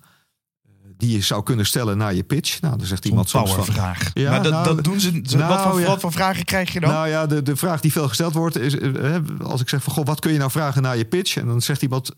[0.98, 2.62] die je zou kunnen stellen na je pitch.
[2.62, 4.10] Nou, dan zegt iemand soms van, powervraag.
[4.14, 5.12] Ja, maar dat, nou, dat doen ze.
[5.12, 5.86] nou, wat, voor, ja.
[5.86, 6.90] wat voor vragen krijg je dan?
[6.90, 9.94] nou ja, de, de vraag die veel gesteld wordt is, eh, als ik zeg van,
[9.94, 11.38] goh, wat kun je nou vragen na je pitch?
[11.38, 12.12] En dan zegt iemand,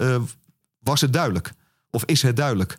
[0.79, 1.53] was het duidelijk?
[1.89, 2.77] Of is het duidelijk?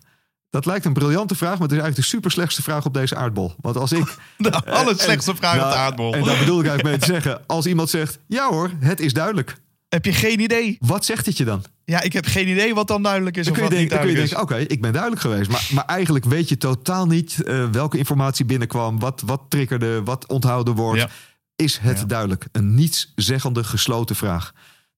[0.55, 3.17] Dat lijkt een briljante vraag, maar het is eigenlijk de super slechtste vraag op deze
[3.17, 3.55] aardbol.
[3.61, 6.15] Want als ik de allerslechtste en- vraag op de nou, aardbol.
[6.15, 9.13] En daar bedoel ik eigenlijk mee te zeggen, als iemand zegt, ja hoor, het is
[9.13, 9.57] duidelijk.
[9.89, 10.77] Heb je geen idee?
[10.81, 11.65] Wat zegt het je dan?
[11.85, 13.91] Ja, ik heb geen idee wat dan duidelijk is Dan of kun je wat niet
[13.91, 15.51] denken, dan kun je duidelijk denken oké, ik ben duidelijk geweest.
[15.51, 18.99] Maar, maar eigenlijk weet je totaal niet eh, welke informatie binnenkwam.
[18.99, 21.01] Wat, wat triggerde, wat onthouden wordt.
[21.01, 21.09] Ja.
[21.57, 22.05] Is het Ja.
[22.05, 22.47] duidelijk?
[22.53, 24.53] Een nietszeggende gesloten vraag.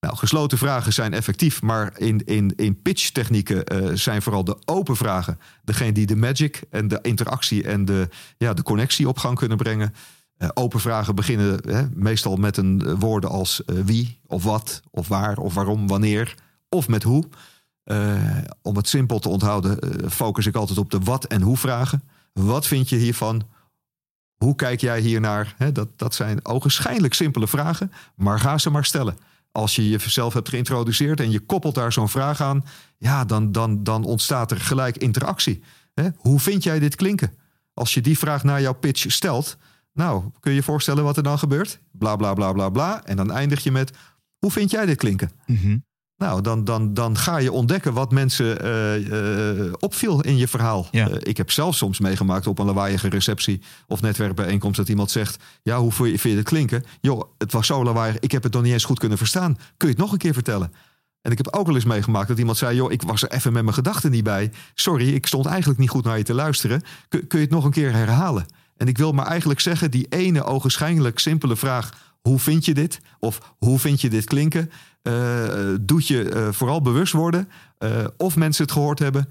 [0.06, 4.96] Nou, gesloten vragen zijn effectief, maar in, in, in pitchtechnieken eh, zijn vooral de open
[4.96, 9.38] vragen degene die de magic en de interactie en de, ja, de connectie op gang
[9.38, 9.94] kunnen brengen.
[10.36, 15.08] Eh, open vragen beginnen hè, meestal met een eh, woorden als wie of wat of
[15.08, 16.34] waar of waarom, wanneer
[16.68, 17.24] of met hoe.
[18.62, 19.78] Om het simpel te onthouden,
[20.10, 22.02] focus ik altijd op de wat en hoe vragen.
[22.32, 23.42] Wat vind je hiervan?
[24.36, 25.56] Hoe kijk jij hiernaar?
[25.72, 29.16] Dat, dat zijn ogenschijnlijk simpele vragen, maar ga ze maar stellen.
[29.56, 32.64] Als je jezelf hebt geïntroduceerd en je koppelt daar zo'n vraag aan,
[32.98, 35.62] ja, dan, dan, dan ontstaat er gelijk interactie.
[35.94, 36.08] Hè?
[36.16, 37.32] Hoe vind jij dit klinken?
[37.74, 39.56] Als je die vraag naar jouw pitch stelt,
[39.92, 41.80] nou, kun je je voorstellen wat er dan gebeurt?
[41.92, 43.04] Bla bla bla bla bla.
[43.04, 43.92] En dan eindig je met:
[44.38, 45.30] hoe vind jij dit klinken?
[45.46, 45.76] Mhm.
[46.18, 50.88] Nou, dan, dan, dan ga je ontdekken wat mensen eh, eh, opviel in je verhaal.
[50.90, 51.08] Ja.
[51.08, 55.42] Eh, ik heb zelf soms meegemaakt op een lawaaiige receptie of netwerkbijeenkomst dat iemand zegt:
[55.62, 56.84] Ja, hoe vind je, vind je dit klinken?
[57.00, 59.56] Joh, het was zo lawaaiig, ik heb het nog niet eens goed kunnen verstaan.
[59.76, 60.72] Kun je het nog een keer vertellen?
[61.22, 63.52] En ik heb ook wel eens meegemaakt dat iemand zei: Joh, ik was er even
[63.52, 64.52] met mijn gedachten niet bij.
[64.74, 66.82] Sorry, ik stond eigenlijk niet goed naar je te luisteren.
[67.08, 68.46] Kun, kun je het nog een keer herhalen?
[68.76, 73.00] En ik wil maar eigenlijk zeggen: die ene ogenschijnlijk simpele vraag: Hoe vind je dit?
[73.18, 74.70] Of hoe vind je dit klinken?
[75.06, 77.48] Eh, doet je eh, vooral bewust worden
[77.78, 79.28] eh, of mensen het gehoord hebben,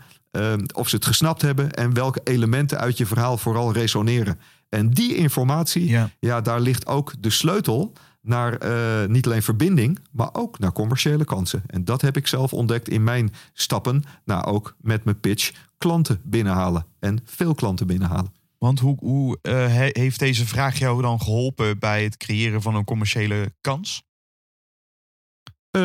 [0.74, 4.40] of ze het gesnapt hebben en welke elementen uit je verhaal vooral resoneren.
[4.70, 6.10] En die informatie, Ja.
[6.20, 6.42] ja.
[6.42, 8.58] daar ligt ook de sleutel naar
[9.10, 11.64] niet alleen verbinding, maar ook naar commerciële kansen.
[11.68, 16.22] En dat heb ik zelf ontdekt in mijn stappen, nou ook met mijn pitch, klanten
[16.24, 18.34] binnenhalen en veel klanten binnenhalen.
[18.58, 22.86] Want hoe, hoe he- heeft deze vraag jou dan geholpen bij het creëren van een
[22.86, 24.04] commerciële kans?
[25.76, 25.82] Eh,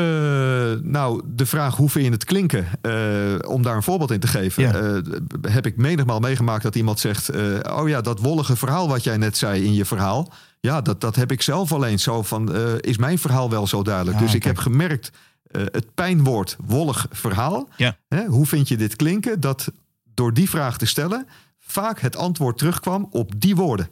[0.82, 2.66] nou, de vraag hoe vind je het klinken?
[2.82, 4.62] Eh, om daar een voorbeeld in te geven.
[4.62, 4.74] Ja.
[4.74, 7.30] eh, heb ik menigmaal meegemaakt dat iemand zegt...
[7.70, 10.32] oh ja, dat wollige verhaal wat jij net zei in je verhaal...
[10.61, 12.57] ja, dat, dat heb ik zelf alleen zo van...
[12.80, 14.16] is mijn verhaal wel zo duidelijk?
[14.16, 14.55] Ah, dus ik kijk.
[14.55, 15.11] heb gemerkt,
[15.51, 17.68] het pijnwoord wollig verhaal...
[17.76, 17.97] Ja.
[18.09, 19.41] Hè, hoe vind je dit klinken?
[19.41, 19.72] Dat
[20.14, 21.26] door die vraag te stellen...
[21.59, 23.88] vaak het antwoord terugkwam op die woorden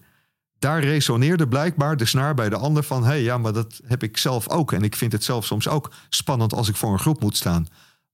[0.58, 3.02] daar resoneerde blijkbaar de snaar bij de ander van...
[3.02, 4.72] hé, hey, ja, maar dat heb ik zelf ook.
[4.72, 7.66] En ik vind het zelf soms ook spannend als ik voor een groep moet staan.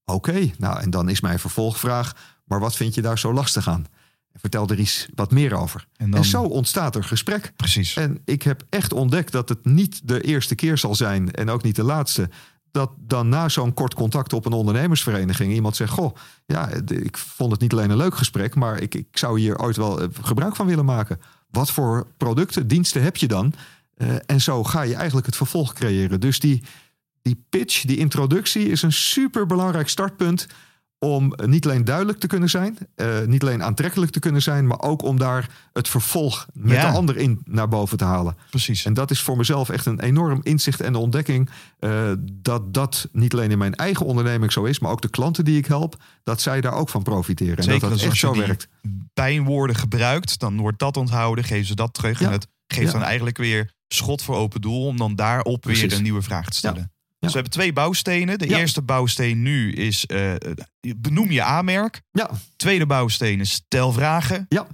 [0.04, 2.12] Oké, nou, en dan is mijn vervolgvraag...
[2.44, 3.86] maar wat vind je daar zo lastig aan?
[4.34, 5.86] Vertel er iets wat meer over.
[5.96, 7.52] En zo ontstaat er gesprek.
[7.56, 7.96] Precies.
[7.96, 11.32] En ik heb echt ontdekt dat het niet de eerste keer zal zijn...
[11.32, 12.30] en ook niet de laatste...
[12.70, 15.52] dat dan na zo'n kort contact op een ondernemersvereniging...
[15.52, 16.16] iemand zegt, goh,
[16.46, 18.54] ja, ik vond het niet alleen een leuk gesprek...
[18.54, 21.20] maar ik, ik zou hier ooit wel eh, gebruik van willen maken.
[21.54, 23.54] Wat voor producten, diensten heb je dan?
[23.96, 26.20] Eh, en zo ga je eigenlijk het vervolg creëren.
[26.20, 26.62] Dus die,
[27.22, 28.68] die pitch, die introductie...
[28.68, 30.46] is een superbelangrijk startpunt
[31.04, 34.80] om niet alleen duidelijk te kunnen zijn, eh, niet alleen aantrekkelijk te kunnen zijn, maar
[34.80, 36.90] ook om daar het vervolg met Ja.
[36.90, 38.36] de ander in naar boven te halen.
[38.50, 38.84] Precies.
[38.84, 43.08] En dat is voor mezelf echt een enorm inzicht en de ontdekking eh, dat dat
[43.12, 45.96] niet alleen in mijn eigen onderneming zo is, maar ook de klanten die ik help,
[46.22, 47.56] dat zij daar ook van profiteren.
[47.56, 48.68] En Zeker dat dat als echt zo werkt.
[49.12, 52.18] pijnwoorden gebruikt, dan wordt dat onthouden, geven ze dat terug.
[52.20, 52.26] Ja.
[52.26, 52.92] En het geeft Ja.
[52.98, 56.56] dan eigenlijk weer schot voor open doel om dan daarop weer een nieuwe vraag te
[56.56, 56.92] stellen.
[57.24, 58.38] Dus we hebben twee bouwstenen.
[58.38, 60.32] De eerste bouwsteen nu is eh,
[60.96, 62.02] benoem je aanmerk.
[62.10, 64.46] Ja, Tweede bouwsteen is stel vragen.
[64.48, 64.66] ja.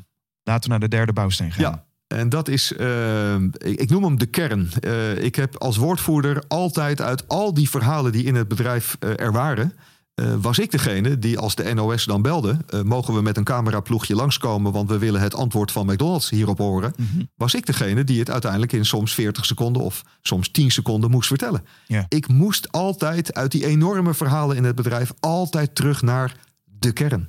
[0.43, 1.63] Laten we naar de derde bouwsteen gaan.
[1.63, 1.85] Ja,
[2.19, 4.71] en dat is, eh, ik, noem hem de kern.
[4.81, 9.21] Eh, ik heb als woordvoerder altijd uit al die verhalen die in het bedrijf eh,
[9.21, 9.73] er waren,
[10.21, 12.57] eh, was ik degene die als de NOS dan belde...
[12.69, 14.73] eh, mogen we met een cameraploegje langskomen...
[14.73, 16.93] want we willen het antwoord van McDonald's hierop horen...
[16.97, 17.23] Mhm.
[17.35, 19.83] was ik degene die het uiteindelijk in soms 40 seconden...
[19.83, 21.65] of soms 10 seconden moest vertellen.
[22.09, 25.13] Ik moest altijd uit die enorme verhalen in het bedrijf...
[25.21, 27.29] altijd terug naar de kern.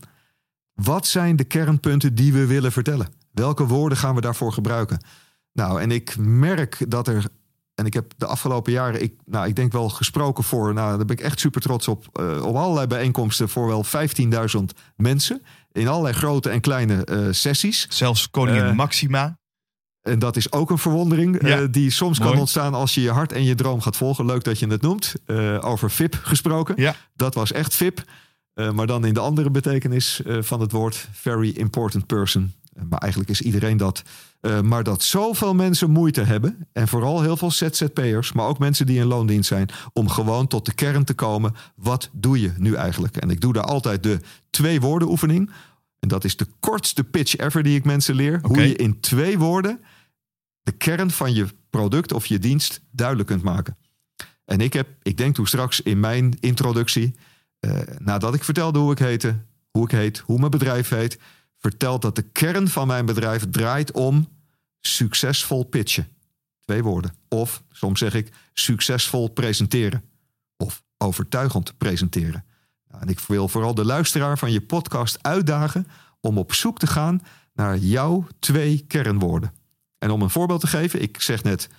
[0.73, 3.07] Wat zijn de kernpunten die we willen vertellen?
[3.31, 5.03] Welke woorden gaan we daarvoor gebruiken?
[5.53, 7.25] Nou, en ik merk dat er.
[7.75, 11.05] En ik heb de afgelopen jaren, ik, nou, ik denk wel gesproken voor, nou, daar
[11.05, 15.41] ben ik echt super trots op, eh, op allerlei bijeenkomsten voor wel 15.000 mensen.
[15.71, 17.85] In allerlei grote en kleine eh, sessies.
[17.89, 19.39] Zelfs koningin Eh, Maxima.
[20.01, 21.65] En dat is ook een verwondering Ja.
[21.65, 24.25] die soms kan ontstaan als je je hart en je droom gaat volgen.
[24.25, 25.13] Leuk dat je het noemt.
[25.61, 26.73] Over VIP gesproken.
[26.77, 26.95] Ja.
[27.15, 28.03] Dat was echt VIP.
[28.73, 31.07] Maar dan in de andere betekenis van het woord.
[31.11, 32.53] Very important person.
[32.89, 34.03] Maar eigenlijk is iedereen dat.
[34.41, 36.67] Eh, maar dat zoveel mensen moeite hebben.
[36.73, 38.31] En vooral heel veel ZZP'ers.
[38.31, 39.69] Maar ook mensen die in loondienst zijn.
[39.93, 41.55] Om gewoon tot de kern te komen.
[41.75, 43.17] Wat doe je nu eigenlijk?
[43.17, 44.19] En ik doe daar altijd de
[44.49, 45.51] twee woorden oefening.
[45.99, 48.39] En dat is de kortste pitch ever die ik mensen leer.
[48.41, 49.79] Hoe je in twee woorden
[50.63, 53.77] de kern van je product of je dienst duidelijk kunt maken.
[54.45, 57.15] En ik heb, ik denk toen straks in mijn introductie,
[57.59, 59.39] eh, nadat ik vertelde hoe ik heette,
[59.71, 61.19] hoe ik heet, hoe mijn bedrijf heet,
[61.61, 64.27] verteld dat de kern van mijn bedrijf draait om
[64.79, 66.07] succesvol pitchen.
[66.59, 67.15] Twee woorden.
[67.27, 70.03] Of soms zeg ik succesvol presenteren.
[70.57, 72.45] Of overtuigend presenteren.
[72.99, 75.87] En ik wil vooral de luisteraar van je podcast uitdagen
[76.19, 77.21] om op zoek te gaan
[77.53, 79.53] naar jouw twee kernwoorden.
[79.97, 81.69] En om een voorbeeld te geven, ik zeg net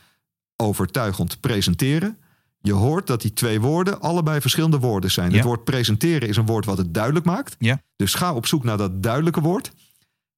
[0.56, 2.18] overtuigend presenteren.
[2.62, 5.30] Je hoort dat die twee woorden allebei verschillende woorden zijn.
[5.30, 5.36] Ja.
[5.36, 7.56] Het woord presenteren is een woord wat het duidelijk maakt.
[7.58, 7.82] Ja.
[7.96, 9.72] Dus ga op zoek naar dat duidelijke woord.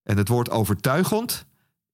[0.03, 1.45] En het woord overtuigend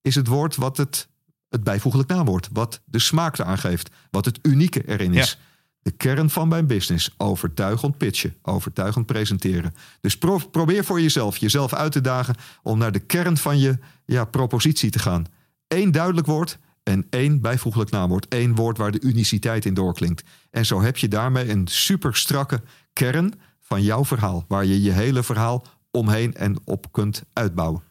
[0.02, 1.08] is het woord wat het,
[1.48, 2.48] het bijvoeglijk naamwoord.
[2.52, 3.90] Wat de smaak eraan geeft.
[4.10, 5.38] Wat het unieke erin is.
[5.78, 7.14] De kern van mijn business.
[7.16, 8.34] Overtuigend pitchen.
[8.42, 9.74] Overtuigend presenteren.
[10.00, 13.78] Dus pro- probeer voor jezelf jezelf uit te dagen om naar de kern van je
[14.04, 15.26] ja, propositie te gaan.
[15.68, 18.26] Eén duidelijk woord en één bijvoeglijk naamwoord.
[18.28, 20.24] Eén woord waar de uniciteit in doorklinkt.
[20.50, 22.62] En zo heb je daarmee een super strakke
[22.92, 24.44] kern van jouw verhaal.
[24.48, 27.82] Waar je je hele verhaal omheen en op kunt uitbouwen.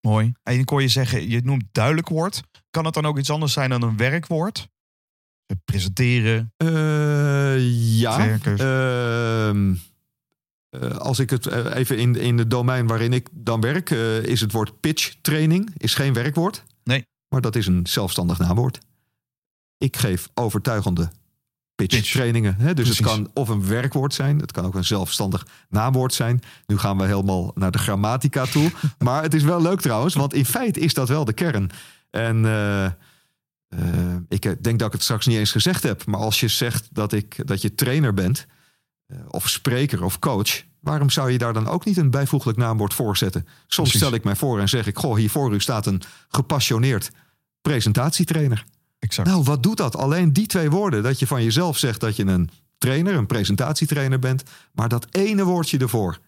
[0.00, 0.32] Mooi.
[0.42, 2.42] En ik hoor je zeggen, je noemt duidelijk woord.
[2.70, 4.68] Kan het dan ook iets anders zijn dan een werkwoord?
[5.64, 6.52] Presenteren.
[6.56, 8.38] Eh, ja.
[8.42, 9.74] Ehm,
[10.70, 14.40] eh, als ik het eh, even in, in het domein waarin ik dan werk, is
[14.40, 16.62] het woord pitch training is geen werkwoord.
[16.84, 17.06] Nee.
[17.32, 18.78] Maar dat is een zelfstandig naamwoord.
[19.78, 21.10] Ik geef overtuigende
[21.74, 22.12] pitch, Pitch.
[22.12, 22.98] Dus Precies.
[22.98, 26.42] het kan of een werkwoord zijn, het kan ook een zelfstandig naamwoord zijn.
[26.66, 28.70] Nu gaan we helemaal naar de grammatica toe.
[28.98, 31.70] maar het is wel leuk trouwens, want in feite is dat wel de kern.
[32.10, 32.92] En eh, eh,
[34.28, 36.06] ik eh, denk dat ik het straks niet eens gezegd heb.
[36.06, 38.46] Maar als je zegt dat, ik, dat je trainer bent,
[39.28, 43.16] of spreker of coach, waarom zou je daar dan ook niet een bijvoeglijk naamwoord voor
[43.16, 43.42] zetten?
[43.66, 44.00] Soms Precies.
[44.00, 47.10] stel ik mij voor en zeg ik: Goh, hier voor u staat een gepassioneerd
[47.62, 48.64] presentatietrainer.
[48.98, 49.28] Exact.
[49.28, 49.96] Nou, wat doet dat?
[49.96, 51.02] Alleen die twee woorden.
[51.02, 54.42] Dat je van jezelf zegt dat je een trainer, een presentatietrainer bent.
[54.72, 56.18] Maar dat ene woordje ervoor.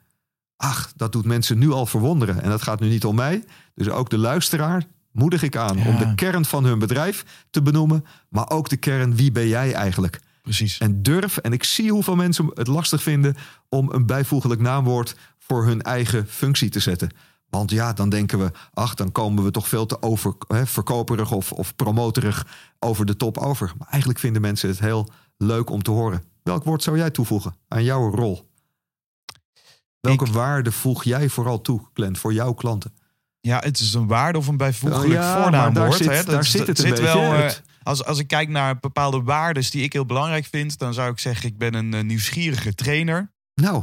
[0.56, 2.42] Ach, dat doet mensen nu al verwonderen.
[2.42, 3.44] En dat gaat nu niet om mij.
[3.74, 5.86] Dus ook de luisteraar moedig ik aan Ja.
[5.88, 8.04] om de kern van hun bedrijf te benoemen.
[8.28, 10.20] Maar ook de kern, wie ben jij eigenlijk?
[10.44, 10.78] Precies.
[10.78, 13.36] En durf, en ik zie hoeveel mensen het lastig vinden
[13.68, 17.10] om een bijvoeglijk naamwoord voor hun eigen functie te zetten.
[17.48, 21.32] Want ja, dan denken we, ach, dan komen we toch veel te over, hè, verkoperig
[21.32, 22.46] of, of promoterig
[22.78, 23.72] over de top over.
[23.78, 26.22] Maar eigenlijk vinden mensen het heel leuk om te horen.
[26.42, 28.48] Welk woord zou jij toevoegen aan jouw rol?
[30.00, 32.94] Welke Ik- waarde voeg jij vooral toe, Glenn, voor jouw klanten?
[33.40, 35.74] Ja, het is een waarde of een bijvoeglijk Ja, maar voornaamwoord.
[35.88, 36.14] daar zit- hè.
[36.16, 37.16] Dat- daar zit het een beetje wel.
[37.22, 37.62] eh, uit.
[37.84, 41.18] Als, als ik kijk naar bepaalde waarden die ik heel belangrijk vind, dan zou ik
[41.18, 43.82] zeggen: ik ben een eh, nieuwsgierige trainer Nou,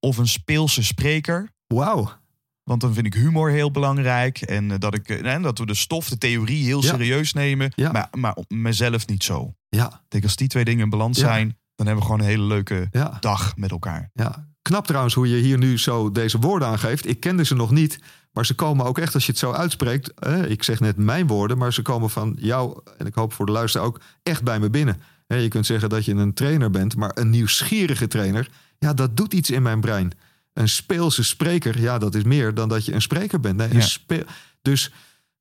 [0.00, 1.50] of een speelse spreker.
[1.66, 2.20] wauw.
[2.62, 4.40] Want dan vind ik humor heel belangrijk.
[4.40, 6.88] En eh, dat, ik, eh, en dat we de stof, de theorie heel Ja.
[6.88, 7.72] serieus nemen.
[7.74, 7.92] Ja.
[7.92, 9.54] Maar, maar mezelf niet zo.
[9.68, 11.24] Ik Ja, denk als die twee dingen in balans Ja.
[11.26, 12.88] zijn, dan hebben we gewoon een hele leuke
[13.20, 14.10] dag met elkaar.
[14.12, 17.08] Ja, knap trouwens hoe je hier nu zo deze woorden aangeeft.
[17.08, 17.98] Ik kende ze nog niet,
[18.32, 20.14] maar ze komen ook echt als je het zo uitspreekt.
[20.14, 23.46] Eh, ik zeg net mijn woorden, maar ze komen van jou en ik hoop voor
[23.46, 25.02] de luisteraar ook echt bij me binnen.
[25.26, 29.34] Je kunt zeggen dat je een trainer bent, maar een nieuwsgierige trainer, ja, dat doet
[29.34, 30.12] iets in mijn brein.
[30.52, 33.56] Een speelse spreker, ja, dat is meer dan dat je een spreker bent.
[33.56, 34.24] Nee, een Ja.
[34.62, 34.92] dus,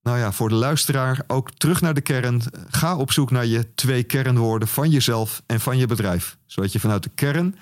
[0.02, 2.42] nou ja, voor de luisteraar ook terug naar de kern.
[2.70, 6.80] Ga op zoek naar je twee kernwoorden van jezelf en van je bedrijf, zodat je
[6.80, 7.56] vanuit de kern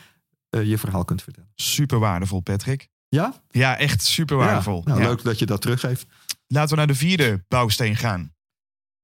[0.49, 1.49] eh, je verhaal kunt vertellen.
[1.55, 2.88] Super waardevol, Patrick.
[3.09, 3.41] Ja?
[3.49, 4.81] Ja, echt super waardevol.
[4.85, 5.03] Ja, nou.
[5.03, 6.05] Leuk dat je dat teruggeeft.
[6.47, 8.33] Laten we naar de vierde bouwsteen gaan.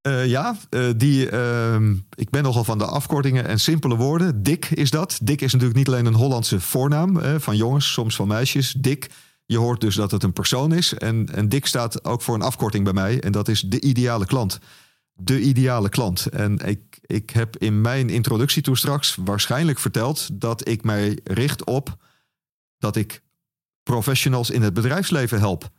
[0.02, 4.44] Eh, ja, eh, die, ehm, ik ben nogal van de afkortingen en simpele woorden.
[4.44, 5.20] Dick is dat.
[5.22, 8.72] Dick is natuurlijk niet alleen een Hollandse voornaam van jongens, soms van meisjes.
[8.72, 9.10] Dick,
[9.46, 10.94] je hoort dus dat het een persoon is.
[10.94, 13.22] En, en Dick staat ook voor een afkorting bij mij.
[13.22, 14.60] En dat is de ideale klant.
[15.14, 16.26] De ideale klant.
[16.26, 21.64] En ik, ik heb in mijn introductie toen straks waarschijnlijk verteld dat ik mij richt
[21.64, 21.98] op
[22.78, 23.24] dat ik
[23.90, 25.70] professionals in het bedrijfsleven help.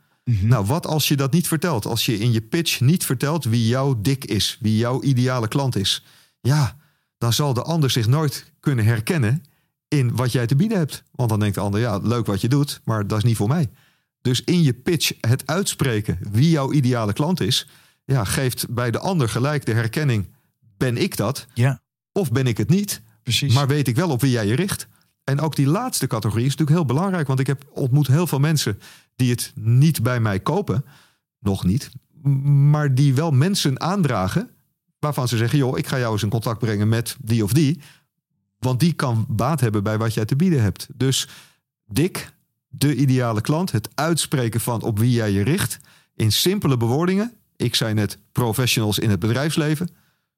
[0.47, 1.85] Nou, wat als je dat niet vertelt?
[1.85, 5.75] Als je in je pitch niet vertelt wie jouw dik is, wie jouw ideale klant
[5.75, 6.03] is.
[6.41, 6.77] Ja,
[7.17, 9.43] dan zal de ander zich nooit kunnen herkennen
[9.87, 11.03] in wat jij te bieden hebt.
[11.11, 13.47] Want dan denkt de ander, ja, leuk wat je doet, maar dat is niet voor
[13.47, 13.69] mij.
[14.21, 17.67] Dus in je pitch het uitspreken wie jouw ideale klant is,
[18.05, 20.27] ja, geeft bij de ander gelijk de herkenning:
[20.77, 21.45] ben ik dat?
[21.53, 21.81] Ja,
[22.11, 23.01] Of ben ik het niet?
[23.23, 23.53] precies.
[23.53, 24.87] Maar weet ik wel op wie jij je richt.
[25.29, 27.27] En ook die laatste categorie is natuurlijk heel belangrijk.
[27.27, 28.79] Want ik heb ontmoet heel veel mensen
[29.15, 30.85] die het niet bij mij kopen.
[31.39, 31.89] Nog niet.
[32.71, 34.49] Maar die wel mensen aandragen.
[34.99, 37.81] Waarvan ze zeggen, joh, ik ga jou eens in contact brengen met die of die.
[38.59, 40.87] Want die kan baat hebben bij wat jij te bieden hebt.
[40.95, 41.27] Dus
[41.85, 42.33] dik,
[42.67, 43.71] de ideale klant.
[43.71, 45.79] Het uitspreken van op wie jij je richt.
[46.15, 47.33] In simpele bewoordingen.
[47.55, 49.89] Ik zei net professionals in het bedrijfsleven.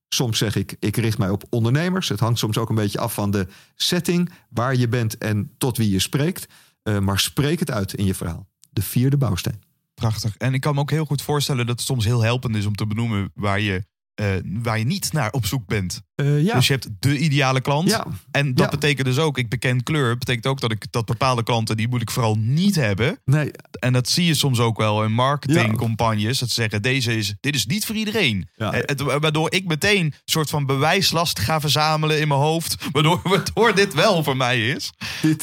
[0.09, 2.09] Soms zeg ik, ik richt mij op ondernemers.
[2.09, 5.77] Het hangt soms ook een beetje af van de setting, waar je bent en tot
[5.77, 6.47] wie je spreekt.
[6.83, 8.47] Eh, maar spreek het uit in je verhaal.
[8.69, 9.61] De vierde bouwsteen.
[9.93, 10.37] Prachtig.
[10.37, 12.75] En ik kan me ook heel goed voorstellen dat het soms heel helpend is om
[12.75, 13.85] te benoemen waar je,
[14.19, 14.25] eh,
[14.63, 16.01] waar je niet naar op zoek bent.
[16.15, 16.53] Eh, ja.
[16.55, 17.89] Dus je hebt de ideale klant.
[17.89, 18.71] ja, En dat Ja.
[18.71, 22.01] betekent dus ook, ik beken kleur, betekent ook dat ik dat bepaalde klanten, die moet
[22.01, 23.19] ik vooral niet hebben.
[23.25, 26.39] nee, En dat zie je soms ook wel in marketingcampagnes.
[26.39, 28.49] Dat ze zeggen, deze is, dit is niet voor iedereen.
[28.55, 28.73] Ja.
[28.73, 32.75] Eh, het- waardoor ik meteen een soort van bewijslast ga verzamelen in mijn hoofd.
[32.91, 34.91] Waardoor, waardoor dit wel voor mij is.
[35.21, 35.41] dit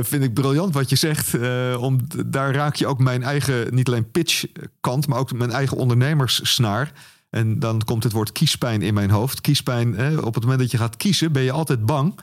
[0.00, 1.34] vind ik briljant wat je zegt.
[1.78, 6.92] om, daar raak je ook mijn eigen, niet alleen pitchkant, maar ook mijn eigen ondernemerssnaar.
[7.36, 9.40] En dan komt het woord kiespijn in mijn hoofd.
[9.40, 12.14] Kiespijn, eh, op het moment dat je gaat kiezen, ben je altijd bang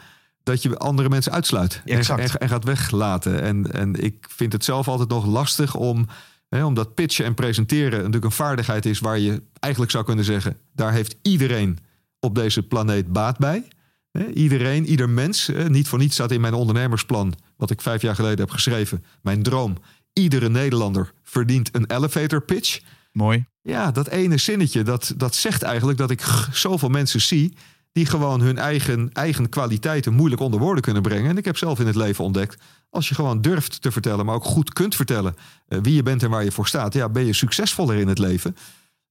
[0.43, 1.81] dat je andere mensen uitsluit.
[1.85, 2.19] En, Exact.
[2.21, 3.41] en, en gaat weglaten.
[3.41, 6.07] En, en ik vind het zelf altijd nog lastig om,
[6.49, 10.57] hè, omdat pitchen en presenteren natuurlijk een vaardigheid is waar je eigenlijk zou kunnen zeggen,
[10.73, 11.79] daar heeft iedereen
[12.19, 13.67] op deze planeet baat bij.
[14.11, 15.47] Hè, Iedereen, ieder mens.
[15.47, 19.03] hè, Niet voor niets staat in mijn ondernemersplan, wat ik vijf jaar geleden heb geschreven,
[19.21, 19.77] mijn droom.
[20.13, 22.79] Iedere Nederlander verdient een elevator pitch.
[23.13, 23.45] Mooi.
[23.61, 27.53] Ja, dat ene zinnetje, dat, dat zegt eigenlijk dat ik zoveel mensen zie...
[27.91, 31.29] die gewoon hun eigen, eigen kwaliteiten moeilijk onder woorden kunnen brengen.
[31.29, 32.61] En ik heb zelf in het leven ontdekt...
[32.89, 35.35] als je gewoon durft te vertellen, maar ook goed kunt vertellen...
[35.67, 36.93] eh, wie je bent en waar je voor staat...
[36.93, 38.55] ja, ben je succesvoller in het leven.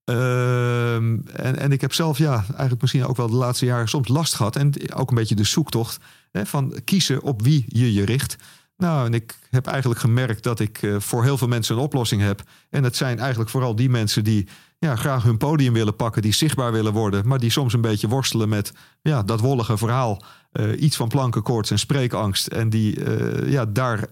[0.05, 3.89] Ehm, en, en ik heb zelf, ja, eigenlijk misschien ook wel de laatste jaren...
[3.89, 5.99] soms last gehad en ook een beetje de zoektocht...
[6.31, 8.37] Hè, van kiezen op wie je je richt...
[8.83, 12.23] Nou, en ik heb eigenlijk gemerkt dat ik eh, voor heel veel mensen een oplossing
[12.23, 12.43] heb.
[12.71, 16.33] En het zijn eigenlijk vooral die mensen die ja, graag hun podium willen pakken, die
[16.33, 18.73] zichtbaar willen worden, maar die soms een beetje worstelen met
[19.03, 20.23] ja, dat wollige verhaal.
[20.53, 22.47] eh, iets van plankenkoorts en spreekangst.
[22.47, 24.09] En die eh, ja, daar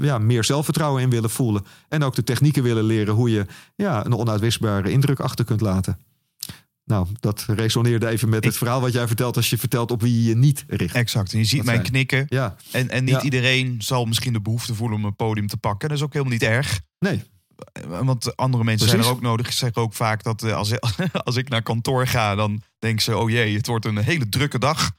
[0.00, 1.64] ja, meer zelfvertrouwen in willen voelen.
[1.88, 3.46] En ook de technieken willen leren hoe je
[3.76, 5.98] ja, een onuitwisbare indruk achter kunt laten.
[6.84, 10.22] Nou, dat resoneerde even met het verhaal wat jij vertelt als je vertelt op wie
[10.28, 10.94] je niet richt.
[10.94, 11.32] Exact.
[11.32, 12.24] En je ziet Dat mij zijn- knikken.
[12.28, 13.22] Ja, En, en niet Ja.
[13.22, 15.88] iedereen zal misschien de behoefte voelen om een podium te pakken.
[15.88, 16.80] Dat is ook helemaal niet erg.
[16.98, 17.22] nee,
[17.88, 19.46] Want andere mensen zijn er ook nodig.
[19.46, 20.72] Ik zeg ook vaak dat eh, als,
[21.24, 24.58] als ik naar kantoor ga, dan denken ze: oh jee, het wordt een hele drukke
[24.58, 24.90] dag.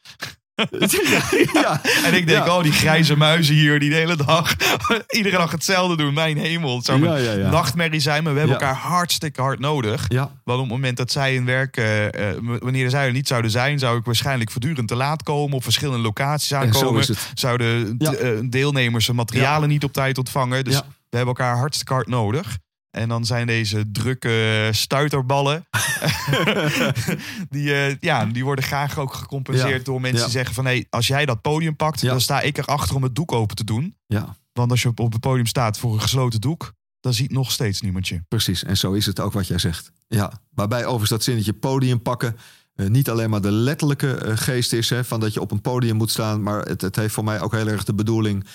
[1.54, 2.58] ja, En ik denk: Ja.
[2.58, 4.56] oh, die grijze muizen hier die de hele dag,
[5.08, 6.14] iedere dag hetzelfde doen.
[6.14, 8.24] Mijn hemel, het zou Ja, een nachtmerrie zijn.
[8.24, 10.06] Maar we hebben elkaar hartstikke hard nodig.
[10.44, 13.52] Want op het moment dat zij in werk, eh, eh, wanneer zij er niet zouden
[13.52, 15.56] zijn, zou ik waarschijnlijk voortdurend te laat komen.
[15.56, 17.06] Op verschillende locaties en aankomen.
[17.34, 20.64] Zouden eh, deelnemers hun materialen niet op tijd ontvangen.
[20.64, 20.76] Dus
[21.10, 22.58] we hebben elkaar hartstikke hard nodig.
[22.96, 25.66] En dan zijn deze drukke stuiterballen.
[27.50, 29.84] die, eh, ja, die worden graag ook gecompenseerd Ja.
[29.84, 30.24] door mensen Ja.
[30.26, 30.66] die zeggen van...
[30.66, 32.10] Hey, als jij dat podium pakt, Ja.
[32.10, 33.96] dan sta ik erachter om het doek open te doen.
[34.08, 36.74] Ja, Want als je op, op het podium staat voor een gesloten doek...
[37.00, 38.22] dan ziet nog steeds niemand je.
[38.28, 38.64] precies.
[38.64, 39.92] En zo is het ook wat jij zegt.
[40.08, 42.38] Ja, waarbij overigens dat zinnetje podium pakken...
[42.76, 44.90] eh, niet alleen maar de letterlijke eh, geest is...
[44.90, 46.44] Hè, van dat je op een podium moet staan...
[46.44, 48.46] maar het, het heeft voor mij ook heel erg de bedoeling...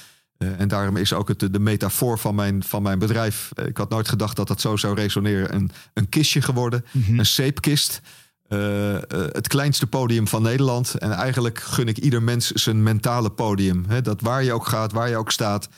[0.41, 3.51] eh, en daarom is ook het, de metafoor van mijn, van mijn bedrijf...
[3.55, 5.55] eh, ik had nooit gedacht dat dat zo zou resoneren...
[5.55, 6.85] een, een kistje geworden,
[7.17, 8.01] een zeepkist...
[8.49, 10.95] eh, het kleinste podium van Nederland.
[10.95, 13.87] En eigenlijk gun ik ieder mens zijn mentale podium.
[14.03, 15.69] Dat waar je ook gaat, waar je ook staat...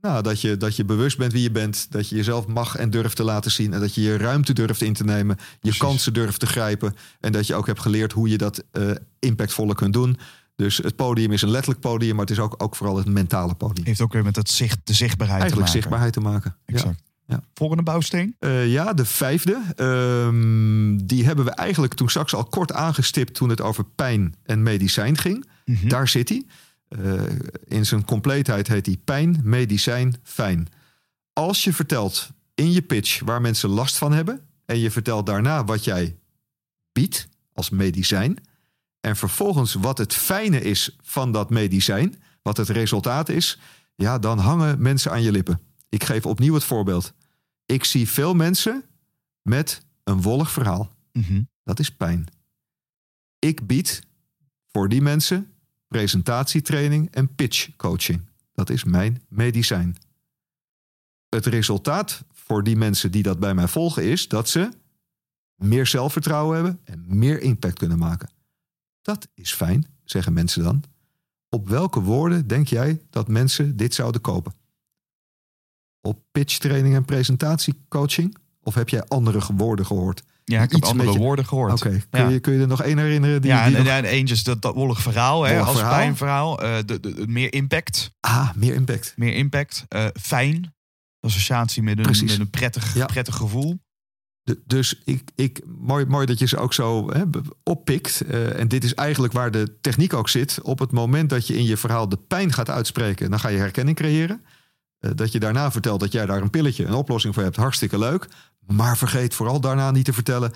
[0.00, 1.86] Nou, dat je, dat je bewust bent wie je bent.
[1.90, 3.72] Dat je jezelf mag en durft te laten zien.
[3.72, 5.36] En dat je je ruimte durft in te nemen.
[5.38, 5.80] Je Precies.
[5.80, 6.94] kansen durft te grijpen.
[7.20, 10.18] En dat je ook hebt geleerd hoe je dat eh, impactvoller kunt doen.
[10.58, 12.12] Dus het podium is een letterlijk podium.
[12.16, 13.86] Maar het is ook, ook vooral het mentale podium.
[13.86, 15.80] Heeft ook weer met het zicht, de zichtbaarheid Eigenlijk te maken.
[15.80, 16.56] zichtbaarheid te maken.
[16.64, 17.02] Exact.
[17.26, 17.42] Ja.
[17.54, 18.36] Volgende bouwsteen?
[18.38, 19.60] Eh, ja, de vijfde.
[19.76, 24.62] Ehm, die hebben we eigenlijk toen straks al kort aangestipt toen het over pijn en
[24.62, 25.48] medicijn ging.
[25.64, 25.88] Mhm.
[25.88, 26.46] Daar zit hij.
[26.88, 27.22] Eh,
[27.64, 30.68] in zijn compleetheid heet hij pijn, medicijn, fijn.
[31.32, 35.64] Als je vertelt in je pitch waar mensen last van hebben en je vertelt daarna
[35.64, 36.16] wat jij
[36.92, 38.36] biedt als medicijn
[39.00, 43.58] en vervolgens wat het fijne is van dat medicijn, wat het resultaat is,
[43.94, 45.60] ja, dan hangen mensen aan je lippen.
[45.88, 47.12] Ik geef opnieuw het voorbeeld.
[47.66, 48.84] Ik zie veel mensen
[49.42, 50.92] met een wollig verhaal.
[51.12, 51.42] Mhm.
[51.64, 52.26] Dat is pijn.
[53.38, 54.02] Ik bied
[54.66, 55.52] voor die mensen
[55.88, 58.20] presentatietraining en pitch coaching.
[58.54, 59.96] Dat is mijn medicijn.
[61.28, 64.70] Het resultaat voor die mensen die dat bij mij volgen is dat ze
[65.54, 68.30] meer zelfvertrouwen hebben en meer impact kunnen maken.
[69.02, 70.82] Dat is fijn, zeggen mensen dan.
[71.48, 74.52] Op welke woorden denk jij dat mensen dit zouden kopen?
[76.00, 78.36] Op pitchtraining en presentatiecoaching?
[78.62, 80.22] Of heb jij andere woorden gehoord?
[80.44, 81.72] Ja, ik heb Iets andere woorden gehoord.
[81.72, 82.28] Oké, kun, Ja.
[82.28, 83.42] je, kun je er nog één herinneren?
[83.42, 85.94] Die, ja, die en, nog- en eentje is dat, dat wollig verhaal, hè, als verhaal.
[85.94, 86.62] pijnverhaal.
[86.62, 88.10] Eh, de, de, de- meer impact.
[88.20, 89.12] Ah, meer impact.
[89.16, 89.84] Meer impact.
[89.88, 90.74] Eh, fijn.
[91.20, 93.06] Associatie met een, met een prettig, Ja.
[93.06, 93.78] prettig gevoel.
[94.66, 97.22] Dus ik, ik, mooi, mooi dat je ze ook zo hè,
[97.62, 98.20] oppikt.
[98.20, 100.58] Eh, en dit is eigenlijk waar de techniek ook zit.
[100.62, 103.58] Op het moment dat je in je verhaal de pijn gaat uitspreken, dan ga je
[103.58, 104.44] herkenning creëren.
[104.98, 107.56] Eh, dat je daarna vertelt dat jij daar een pilletje, een oplossing voor hebt.
[107.56, 108.28] Hartstikke leuk.
[108.66, 110.52] Maar vergeet vooral daarna niet te vertellen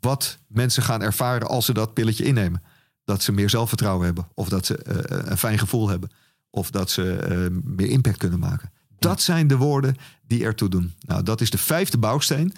[0.00, 2.62] wat mensen gaan ervaren als ze dat pilletje innemen.
[3.04, 4.28] Dat ze meer zelfvertrouwen hebben.
[4.34, 6.10] Of dat ze eh, een fijn gevoel hebben.
[6.50, 8.72] Of dat ze meer impact kunnen maken.
[8.98, 10.94] Dat zijn de woorden die ertoe doen.
[11.00, 12.54] Nou, dat is de vijfde bouwsteen.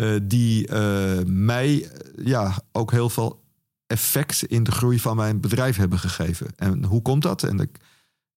[0.00, 1.90] Eh, die eh, mij
[2.24, 3.42] ja, ook heel veel
[3.86, 6.46] effect in de groei van mijn bedrijf hebben gegeven.
[6.56, 7.42] En hoe komt dat?
[7.42, 7.70] En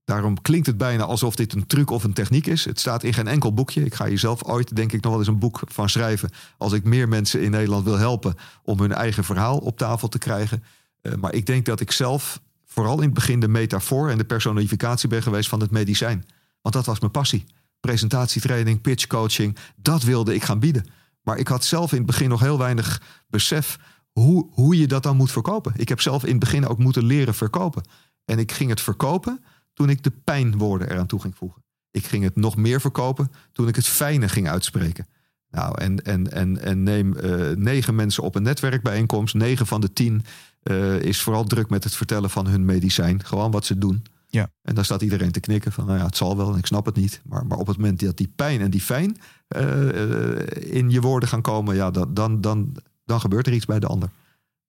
[0.03, 2.65] daarom klinkt het bijna alsof dit een truc of een techniek is.
[2.65, 3.85] Het staat in geen enkel boekje.
[3.85, 6.29] Ik ga hier zelf ooit, denk ik, nog wel eens een boek van schrijven.
[6.57, 10.17] Als ik meer mensen in Nederland wil helpen om hun eigen verhaal op tafel te
[10.17, 10.63] krijgen.
[11.01, 14.25] Eh, maar ik denk dat ik zelf vooral in het begin de metafoor en de
[14.25, 16.25] personificatie ben geweest van het medicijn.
[16.61, 17.45] Want dat was mijn passie.
[17.79, 20.85] Presentatietraining, pitchcoaching, dat wilde ik gaan bieden.
[21.23, 23.77] Maar ik had zelf in het begin nog heel weinig besef
[24.11, 25.73] hoe, hoe je dat dan moet verkopen.
[25.75, 27.83] Ik heb zelf in het begin ook moeten leren verkopen.
[28.25, 29.43] En ik ging het verkopen
[29.73, 31.63] toen ik de pijnwoorden eraan toe ging voegen.
[31.91, 35.07] Ik ging het nog meer verkopen toen ik het fijne ging uitspreken.
[35.49, 39.33] Nou, en, en, en, en neem eh, negen mensen op een netwerkbijeenkomst.
[39.33, 40.25] Negen van de tien
[40.63, 43.25] eh, is vooral druk met het vertellen van hun medicijn.
[43.25, 44.03] Gewoon wat ze doen.
[44.35, 44.51] Ja.
[44.61, 46.85] En dan staat iedereen te knikken van, nou ja, het zal wel en ik snap
[46.85, 47.21] het niet.
[47.25, 49.17] Maar, maar op het moment dat die pijn en die fijn
[49.47, 52.75] eh, eh, in je woorden gaan komen, ja, dat, dan, dan,
[53.05, 54.09] dan gebeurt er iets bij de ander.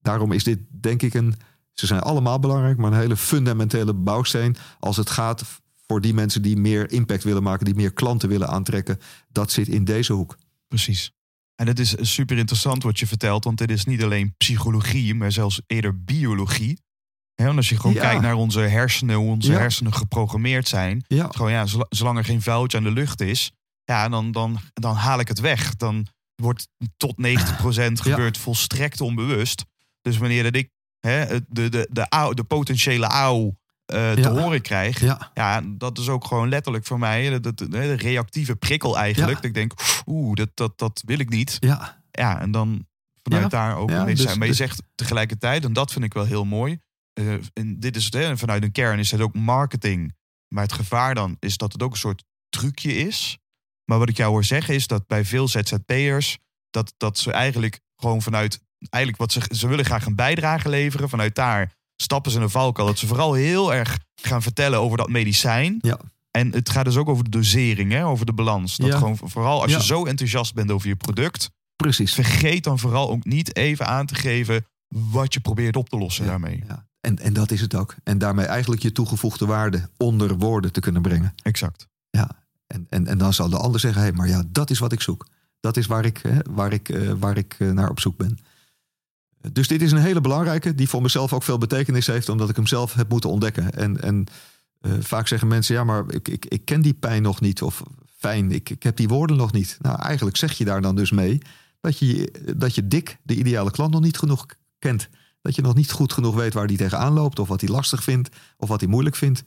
[0.00, 1.34] Daarom is dit denk ik een,
[1.72, 5.44] ze zijn allemaal belangrijk, maar een hele fundamentele bouwsteen als het gaat
[5.86, 8.98] voor die mensen die meer impact willen maken, die meer klanten willen aantrekken.
[9.28, 10.38] Dat zit in deze hoek.
[10.68, 11.12] Precies.
[11.54, 15.32] En het is super interessant wat je vertelt, want dit is niet alleen psychologie, maar
[15.32, 16.82] zelfs eerder biologie.
[17.34, 18.00] Want als je gewoon Ja.
[18.00, 19.58] kijkt naar onze hersenen, hoe onze Ja.
[19.58, 21.04] hersenen geprogrammeerd zijn.
[21.08, 23.52] Ja, Gewoon ja, zol- zolang er geen vuiltje aan de lucht is,
[23.84, 25.76] ja, dan, dan, dan haal ik het weg.
[25.76, 29.64] Dan wordt tot 90% gebeurt volstrekt onbewust.
[30.02, 30.68] Dus wanneer dat ik
[31.00, 34.30] hè, de, de, de, au- de potentiële auw eh, te Ja.
[34.30, 37.92] horen krijg, ja, ja, dat is ook gewoon letterlijk voor mij de, de, de, de
[37.94, 39.28] reactieve prikkel eigenlijk.
[39.30, 39.36] Ja.
[39.36, 39.72] Dat ik denk,
[40.06, 41.56] oeh, dat, dat, dat wil ik niet.
[41.60, 42.86] ja, Ja, en dan
[43.22, 43.48] vanuit Ja.
[43.48, 44.26] daar ook Ja, medicijn.
[44.28, 46.78] dus- maar je dus- zegt tegelijkertijd, en dat vind ik wel heel mooi.
[47.14, 50.14] Eh, en dit is het, hè, vanuit een kern is het ook marketing.
[50.48, 53.38] Maar het gevaar dan is dat het ook een soort trucje is.
[53.84, 56.38] Maar wat ik jou hoor zeggen is dat bij veel ZZP'ers...
[56.70, 58.60] Dat, dat ze eigenlijk gewoon vanuit...
[58.90, 61.08] Eigenlijk wat ze, ze willen graag een bijdrage leveren.
[61.08, 62.86] Vanuit daar stappen ze in een valkuil.
[62.86, 65.78] Dat ze vooral heel erg gaan vertellen over dat medicijn.
[65.80, 65.98] Ja.
[66.30, 68.76] En het gaat dus ook over de dosering, hè, over de balans.
[68.76, 68.98] Dat Ja.
[68.98, 69.76] gewoon vooral als Ja.
[69.76, 71.50] je zo enthousiast bent over je product...
[71.76, 72.14] precies.
[72.14, 76.24] Vergeet dan vooral ook niet even aan te geven wat je probeert op te lossen
[76.24, 76.62] Ja, daarmee.
[77.04, 77.94] En, en dat is het ook.
[78.02, 81.34] En daarmee eigenlijk je toegevoegde waarde onder woorden te kunnen brengen.
[81.42, 81.88] Exact.
[82.10, 82.30] Ja.
[82.66, 85.00] En, en, en dan zal de ander zeggen: hé, maar ja, dat is wat ik
[85.00, 85.26] zoek.
[85.60, 88.38] Dat is waar ik, hè, waar ik, eh, waar ik eh, naar op zoek ben.
[89.52, 92.56] Dus dit is een hele belangrijke, die voor mezelf ook veel betekenis heeft, omdat ik
[92.56, 93.72] hem zelf heb moeten ontdekken.
[93.72, 94.26] En, en
[94.80, 97.62] eh, vaak zeggen mensen: ja, maar ik, ik, ik ken die pijn nog niet.
[97.62, 97.82] Of
[98.16, 99.78] fijn, ik, ik heb die woorden nog niet.
[99.80, 101.42] Nou, eigenlijk zeg je daar dan dus mee
[101.80, 104.46] dat je, dat je dik de ideale klant nog niet genoeg
[104.78, 105.08] kent.
[105.44, 108.02] Dat je nog niet goed genoeg weet waar die tegenaan loopt, of wat hij lastig
[108.02, 109.44] vindt, of wat hij moeilijk vindt.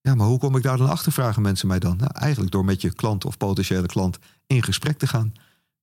[0.00, 1.96] Ja, maar hoe kom ik daar dan achter, vragen mensen mij dan?
[1.96, 5.32] Nou, eigenlijk door met je klant of potentiële klant in gesprek te gaan.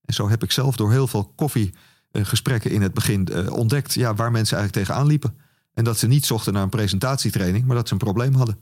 [0.02, 4.16] En zo heb ik zelf door heel veel koffiegesprekken in het begin eh, ontdekt ja,
[4.16, 5.38] waar mensen eigenlijk tegenaan liepen.
[5.74, 8.60] En dat ze niet zochten naar een presentatietraining, maar dat ze een probleem hadden.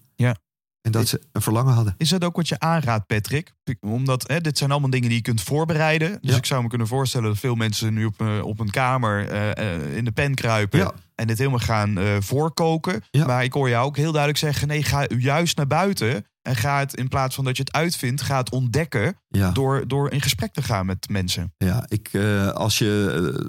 [0.82, 1.96] En dat ze een verlangen hadden.
[1.98, 3.54] Is dat ook wat je aanraadt, Patrick?
[3.80, 6.18] Omdat hè, dit zijn allemaal dingen die je kunt voorbereiden.
[6.22, 6.38] Dus Ja.
[6.38, 9.74] ik zou me kunnen voorstellen dat veel mensen nu op, eh, op een kamer eh,
[9.76, 10.80] eh, in de pen kruipen.
[10.80, 10.92] Ja.
[11.16, 13.04] En dit helemaal gaan voorkoken.
[13.12, 13.26] Ja.
[13.26, 16.26] Maar ik hoor jou ook heel duidelijk zeggen: nee, ga juist naar buiten.
[16.42, 19.18] En ga het in plaats van dat je het uitvindt, ga het ontdekken.
[19.54, 21.54] Door, door in gesprek te gaan met mensen.
[21.58, 22.10] Ja, ik,
[22.54, 23.48] als, je,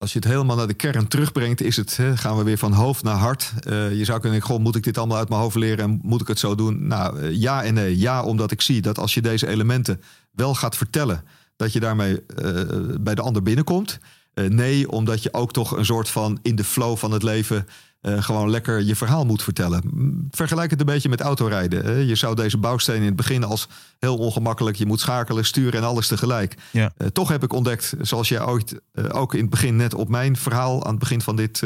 [0.00, 2.72] als je het helemaal naar de kern terugbrengt, is het, hè, gaan we weer van
[2.72, 3.52] hoofd naar hart.
[3.60, 6.00] Eh, je zou kunnen denken, goh, moet ik dit allemaal uit mijn hoofd leren en
[6.02, 6.86] moet ik het zo doen?
[6.86, 7.98] Nou, eh, ja en nee.
[7.98, 11.24] Ja, omdat ik zie dat als je deze elementen wel gaat vertellen,
[11.56, 12.62] dat je daarmee eh,
[13.00, 13.98] bij de ander binnenkomt.
[14.34, 17.66] Nee, omdat je ook toch een soort van in de flow van het leven
[18.00, 19.82] eh, gewoon lekker je verhaal moet vertellen.
[20.30, 21.84] Vergelijk het een beetje met autorijden.
[21.84, 21.92] hè.
[21.92, 24.76] Je zou deze bouwsteen in het begin als heel ongemakkelijk.
[24.76, 26.56] Je moet schakelen, sturen en alles tegelijk.
[26.70, 26.92] Ja.
[26.96, 30.08] Eh, toch heb ik ontdekt, zoals jij ooit eh, ook in het begin net op
[30.08, 31.62] mijn verhaal aan het begin van dit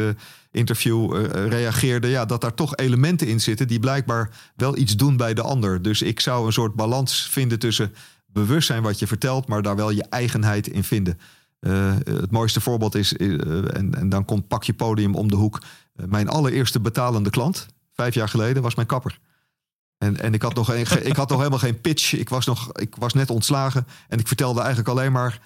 [0.51, 5.35] interview reageerde, ja, dat daar toch elementen in zitten die blijkbaar wel iets doen bij
[5.35, 5.83] de ander.
[5.83, 7.95] Dus ik zou een soort balans vinden tussen
[8.27, 11.19] bewustzijn wat je vertelt, maar daar wel je eigenheid in vinden.
[12.05, 15.61] Het mooiste voorbeeld is, en, en dan komt Pak je Podium om de hoek.
[15.95, 19.21] Eh, mijn allereerste betalende klant, vijf jaar geleden, was mijn kapper.
[19.99, 22.13] En, en ik, had nog een, ik had nog helemaal geen pitch.
[22.13, 23.87] Ik was, nog, ik was net ontslagen.
[24.09, 25.41] En ik vertelde eigenlijk alleen maar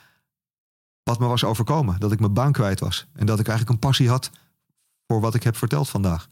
[1.03, 2.01] wat me was overkomen.
[2.01, 3.07] Dat ik mijn baan kwijt was.
[3.13, 4.31] En dat ik eigenlijk een passie had
[5.07, 6.29] voor wat ik heb verteld vandaag.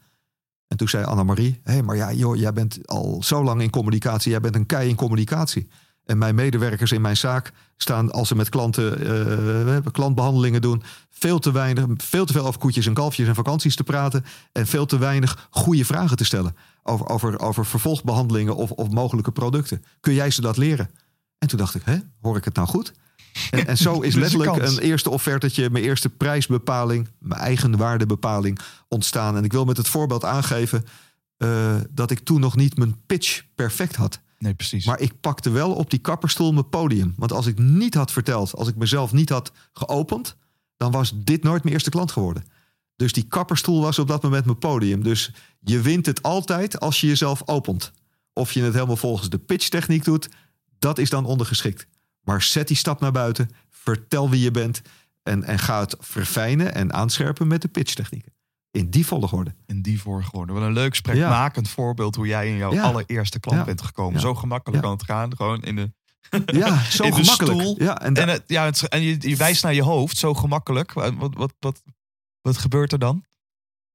[0.67, 4.31] En toen zei Annemarie, hé, maar ja, joh, jij bent al zo lang in communicatie.
[4.31, 5.69] Jij bent een kei in communicatie.
[6.07, 9.07] En mijn medewerkers in mijn zaak staan, als ze met klanten
[9.76, 13.76] eh, klantbehandelingen doen, veel te weinig, veel te veel over koetjes en kalfjes en vakanties
[13.76, 14.24] te praten.
[14.52, 19.32] En veel te weinig goede vragen te stellen over, over, over vervolgbehandelingen of, of mogelijke
[19.32, 19.84] producten.
[20.00, 20.90] Kun jij ze dat leren?
[21.38, 22.92] En toen dacht ik, hè, hoor ik het nou goed?
[23.50, 29.36] En, en zo is letterlijk een eerste offertetje, mijn eerste prijsbepaling, mijn eigen waardebepaling ontstaan.
[29.36, 30.84] En ik wil met het voorbeeld aangeven
[31.36, 34.20] eh, dat ik toen nog niet mijn pitch perfect had.
[34.47, 34.86] Nee, precies.
[34.86, 37.14] Maar ik pakte wel op die kapperstoel mijn podium.
[37.16, 40.36] Want als ik niet had verteld, als ik mezelf niet had geopend,
[40.76, 42.44] dan was dit nooit mijn eerste klant geworden.
[42.97, 45.03] Dus die kapperstoel was op dat moment mijn podium.
[45.03, 47.92] Dus je wint het altijd als je jezelf opent.
[48.32, 50.28] Of je het helemaal volgens de pitchtechniek doet,
[50.78, 51.86] dat is dan ondergeschikt.
[52.20, 54.82] Maar zet die stap naar buiten, vertel wie je bent
[55.22, 58.32] en, en ga het verfijnen en aanscherpen met de pitchtechnieken.
[58.79, 59.55] In die volgorde.
[59.66, 60.53] in die volgorde.
[60.53, 62.83] Wat een leuk sprekmakend voorbeeld hoe jij in jouw Ja.
[62.83, 63.64] allereerste klant Ja.
[63.64, 64.20] bent gekomen.
[64.20, 65.37] Zo gemakkelijk kan het gaan.
[65.37, 65.93] Gewoon in de,
[66.47, 67.61] Ja, zo in de gemakkelijk.
[67.61, 67.83] stoel.
[67.83, 70.93] Ja, en, En, het, ja, het, en je, je wijst naar je hoofd, zo gemakkelijk.
[70.93, 71.83] Wat, wat, wat,
[72.41, 73.24] wat gebeurt er dan?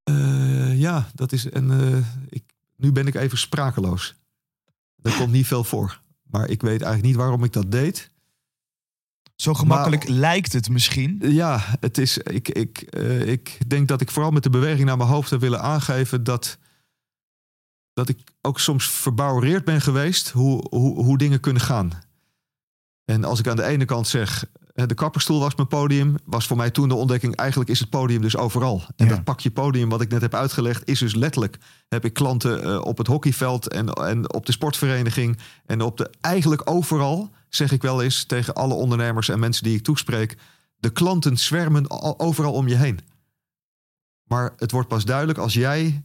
[0.04, 1.50] Eh, ja, dat is.
[1.50, 1.98] En eh,
[2.30, 2.44] ik,
[2.76, 4.16] nu ben ik even sprakeloos.
[5.02, 6.00] Er komt niet veel voor.
[6.24, 8.10] Maar ik weet eigenlijk niet waarom ik dat deed.
[9.42, 11.22] Zo gemakkelijk lijkt het misschien.
[11.24, 12.18] Ja, het is.
[12.18, 15.40] Ik, ik, eh, ik denk dat ik vooral met de beweging naar mijn hoofd heb
[15.40, 16.58] willen aangeven dat.
[17.94, 21.92] Dat ik ook soms verbouwereerd ben geweest hoe, hoe, hoe dingen kunnen gaan.
[23.06, 26.58] En als ik aan de ene kant zeg, de kapperstoel was mijn podium, was voor
[26.58, 28.84] mij toen de ontdekking, eigenlijk is het podium dus overal.
[28.96, 29.16] En Ja.
[29.16, 32.82] dat pakje podium wat ik net heb uitgelegd, is dus letterlijk, heb ik klanten eh,
[32.82, 37.82] op het hockeyveld en, en op de sportvereniging en op de, eigenlijk overal, zeg ik
[37.82, 40.38] wel eens tegen alle ondernemers en mensen die ik toespreek,
[40.78, 43.00] de klanten zwermen al- overal om je heen.
[44.24, 46.04] Maar het wordt pas duidelijk als jij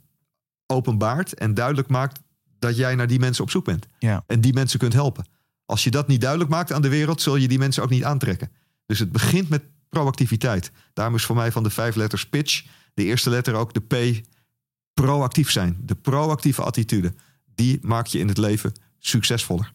[0.67, 2.21] openbaart en duidelijk maakt
[2.59, 3.87] dat jij naar die mensen op zoek bent.
[3.99, 4.25] Ja.
[4.27, 5.27] En die mensen kunt helpen.
[5.65, 8.05] Als je dat niet duidelijk maakt aan de wereld, zul je die mensen ook niet
[8.05, 8.51] aantrekken.
[8.87, 10.71] Dus het begint met proactiviteit.
[10.93, 14.27] Daarom is voor mij van de vijf letters pitch de eerste letter ook de P.
[14.93, 15.79] Proactief zijn.
[15.81, 17.15] De proactieve attitude.
[17.55, 19.73] Die maakt je in het leven succesvoller.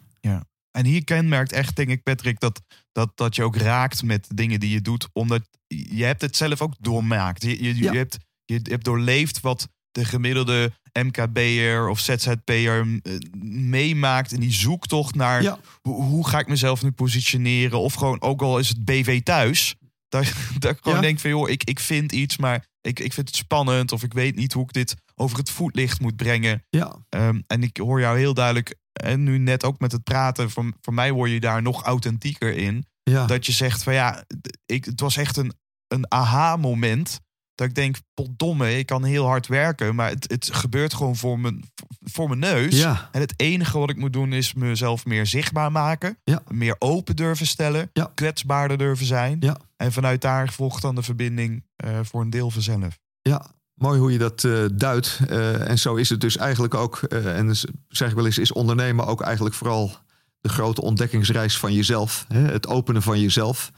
[0.72, 2.61] En hier kenmerkt echt, denk ik, Patrick, dat,
[2.91, 5.07] dat, dat je ook raakt met dingen die je doet.
[5.13, 7.41] Omdat je hebt het zelf ook doormaakt.
[7.43, 7.91] Je, je, Ja.
[7.91, 13.13] je, hebt, je hebt doorleefd wat de gemiddelde MKB'er of ZZP'er eh,
[13.45, 14.32] meemaakt.
[14.34, 15.59] En die zoektocht naar Ja.
[15.82, 17.80] hoe, hoe ga ik mezelf nu positioneren.
[17.80, 19.76] Of gewoon, ook al is het BV thuis.
[20.11, 21.03] Dat, dat ik gewoon Ja.
[21.03, 23.91] denk van, joh, ik, ik vind iets, maar ik, ik vind het spannend.
[23.91, 26.63] Of ik weet niet hoe ik dit over het voetlicht moet brengen.
[26.69, 30.49] Ja, Ehm, en ik hoor jou heel duidelijk, en nu net ook met het praten,
[30.49, 32.86] voor, voor mij word je daar nog authentieker in.
[33.04, 33.25] ja.
[33.25, 34.24] Dat je zegt van ja,
[34.66, 35.54] ik, het was echt een,
[35.88, 37.20] een aha-moment.
[37.55, 41.39] Dat ik denk, potdomme, ik kan heel hard werken, maar het, het gebeurt gewoon voor
[41.39, 41.63] mijn,
[42.04, 42.80] voor mijn neus.
[42.80, 43.09] ja.
[43.12, 46.17] En het enige wat ik moet doen is mezelf meer zichtbaar maken.
[46.24, 46.42] Ja.
[46.47, 47.89] Meer open durven stellen.
[47.93, 48.12] Ja.
[48.16, 49.38] Kwetsbaarder durven zijn.
[49.39, 49.58] Ja.
[49.78, 53.00] En vanuit daar volgt dan de verbinding eh, voor een deel vanzelf.
[53.21, 53.51] Ja,
[53.82, 55.20] mooi hoe je dat eh, duidt.
[55.28, 58.37] Eh, en zo is het dus eigenlijk ook, eh, en dus zeg ik wel eens,
[58.37, 59.95] is ondernemen ook eigenlijk vooral
[60.41, 62.25] de grote ontdekkingsreis van jezelf.
[62.28, 62.39] Hè?
[62.39, 63.71] Het openen van jezelf.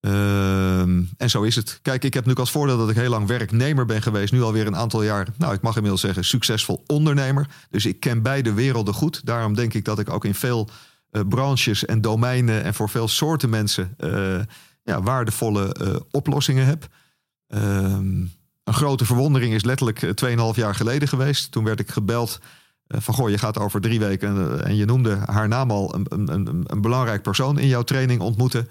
[0.00, 1.78] Ehm, en zo is het.
[1.82, 4.32] Kijk, ik heb nu als voordeel dat ik heel lang werknemer ben geweest.
[4.32, 7.46] Nu alweer een aantal jaar, nou, ik mag inmiddels zeggen, succesvol ondernemer.
[7.70, 9.26] Dus ik ken beide werelden goed.
[9.26, 10.68] Daarom denk ik dat ik ook in veel
[11.28, 13.96] branches en domeinen en voor veel soorten mensen
[14.82, 16.88] ja, waardevolle oplossingen heb.
[17.48, 18.24] Ehm,
[18.68, 21.50] een grote verwondering is letterlijk eh, 2,5 jaar geleden geweest.
[21.52, 22.38] Toen werd ik gebeld
[22.86, 25.94] eh, van goh, je gaat over drie weken eh, en je noemde haar naam al
[25.94, 28.68] een, een, een, belangrijk persoon in jouw training ontmoeten.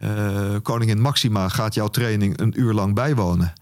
[0.00, 3.52] Eh, koningin Maxima gaat jouw training een uur lang bijwonen.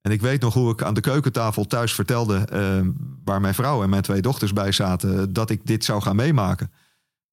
[0.00, 2.80] En ik weet nog hoe ik aan de keukentafel thuis vertelde, eh,
[3.24, 6.70] waar mijn vrouw en mijn twee dochters bij zaten, dat ik dit zou gaan meemaken.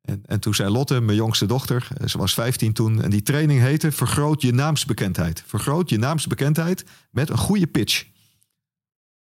[0.07, 3.21] En, en toen zei Lotte, mijn jongste dochter, eh, ze was 15 toen, en die
[3.21, 5.43] training heette Vergroot je naamsbekendheid.
[5.45, 8.05] Vergroot je naamsbekendheid met een goede pitch.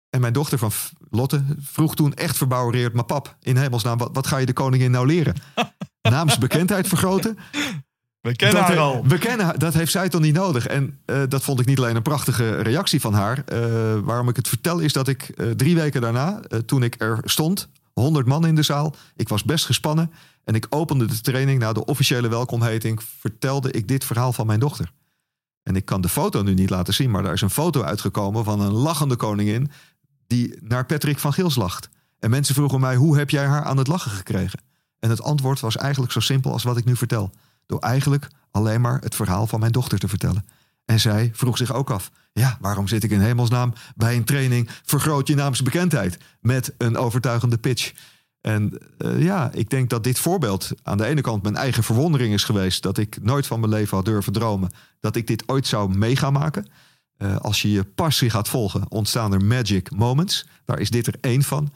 [0.09, 0.71] En mijn dochter van
[1.09, 4.91] Lotte vroeg toen echt verbouwereerd, maar pap, in hemelsnaam, wat, wat ga je de koningin
[4.91, 5.35] nou leren?
[6.01, 7.37] Naamsbekendheid vergroten?
[8.21, 9.03] We kennen dat haar al.
[9.07, 9.59] We kennen.
[9.59, 10.67] Dat heeft zij toch niet nodig.
[10.67, 13.43] En eh, dat vond ik niet alleen een prachtige reactie van haar.
[13.45, 13.59] Eh,
[14.03, 18.25] waarom ik het vertel is dat ik drie weken daarna, toen ik er stond, 100
[18.25, 20.11] man in de zaal, ik was best gespannen
[20.47, 24.59] en ik opende de training na de officiële welkomheting, vertelde ik dit verhaal van mijn
[24.59, 24.91] dochter.
[25.63, 28.43] En ik kan de foto nu niet laten zien, maar daar is een foto uitgekomen
[28.43, 29.71] van een lachende koningin
[30.27, 31.89] die naar Patrick van Gils lacht.
[32.19, 34.59] En mensen vroegen mij, hoe heb jij haar aan het lachen gekregen?
[34.99, 37.31] En het antwoord was eigenlijk zo simpel als wat ik nu vertel.
[37.65, 40.45] Door eigenlijk alleen maar het verhaal van mijn dochter te vertellen.
[40.85, 44.69] En zij vroeg zich ook af: ja, waarom zit ik in hemelsnaam bij een training
[44.83, 47.93] vergroot je naamsbekendheid met een overtuigende pitch?
[48.41, 52.33] En eh, ja, ik denk dat dit voorbeeld aan de ene kant mijn eigen verwondering
[52.33, 54.69] is geweest dat ik nooit van mijn leven had durven dromen
[54.99, 56.67] dat ik dit ooit zou mee gaan maken.
[57.17, 60.47] Eh, als je je passie gaat volgen, ontstaan er magic moments.
[60.65, 61.73] Daar is dit er één van.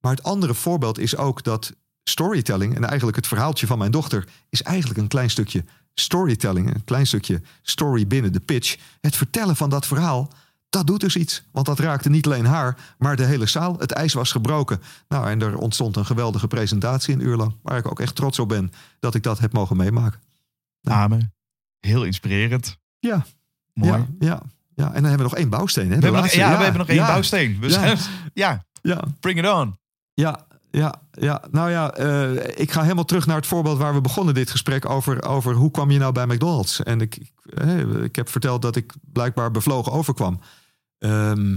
[0.00, 1.72] Maar het andere voorbeeld is ook dat
[2.04, 5.64] storytelling, en eigenlijk het verhaaltje van mijn dochter, is eigenlijk een klein stukje
[5.94, 8.76] storytelling, een klein stukje story binnen de pitch.
[9.00, 10.32] Het vertellen van dat verhaal,
[10.72, 11.42] dat doet dus iets.
[11.50, 13.78] Want dat raakte niet alleen haar, maar de hele zaal.
[13.78, 14.80] Het ijs was gebroken.
[15.08, 17.54] Nou, en er ontstond een geweldige presentatie een uur lang.
[17.62, 20.20] Waar ik ook echt trots op ben dat ik dat heb mogen meemaken.
[20.82, 21.34] Amen.
[21.80, 22.78] Heel inspirerend.
[22.98, 23.26] Ja,
[23.72, 23.92] Mooi.
[23.92, 24.42] ja, ja.
[24.74, 24.86] ja.
[24.86, 25.90] En dan hebben we nog één bouwsteen.
[25.90, 25.98] Hè?
[25.98, 27.58] We nog, ja, we hebben nog één ja, bouwsteen.
[28.34, 28.64] Ja.
[28.82, 29.78] ja, bring it on.
[30.14, 31.42] Ja, ja, ja.
[31.50, 34.88] Nou ja, eh, ik ga helemaal terug naar het voorbeeld waar we begonnen dit gesprek
[34.88, 36.82] over, over hoe kwam je nou bij McDonald's?
[36.82, 40.40] En ik, ik, eh, ik heb verteld dat ik blijkbaar bevlogen overkwam.
[41.02, 41.56] Ehm,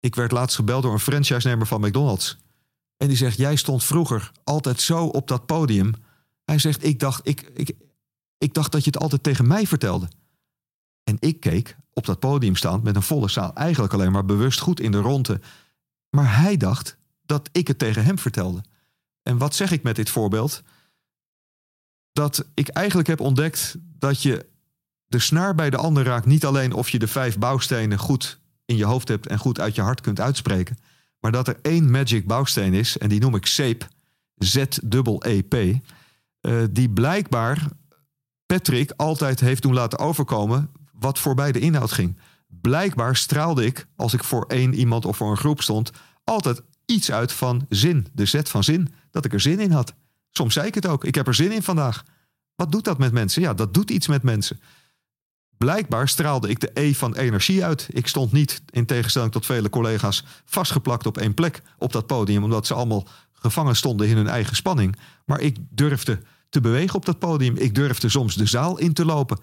[0.00, 2.38] ik werd laatst gebeld door een franchise-nemer van McDonald's.
[2.96, 5.94] En die zegt, jij stond vroeger altijd zo op dat podium.
[6.44, 7.72] Hij zegt, ik dacht, ik, ik,
[8.38, 10.08] ik dacht dat je het altijd tegen mij vertelde.
[11.04, 13.54] En ik keek op dat podium staand met een volle zaal.
[13.54, 15.40] Eigenlijk alleen maar bewust goed in de ronde.
[16.10, 18.60] Maar hij dacht dat ik het tegen hem vertelde.
[19.22, 20.62] En wat zeg ik met dit voorbeeld?
[22.12, 24.46] Dat ik eigenlijk heb ontdekt dat je
[25.08, 26.26] de snaar bij de ander raakt.
[26.26, 29.74] Niet alleen of je de vijf bouwstenen goed in je hoofd hebt en goed uit
[29.74, 30.78] je hart kunt uitspreken.
[31.20, 33.88] Maar dat er één magic bouwsteen is, en die noem ik SEEP.
[34.34, 35.54] Z-E-E-P.
[36.40, 37.68] eh, die blijkbaar
[38.46, 42.18] Patrick altijd heeft doen laten overkomen wat voorbij de inhoud ging.
[42.46, 45.90] Blijkbaar straalde ik, als ik voor één iemand of voor een groep stond,
[46.24, 48.06] altijd iets uit van zin.
[48.12, 49.94] De zet van zin, dat ik er zin in had.
[50.30, 52.04] Soms zei ik het ook, ik heb er zin in vandaag.
[52.54, 53.42] Wat doet dat met mensen?
[53.42, 54.60] Ja, dat doet iets met mensen.
[55.58, 57.88] Blijkbaar straalde ik de E van energie uit.
[57.90, 62.42] Ik stond niet, in tegenstelling tot vele collega's, vastgeplakt op één plek op dat podium,
[62.44, 64.96] omdat ze allemaal gevangen stonden in hun eigen spanning.
[65.24, 67.56] Maar ik durfde te bewegen op dat podium.
[67.56, 69.38] Ik durfde soms de zaal in te lopen.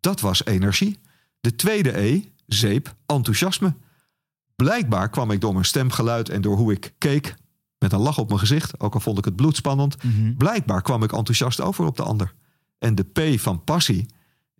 [0.00, 0.98] Dat was energie.
[1.40, 3.74] De tweede E, zeep, enthousiasme.
[4.56, 7.34] Blijkbaar kwam ik door mijn stemgeluid en door hoe ik keek,
[7.78, 9.96] met een lach op mijn gezicht, ook al vond ik het bloedspannend,
[10.36, 12.34] blijkbaar kwam ik enthousiast over op de ander.
[12.78, 14.06] En de P van passie,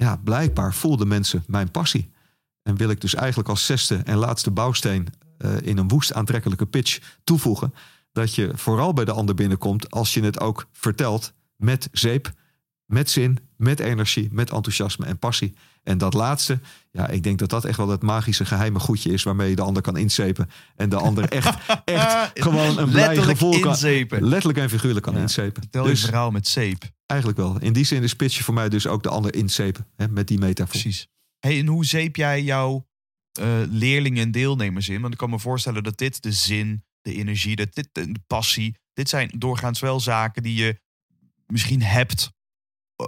[0.02, 2.10] ja, blijkbaar voelden mensen mijn passie.
[2.62, 5.08] En wil ik dus eigenlijk als zesde en laatste bouwsteen
[5.38, 7.74] eh, in een woest aantrekkelijke pitch toevoegen,
[8.12, 12.32] dat je vooral bij de ander binnenkomt als je het ook vertelt met zeep,
[12.86, 15.54] met zin, met energie, met enthousiasme en passie.
[15.82, 16.60] En dat laatste,
[16.94, 19.62] ja, ik denk dat dat echt wel het magische geheime goedje is waarmee je de
[19.62, 20.50] ander kan inzepen.
[20.76, 23.70] En de ander echt, echt gewoon een blij Letterlijk gevoel kan.
[23.70, 24.22] inzepen.
[24.28, 25.20] Letterlijk en figuurlijk kan Ja.
[25.20, 25.70] inzepen.
[25.70, 26.90] Tel je Dus verhaal met zeep.
[27.06, 27.58] eigenlijk wel.
[27.60, 29.86] In die zin is pitchen voor mij dus ook de ander inzepen.
[29.96, 30.80] Hè, met die metafoor.
[30.80, 31.08] Precies.
[31.38, 32.86] Hey, en hoe zeep jij jouw
[33.32, 35.00] eh, leerlingen en deelnemers in?
[35.00, 38.74] Want ik kan me voorstellen dat dit de zin, de energie, dat dit de passie,
[38.92, 40.80] dit zijn doorgaans wel zaken die je
[41.46, 42.32] misschien hebt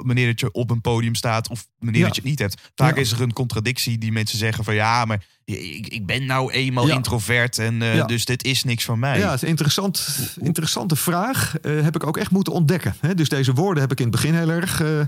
[0.05, 2.07] wanneer dat je op een podium staat of wanneer Ja.
[2.07, 2.71] dat je het niet hebt.
[2.75, 3.01] Vaak Ja.
[3.01, 6.87] is er een contradictie die mensen zeggen van ja, maar ik, ik ben nou eenmaal
[6.87, 6.95] Ja.
[6.95, 9.19] introvert en eh, dus dit is niks van mij.
[9.19, 10.09] Ja, het is een interessant,
[10.41, 11.59] interessante vraag.
[11.59, 12.95] Eh, heb ik ook echt moeten ontdekken.
[13.01, 13.15] Hè?
[13.15, 14.81] Dus deze woorden heb ik in het begin heel erg.
[14.81, 15.01] eh,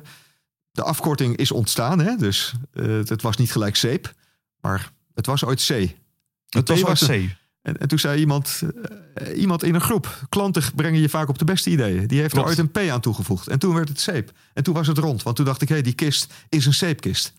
[0.71, 2.17] de afkorting is ontstaan, hè?
[2.17, 2.53] dus
[3.05, 4.15] het was niet gelijk zeep,
[4.61, 5.69] maar het was ooit C.
[6.49, 7.37] Het was T wel was C.
[7.67, 8.63] En, en toen zei iemand,
[9.15, 12.07] eh, iemand in een groep: klanten brengen je vaak op de beste ideeën.
[12.07, 12.49] Die heeft Klopt.
[12.49, 13.49] er ooit een P aan toegevoegd.
[13.49, 14.33] En toen werd het zeep.
[14.53, 15.23] En toen was het rond.
[15.23, 17.33] Want toen dacht ik: hé, die kist is een zeepkist.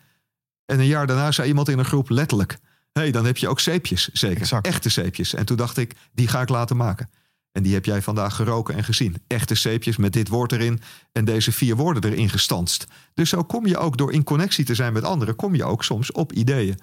[0.65, 2.57] En een jaar daarna zei iemand in een groep letterlijk:
[2.91, 4.09] hé, dan heb je ook zeepjes.
[4.13, 4.41] Zeker.
[4.41, 4.67] Exact.
[4.67, 5.33] Echte zeepjes.
[5.33, 7.09] En toen dacht ik: die ga ik laten maken.
[7.51, 9.15] En die heb jij vandaag geroken en gezien.
[9.27, 10.81] Echte zeepjes met dit woord erin
[11.11, 12.87] en deze vier woorden erin gestanst.
[13.13, 15.83] Dus zo kom je ook door in connectie te zijn met anderen, kom je ook
[15.83, 16.79] soms op ideeën.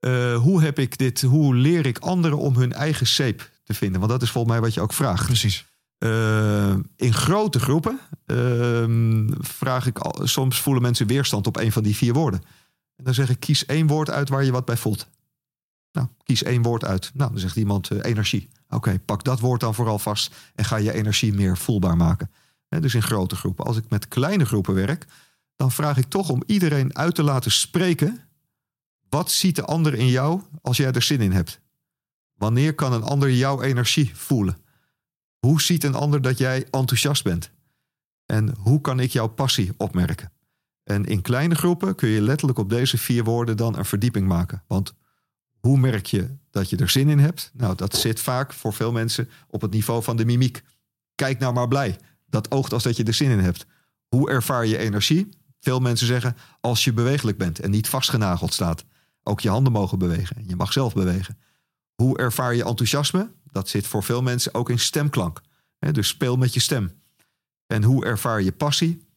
[0.00, 1.22] Eh, hoe heb ik dit?
[1.22, 4.00] Hoe leer ik anderen om hun eigen zeep te vinden?
[4.00, 5.26] Want dat is volgens mij wat je ook vraagt.
[5.26, 5.66] Precies.
[5.98, 11.82] Eh, in grote groepen ehm, vraag ik al, soms voelen mensen weerstand op een van
[11.82, 12.42] die vier woorden.
[12.96, 15.08] En dan zeg ik kies één woord uit waar je wat bij voelt.
[15.92, 17.10] Nou, kies één woord uit.
[17.14, 18.48] Nou, dan zegt iemand eh, energie.
[18.68, 22.30] Oké, pak dat woord dan vooral vast en ga je energie meer voelbaar maken.
[22.68, 23.64] Dus in grote groepen.
[23.64, 25.06] Als ik met kleine groepen werk,
[25.56, 28.20] dan vraag ik toch om iedereen uit te laten spreken.
[29.08, 31.60] Wat ziet de ander in jou als jij er zin in hebt?
[32.34, 34.56] Wanneer kan een ander jouw energie voelen?
[35.38, 37.50] Hoe ziet een ander dat jij enthousiast bent?
[38.26, 40.32] En hoe kan ik jouw passie opmerken?
[40.84, 44.62] En in kleine groepen kun je letterlijk op deze vier woorden dan een verdieping maken.
[44.66, 44.94] Want
[45.60, 47.50] hoe merk je dat je er zin in hebt?
[47.54, 50.62] Nou, dat zit vaak voor veel mensen op het niveau van de mimiek.
[51.14, 51.98] Kijk nou maar blij.
[52.26, 53.66] Dat oogt als dat je er zin in hebt.
[54.08, 55.28] Hoe ervaar je energie?
[55.60, 58.84] Veel mensen zeggen als je bewegelijk bent en niet vastgenageld staat.
[59.28, 60.44] Ook je handen mogen bewegen.
[60.46, 61.38] Je mag zelf bewegen.
[61.94, 63.32] Hoe ervaar je enthousiasme?
[63.50, 65.40] Dat zit voor veel mensen ook in stemklank.
[65.78, 67.00] Dus speel met je stem.
[67.66, 69.08] En hoe ervaar je passie?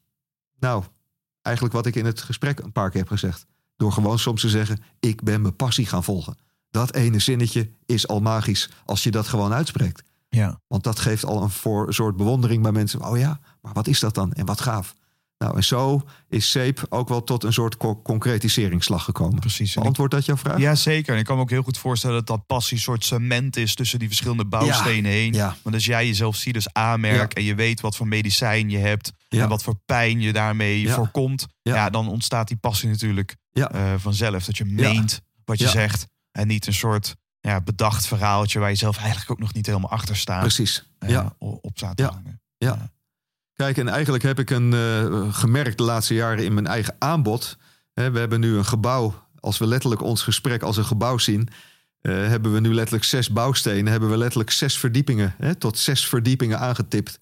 [0.59, 0.83] Nou,
[1.41, 3.45] eigenlijk wat ik in het gesprek een paar keer heb gezegd.
[3.75, 6.37] Door gewoon soms te zeggen: Ik ben mijn passie gaan volgen.
[6.71, 10.03] Dat ene zinnetje is al magisch als je dat gewoon uitspreekt.
[10.29, 10.61] Ja.
[10.67, 13.05] Want dat geeft al een voor, soort bewondering bij mensen.
[13.05, 14.33] Oh ja, maar wat is dat dan?
[14.33, 14.95] En wat gaaf.
[15.43, 19.39] Nou, en zo is zeep ook wel tot een soort co- concretiseringsslag gekomen.
[19.39, 19.73] Precies.
[19.73, 20.57] Beantwoordt dat jouw vraag?
[20.57, 21.13] Ja, zeker.
[21.13, 23.75] En ik kan me ook heel goed voorstellen dat dat passie een soort cement is
[23.75, 25.33] tussen die verschillende bouwstenen heen.
[25.33, 25.55] ja.
[25.63, 27.41] Want als jij jezelf ziet als aanmerk Ja.
[27.41, 31.47] en je weet wat voor medicijn je hebt en wat voor pijn je daarmee voorkomt,
[31.61, 31.89] ja.
[31.89, 33.71] Dan ontstaat die passie natuurlijk Ja.
[33.71, 34.45] eh, vanzelf.
[34.45, 38.75] Dat je meent wat je zegt en niet een soort ja, bedacht verhaaltje waar je
[38.75, 40.41] zelf eigenlijk ook nog niet helemaal achter staat.
[40.41, 40.89] Precies.
[40.99, 41.35] eh, ja.
[41.39, 42.41] op staat te hangen.
[42.57, 42.91] Ja.
[43.59, 47.57] Kijk, en eigenlijk heb ik een, eh, gemerkt de laatste jaren in mijn eigen aanbod.
[47.93, 49.27] Hè, we hebben nu een gebouw.
[49.39, 51.49] Als we letterlijk ons gesprek als een gebouw zien,
[52.01, 53.91] eh, hebben we nu letterlijk zes bouwstenen.
[53.91, 57.19] Hebben we letterlijk zes verdiepingen, hè, tot zes verdiepingen aangetipt.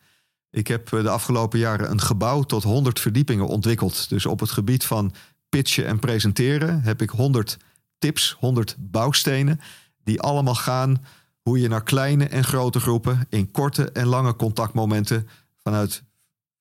[0.51, 4.09] Ik heb eh, de afgelopen jaren een gebouw tot 100 verdiepingen ontwikkeld.
[4.09, 5.13] Dus op het gebied van
[5.49, 7.57] pitchen en presenteren heb ik 100
[7.97, 9.59] tips, 100 bouwstenen.
[10.03, 11.05] Die allemaal gaan
[11.41, 15.27] hoe je naar kleine en grote groepen in korte en lange contactmomenten
[15.63, 16.05] vanuit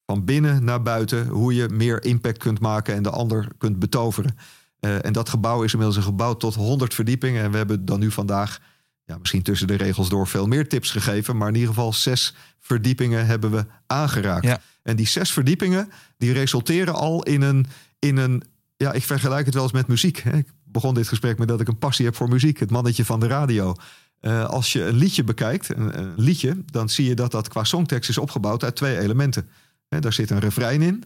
[0.07, 4.37] van binnen naar buiten, hoe je meer impact kunt maken en de ander kunt betoveren.
[4.81, 7.43] Eh, en dat gebouw is inmiddels een gebouw tot 100 verdiepingen.
[7.43, 8.61] En we hebben dan nu vandaag,
[9.05, 11.37] ja, misschien tussen de regels door, veel meer tips gegeven.
[11.37, 14.45] Maar in ieder geval zes verdiepingen hebben we aangeraakt.
[14.45, 14.61] Ja.
[14.83, 15.89] En die zes verdiepingen,
[16.19, 17.67] die resulteren al in een,
[17.99, 18.43] in een
[18.77, 20.25] ja, ik vergelijk het wel eens met muziek.
[20.25, 22.59] Ik begon dit gesprek met dat ik een passie heb voor muziek.
[22.59, 23.75] Het mannetje van de radio.
[24.21, 27.65] Eh, als je een liedje bekijkt, een, een liedje, dan zie je dat dat qua
[27.65, 29.49] songtekst is opgebouwd uit twee elementen.
[29.89, 31.05] Daar zit een refrein in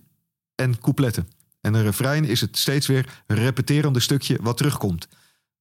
[0.54, 1.28] en coupletten.
[1.60, 5.08] En een refrein is het steeds weer repeterende stukje wat terugkomt.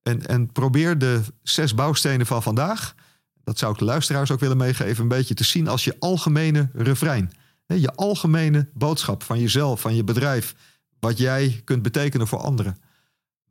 [0.02, 2.96] En, en probeer de zes bouwstenen van vandaag,
[3.44, 6.70] dat zou ik de luisteraars ook willen meegeven, een beetje te zien als je algemene
[6.74, 7.32] refrein.
[7.66, 10.56] Je algemene boodschap van jezelf, van je bedrijf,
[11.00, 12.78] wat jij kunt betekenen voor anderen.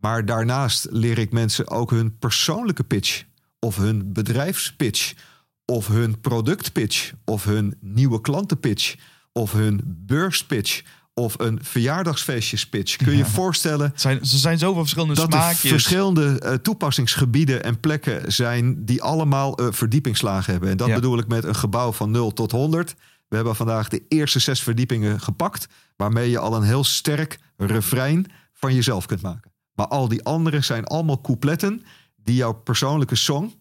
[0.00, 3.24] Maar daarnaast leer ik mensen ook hun persoonlijke pitch,
[3.58, 5.14] of hun bedrijfspitch,
[5.64, 8.96] of hun productpitch, of hun nieuwe klantenpitch,
[9.32, 10.82] of hun beurspitch,
[11.14, 12.96] of een verjaardagsfeestjespitch.
[12.96, 15.70] Kun je je voorstellen zijn, ze zijn zoveel verschillende dat er smaakjes.
[15.70, 20.70] verschillende eh, toepassingsgebieden en plekken zijn die allemaal eh, verdiepingslagen hebben.
[20.70, 20.94] En dat Ja.
[20.94, 22.94] bedoel ik met een gebouw van 0 tot 100.
[23.28, 28.26] We hebben vandaag de eerste zes verdiepingen gepakt, waarmee je al een heel sterk refrein
[28.52, 29.50] van jezelf kunt maken.
[29.74, 31.82] Maar al die andere zijn allemaal coupletten
[32.16, 33.54] die jouw persoonlijke song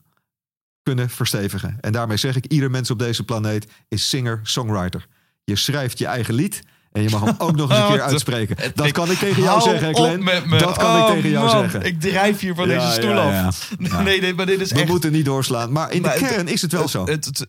[0.83, 1.77] kunnen verstevigen.
[1.81, 5.07] En daarmee zeg ik, ieder mens op deze planeet is singer-songwriter.
[5.47, 6.61] Je schrijft je eigen lied
[6.91, 8.57] en je mag hem ook nog eens een Oh, keer uitspreken.
[8.75, 10.25] Dat kan ik tegen jou zeggen, Glenn.
[10.49, 11.81] Dat kan Oh, ik tegen jou zeggen.
[11.85, 13.71] Ik drijf hier van deze stoel af.
[14.03, 15.71] Nee, nee, maar dit is We moeten niet doorslaan.
[15.71, 17.05] Maar in de kern is het wel zo.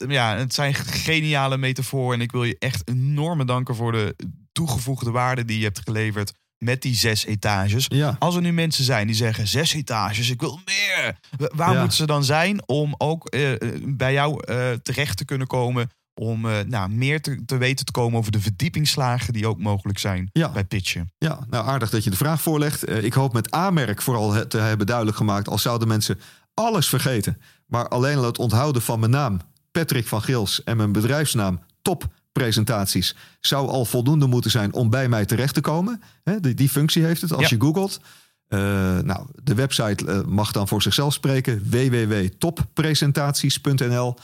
[0.09, 2.15] Ja, het zijn geniale metaforen.
[2.19, 4.17] En ik wil je echt enorm bedanken voor de
[4.53, 7.87] toegevoegde waarde die je hebt geleverd met die zes etages.
[7.89, 8.17] Ja.
[8.19, 11.19] Als er nu mensen zijn die zeggen zes etages, ik wil meer.
[11.37, 11.79] Wa- Waar Ja.
[11.81, 13.51] moeten ze dan zijn om ook eh,
[13.85, 17.93] bij jou eh, terecht te kunnen komen om eh, nou, meer te, te weten te
[17.93, 20.51] komen over de verdiepingsslagen die ook mogelijk zijn Ja.
[20.51, 21.13] bij pitchen.
[21.19, 22.85] Ja, nou aardig dat je de vraag voorlegt.
[22.85, 25.49] Eh, ik hoop met aanmerk vooral te hebben duidelijk gemaakt...
[25.49, 26.21] als zouden mensen
[26.55, 27.41] alles vergeten...
[27.67, 29.41] maar alleen al het onthouden van mijn naam,
[29.71, 30.65] Patrick van Gils...
[30.65, 33.17] en mijn bedrijfsnaam, Top Presentaties...
[33.41, 36.03] zou al voldoende moeten zijn om bij mij terecht te komen.
[36.41, 37.49] Die, die functie heeft het als Ja.
[37.51, 38.01] je googelt.
[38.49, 38.59] Eh,
[38.99, 41.63] nou, de website mag dan voor zichzelf spreken.
[41.71, 44.17] www.toppresentaties.nl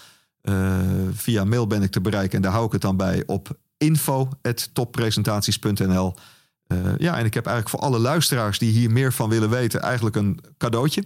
[0.44, 0.78] Eh,
[1.12, 6.14] Via mail ben ik te bereiken en daar hou ik het dan bij op info.toppresentaties.nl
[6.66, 9.80] eh, ja, en ik heb eigenlijk voor alle luisteraars die hier meer van willen weten,
[9.80, 11.04] eigenlijk een cadeautje.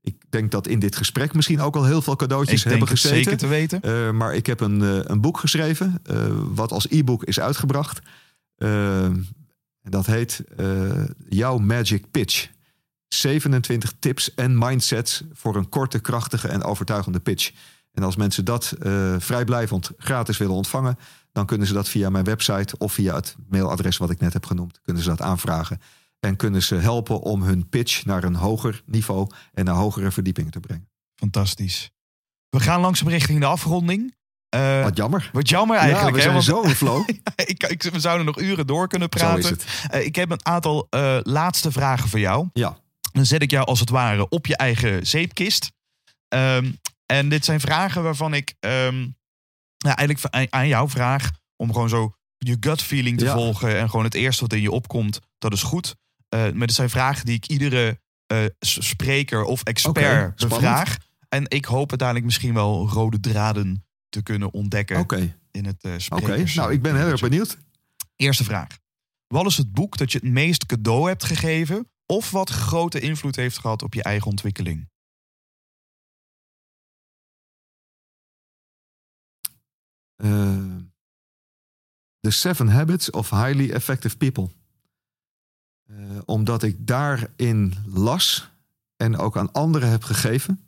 [0.00, 3.16] Ik denk dat in dit gesprek misschien ook al heel veel cadeautjes Ik hebben gezeten.
[3.16, 3.82] zeker te weten.
[3.82, 6.02] Eh, maar ik heb een, een boek geschreven,
[6.54, 8.00] wat als e-book is uitgebracht.
[8.56, 9.26] En
[9.82, 10.44] dat heet
[11.28, 12.48] Jouw Magic Pitch.
[13.08, 17.50] 27 tips en mindsets voor een korte, krachtige en overtuigende pitch.
[17.92, 20.98] En als mensen dat eh, vrijblijvend gratis willen ontvangen,
[21.32, 24.46] dan kunnen ze dat via mijn website of via het mailadres wat ik net heb
[24.46, 25.80] genoemd, kunnen ze dat aanvragen.
[26.20, 30.50] En kunnen ze helpen om hun pitch naar een hoger niveau en naar hogere verdiepingen
[30.50, 30.88] te brengen.
[31.14, 31.90] Fantastisch.
[32.48, 34.14] We gaan langzaam richting de afronding.
[34.48, 35.30] Eh, Wat jammer.
[35.32, 36.16] wat jammer ja, eigenlijk.
[36.16, 37.08] we hè, zijn want zo in flow.
[37.52, 39.38] ik, ik, we zouden nog uren door kunnen Zo praten.
[39.42, 39.64] is het.
[39.90, 40.86] Eh, ik heb een aantal
[41.22, 42.48] laatste vragen voor jou.
[42.52, 42.76] Ja.
[43.12, 45.72] Dan zet ik jou als het ware op je eigen zeepkist.
[46.28, 46.72] Ehm,
[47.06, 49.00] en dit zijn vragen waarvan ik ehm,
[49.78, 53.34] nou, eigenlijk aan- jou vraag om gewoon zo je gut feeling te Ja.
[53.34, 55.94] volgen en gewoon het eerste wat in je opkomt, dat is goed.
[56.28, 59.94] Eh, maar het zijn vragen die ik iedere eh, spreker of expert
[60.48, 60.96] bevraag.
[61.28, 64.96] En ik hoop uiteindelijk misschien wel rode draden te kunnen ontdekken
[65.50, 66.44] in het eh oké.
[66.54, 67.58] Nou, ik ben heel erg benieuwd.
[68.16, 68.66] Eerste vraag.
[69.26, 71.90] Wat is het boek dat je het meest cadeau hebt gegeven...
[72.06, 74.88] of wat grote invloed heeft gehad op je eigen ontwikkeling?
[80.22, 80.56] Eh,
[82.20, 84.48] The Seven Habits of Highly Effective People.
[85.86, 88.50] Eh, omdat ik daarin las
[88.96, 90.60] en ook aan anderen heb gegeven.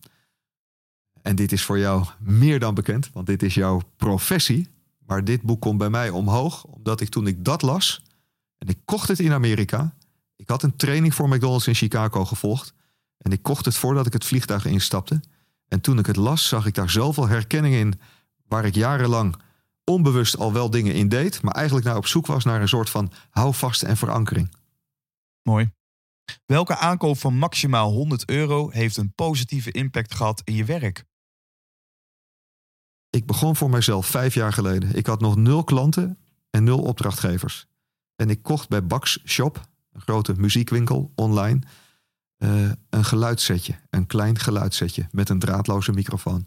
[1.22, 4.68] En dit is voor jou meer dan bekend, want dit is jouw professie.
[5.06, 8.02] Maar dit boek komt bij mij omhoog, omdat ik toen ik dat las...
[8.58, 9.94] en ik kocht het in Amerika.
[10.36, 12.74] Ik had een training voor McDonald's in Chicago gevolgd.
[13.16, 15.20] En ik kocht het voordat ik het vliegtuig instapte.
[15.68, 18.00] En toen ik het las, zag ik daar zoveel herkenning in...
[18.54, 19.36] waar ik jarenlang
[19.84, 21.42] onbewust al wel dingen in deed...
[21.42, 24.54] maar eigenlijk naar op zoek was naar een soort van houvast en verankering.
[25.42, 25.72] Mooi.
[26.46, 31.04] Welke aankoop van maximaal 100 euro heeft een positieve impact gehad in je werk?
[33.10, 34.96] Ik begon voor mijzelf vijf jaar geleden.
[34.96, 36.18] Ik had nog nul klanten
[36.50, 37.66] en nul opdrachtgevers.
[38.16, 41.60] En ik kocht bij Bax Shop, een grote muziekwinkel online,
[42.36, 43.78] eh, een geluidssetje.
[43.90, 46.46] Een klein geluidssetje met een draadloze microfoon.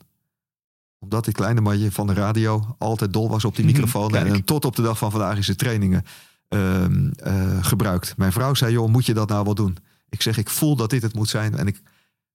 [0.99, 4.11] Omdat die kleine manje van de radio altijd dol was op die microfoon.
[4.11, 4.28] Kijk.
[4.28, 6.03] en tot op de dag van vandaag is het trainingen
[6.48, 8.18] ehm, eh, gebruikt.
[8.18, 9.78] Mijn vrouw zei, joh, moet je dat nou wel doen?
[10.10, 11.56] Ik zeg, ik voel dat dit het moet zijn.
[11.56, 11.82] En ik,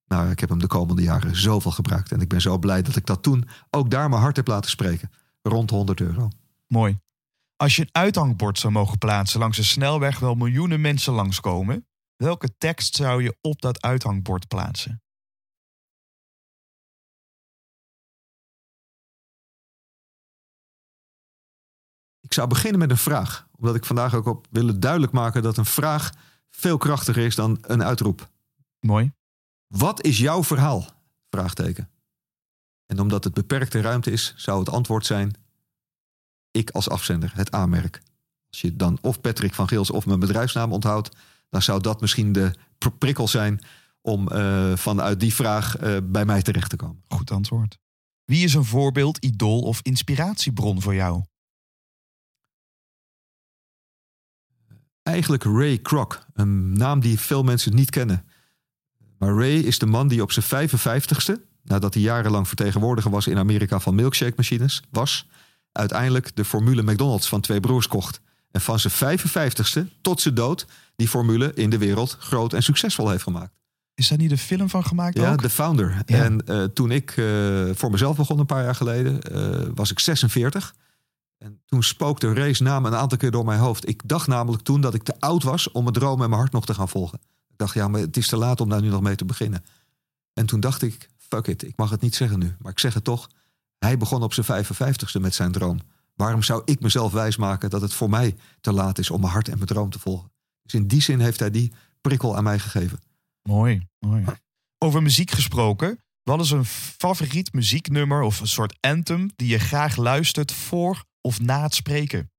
[0.06, 2.12] nou, ik heb hem de komende jaren zoveel gebruikt.
[2.12, 4.70] En ik ben zo blij dat ik dat toen ook daar mijn hart heb laten
[4.70, 5.10] spreken.
[5.42, 6.28] Rond 100 euro.
[6.66, 6.98] Mooi.
[7.56, 11.86] Als je een uithangbord zou mogen plaatsen langs een snelweg waar miljoenen mensen langskomen,
[12.16, 15.01] welke tekst zou je op dat uithangbord plaatsen?
[22.32, 23.48] Ik zou beginnen met een vraag.
[23.56, 26.12] Omdat ik vandaag ook op willen duidelijk maken dat een vraag
[26.50, 28.28] veel krachtiger is dan een uitroep.
[28.80, 29.12] Mooi.
[29.66, 30.86] Wat is jouw verhaal?
[31.30, 31.90] Vraagteken.
[32.86, 35.34] En omdat het beperkte ruimte is, zou het antwoord zijn:
[36.50, 38.02] ik als afzender, het aanmerk.
[38.50, 41.16] Als je dan of Patrick van Geels of mijn bedrijfsnaam onthoudt,
[41.48, 43.60] dan zou dat misschien de pr- prikkel zijn
[44.00, 47.02] om eh, vanuit die vraag eh, bij mij terecht te komen.
[47.08, 47.78] Goed antwoord.
[48.24, 51.22] Wie is een voorbeeld, idool of inspiratiebron voor jou?
[55.02, 58.24] Eigenlijk Ray Kroc, een naam die veel mensen niet kennen.
[59.18, 63.38] Maar Ray is de man die op zijn 55ste, nadat hij jarenlang vertegenwoordiger was in
[63.38, 65.28] Amerika van milkshake machines, was,
[65.72, 68.20] uiteindelijk de formule McDonald's van twee broers kocht.
[68.50, 70.66] En van zijn 55ste tot zijn dood
[70.96, 73.52] die formule in de wereld groot en succesvol heeft gemaakt.
[73.94, 75.42] Is daar niet een film van gemaakt Ja, ook?
[75.42, 76.02] de founder.
[76.06, 76.24] Ja.
[76.24, 77.24] En eh, toen ik eh,
[77.74, 80.74] voor mezelf begon een paar jaar geleden, eh, was ik 46.
[81.42, 83.88] En toen spookte Ray's naam een aantal keer door mijn hoofd.
[83.88, 86.52] Ik dacht namelijk toen dat ik te oud was om mijn droom en mijn hart
[86.52, 87.20] nog te gaan volgen.
[87.48, 89.64] Ik dacht, ja, maar het is te laat om daar nu nog mee te beginnen.
[90.32, 92.56] En toen dacht ik, fuck it, ik mag het niet zeggen nu.
[92.58, 93.30] Maar ik zeg het toch,
[93.78, 95.80] hij begon op zijn 55ste met zijn droom.
[96.14, 99.48] Waarom zou ik mezelf wijsmaken dat het voor mij te laat is om mijn hart
[99.48, 100.32] en mijn droom te volgen?
[100.62, 103.00] Dus in die zin heeft hij die prikkel aan mij gegeven.
[103.42, 104.24] Mooi, mooi.
[104.78, 105.98] Over muziek gesproken.
[106.22, 111.40] Wat is een favoriet muzieknummer of een soort anthem die je graag luistert voor of
[111.40, 112.30] na het spreken?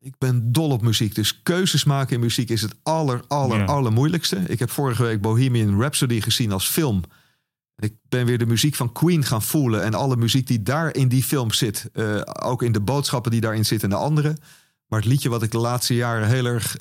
[0.00, 3.64] Ik ben dol op muziek, dus keuzes maken in muziek is het aller, aller, Ja.
[3.64, 4.36] allermoeilijkste.
[4.36, 7.02] Ik heb vorige week Bohemian Rhapsody gezien als film.
[7.76, 11.08] Ik ben weer de muziek van Queen gaan voelen en alle muziek die daar in
[11.08, 11.88] die film zit.
[11.92, 14.36] eh, ook in de boodschappen die daarin zitten en de andere.
[14.86, 16.76] Maar het liedje wat ik de laatste jaren heel erg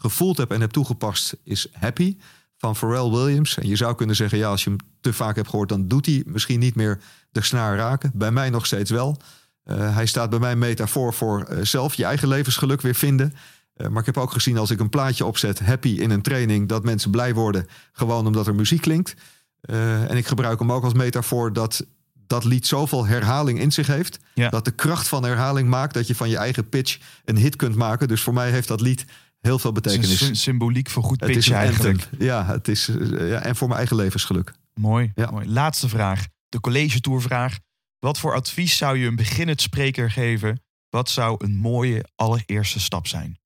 [0.00, 2.16] gevoeld heb en heb toegepast is Happy
[2.60, 3.58] van Pharrell Williams.
[3.58, 6.06] En je zou kunnen zeggen, ja, als je hem te vaak hebt gehoord, dan doet
[6.06, 7.00] hij misschien niet meer
[7.30, 8.10] de snaar raken.
[8.14, 9.16] Bij mij nog steeds wel.
[9.64, 13.34] Eh, hij staat bij mij metafoor voor eh, zelf je eigen levensgeluk weer vinden.
[13.74, 16.68] Eh, maar ik heb ook gezien als ik een plaatje opzet, happy in een training,
[16.68, 19.14] dat mensen blij worden, gewoon omdat er muziek klinkt.
[19.60, 21.86] En ik gebruik hem ook als metafoor dat
[22.26, 24.18] dat lied zoveel herhaling in zich heeft.
[24.34, 24.48] Ja.
[24.48, 27.74] Dat de kracht van herhaling maakt dat je van je eigen pitch een hit kunt
[27.74, 28.08] maken.
[28.08, 29.04] Dus voor mij heeft dat lied
[29.40, 30.20] heel veel Het is betekenis.
[30.20, 32.08] een symboliek voor goed pitchen eigenlijk.
[32.18, 34.52] Ja, het is, eh, ja, en voor mijn eigen levensgeluk.
[34.74, 35.30] Mooi, Ja.
[35.30, 35.48] mooi.
[35.48, 36.26] Laatste vraag.
[36.48, 37.58] De college tourvraag.
[37.98, 40.62] Wat voor advies zou je een beginnend spreker geven?
[40.88, 43.38] Wat zou een mooie allereerste stap zijn?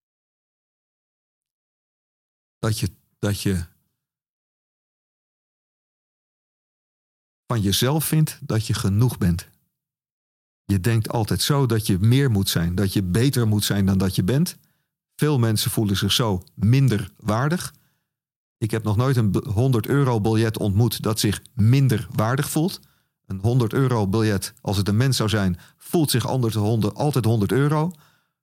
[2.59, 3.65] dat je, dat je
[7.47, 9.49] van jezelf vindt dat je genoeg bent.
[10.65, 13.99] Je denkt altijd zo dat je meer moet zijn, dat je beter moet zijn dan
[13.99, 14.57] dat je bent.
[15.25, 17.75] Veel mensen voelen zich zo minder waardig.
[18.59, 22.81] Ik heb nog nooit een b- 100 euro biljet ontmoet dat zich minder waardig voelt.
[23.27, 27.25] Een 100 euro biljet, als het een mens zou zijn, voelt zich anders 100 altijd
[27.25, 27.91] 100 euro.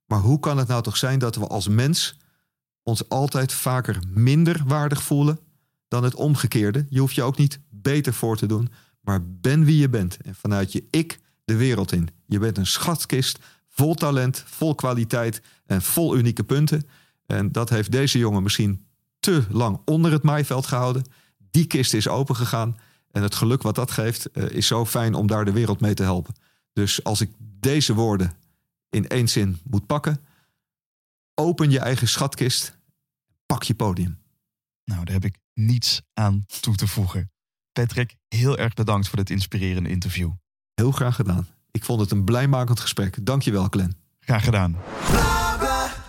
[0.06, 2.18] Maar hoe kan het nou toch zijn dat we als mens
[2.84, 5.40] ons altijd vaker minder waardig voelen
[5.88, 6.86] dan het omgekeerde.
[6.90, 8.70] Je hoeft je ook niet beter voor te doen,
[9.02, 10.18] maar ben wie je bent.
[10.22, 12.10] En vanuit je ik de wereld in.
[12.26, 13.40] Je bent een schatkist
[13.82, 16.88] vol talent, vol kwaliteit en vol unieke punten.
[17.26, 18.86] En dat heeft deze jongen misschien
[19.20, 21.04] te lang onder het maaiveld gehouden.
[21.52, 22.78] Die kist is opengegaan.
[23.12, 25.94] En het geluk wat dat geeft eh, is zo fijn om daar de wereld mee
[25.94, 26.36] te helpen.
[26.74, 28.34] Dus als ik deze woorden
[28.90, 30.20] in één zin moet pakken.
[31.34, 32.78] Open je eigen schatkist.
[33.46, 34.20] Pak je podium.
[34.84, 37.32] Nou, daar heb ik niets aan toe te voegen.
[37.72, 40.32] Patrick, heel erg bedankt voor dit inspirerende interview.
[40.74, 41.48] Heel graag gedaan.
[41.72, 43.26] Ik vond het een blijmakend gesprek.
[43.26, 43.96] Dankjewel, Glenn.
[44.20, 44.78] Graag gedaan.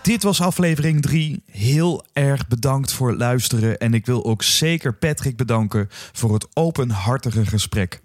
[0.03, 1.43] Dit was aflevering 3.
[1.47, 3.79] Heel erg bedankt voor het luisteren.
[3.79, 8.03] En ik wil ook zeker Patrick bedanken voor het openhartige gesprek.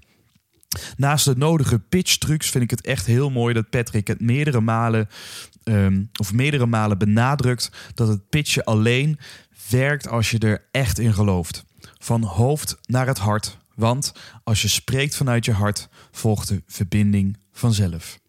[0.98, 5.10] Naast de nodige pitchtrucs vind ik het echt heel mooi dat Patrick het meerdere malen,
[5.64, 9.20] ehm, of meerdere malen benadrukt dat het pitchen alleen
[9.70, 11.66] werkt als je er echt in gelooft.
[11.98, 13.58] Van hoofd naar het hart.
[13.76, 14.14] Want
[14.44, 18.20] als je spreekt vanuit je hart, volgt de verbinding vanzelf.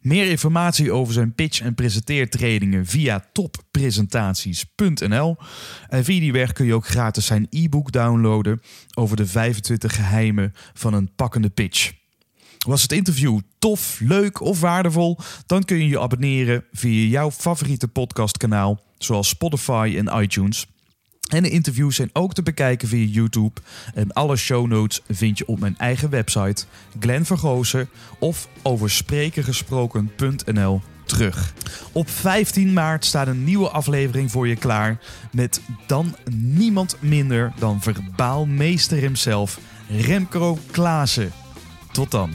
[0.00, 5.36] Meer informatie over zijn pitch- en presenteertrainingen via toppresentaties.nl.
[5.88, 8.62] En via die weg kun je ook gratis zijn e-book downloaden
[8.94, 11.92] over de 25 geheimen van een pakkende pitch.
[12.58, 15.18] Was het interview tof, leuk of waardevol?
[15.46, 20.66] Dan kun je je abonneren via jouw favoriete podcastkanaal, zoals Spotify en iTunes.
[21.28, 23.60] En de interviews zijn ook te bekijken via YouTube.
[23.94, 26.64] En alle show notes vind je op mijn eigen website
[27.00, 27.24] Glenn
[28.18, 31.54] of over sprekengesproken.nl terug.
[31.92, 34.98] Op 15 maart staat een nieuwe aflevering voor je klaar
[35.32, 41.32] met dan niemand minder dan verbaal meester hemzelf, Remco Klaassen.
[41.92, 42.30] Tot dan.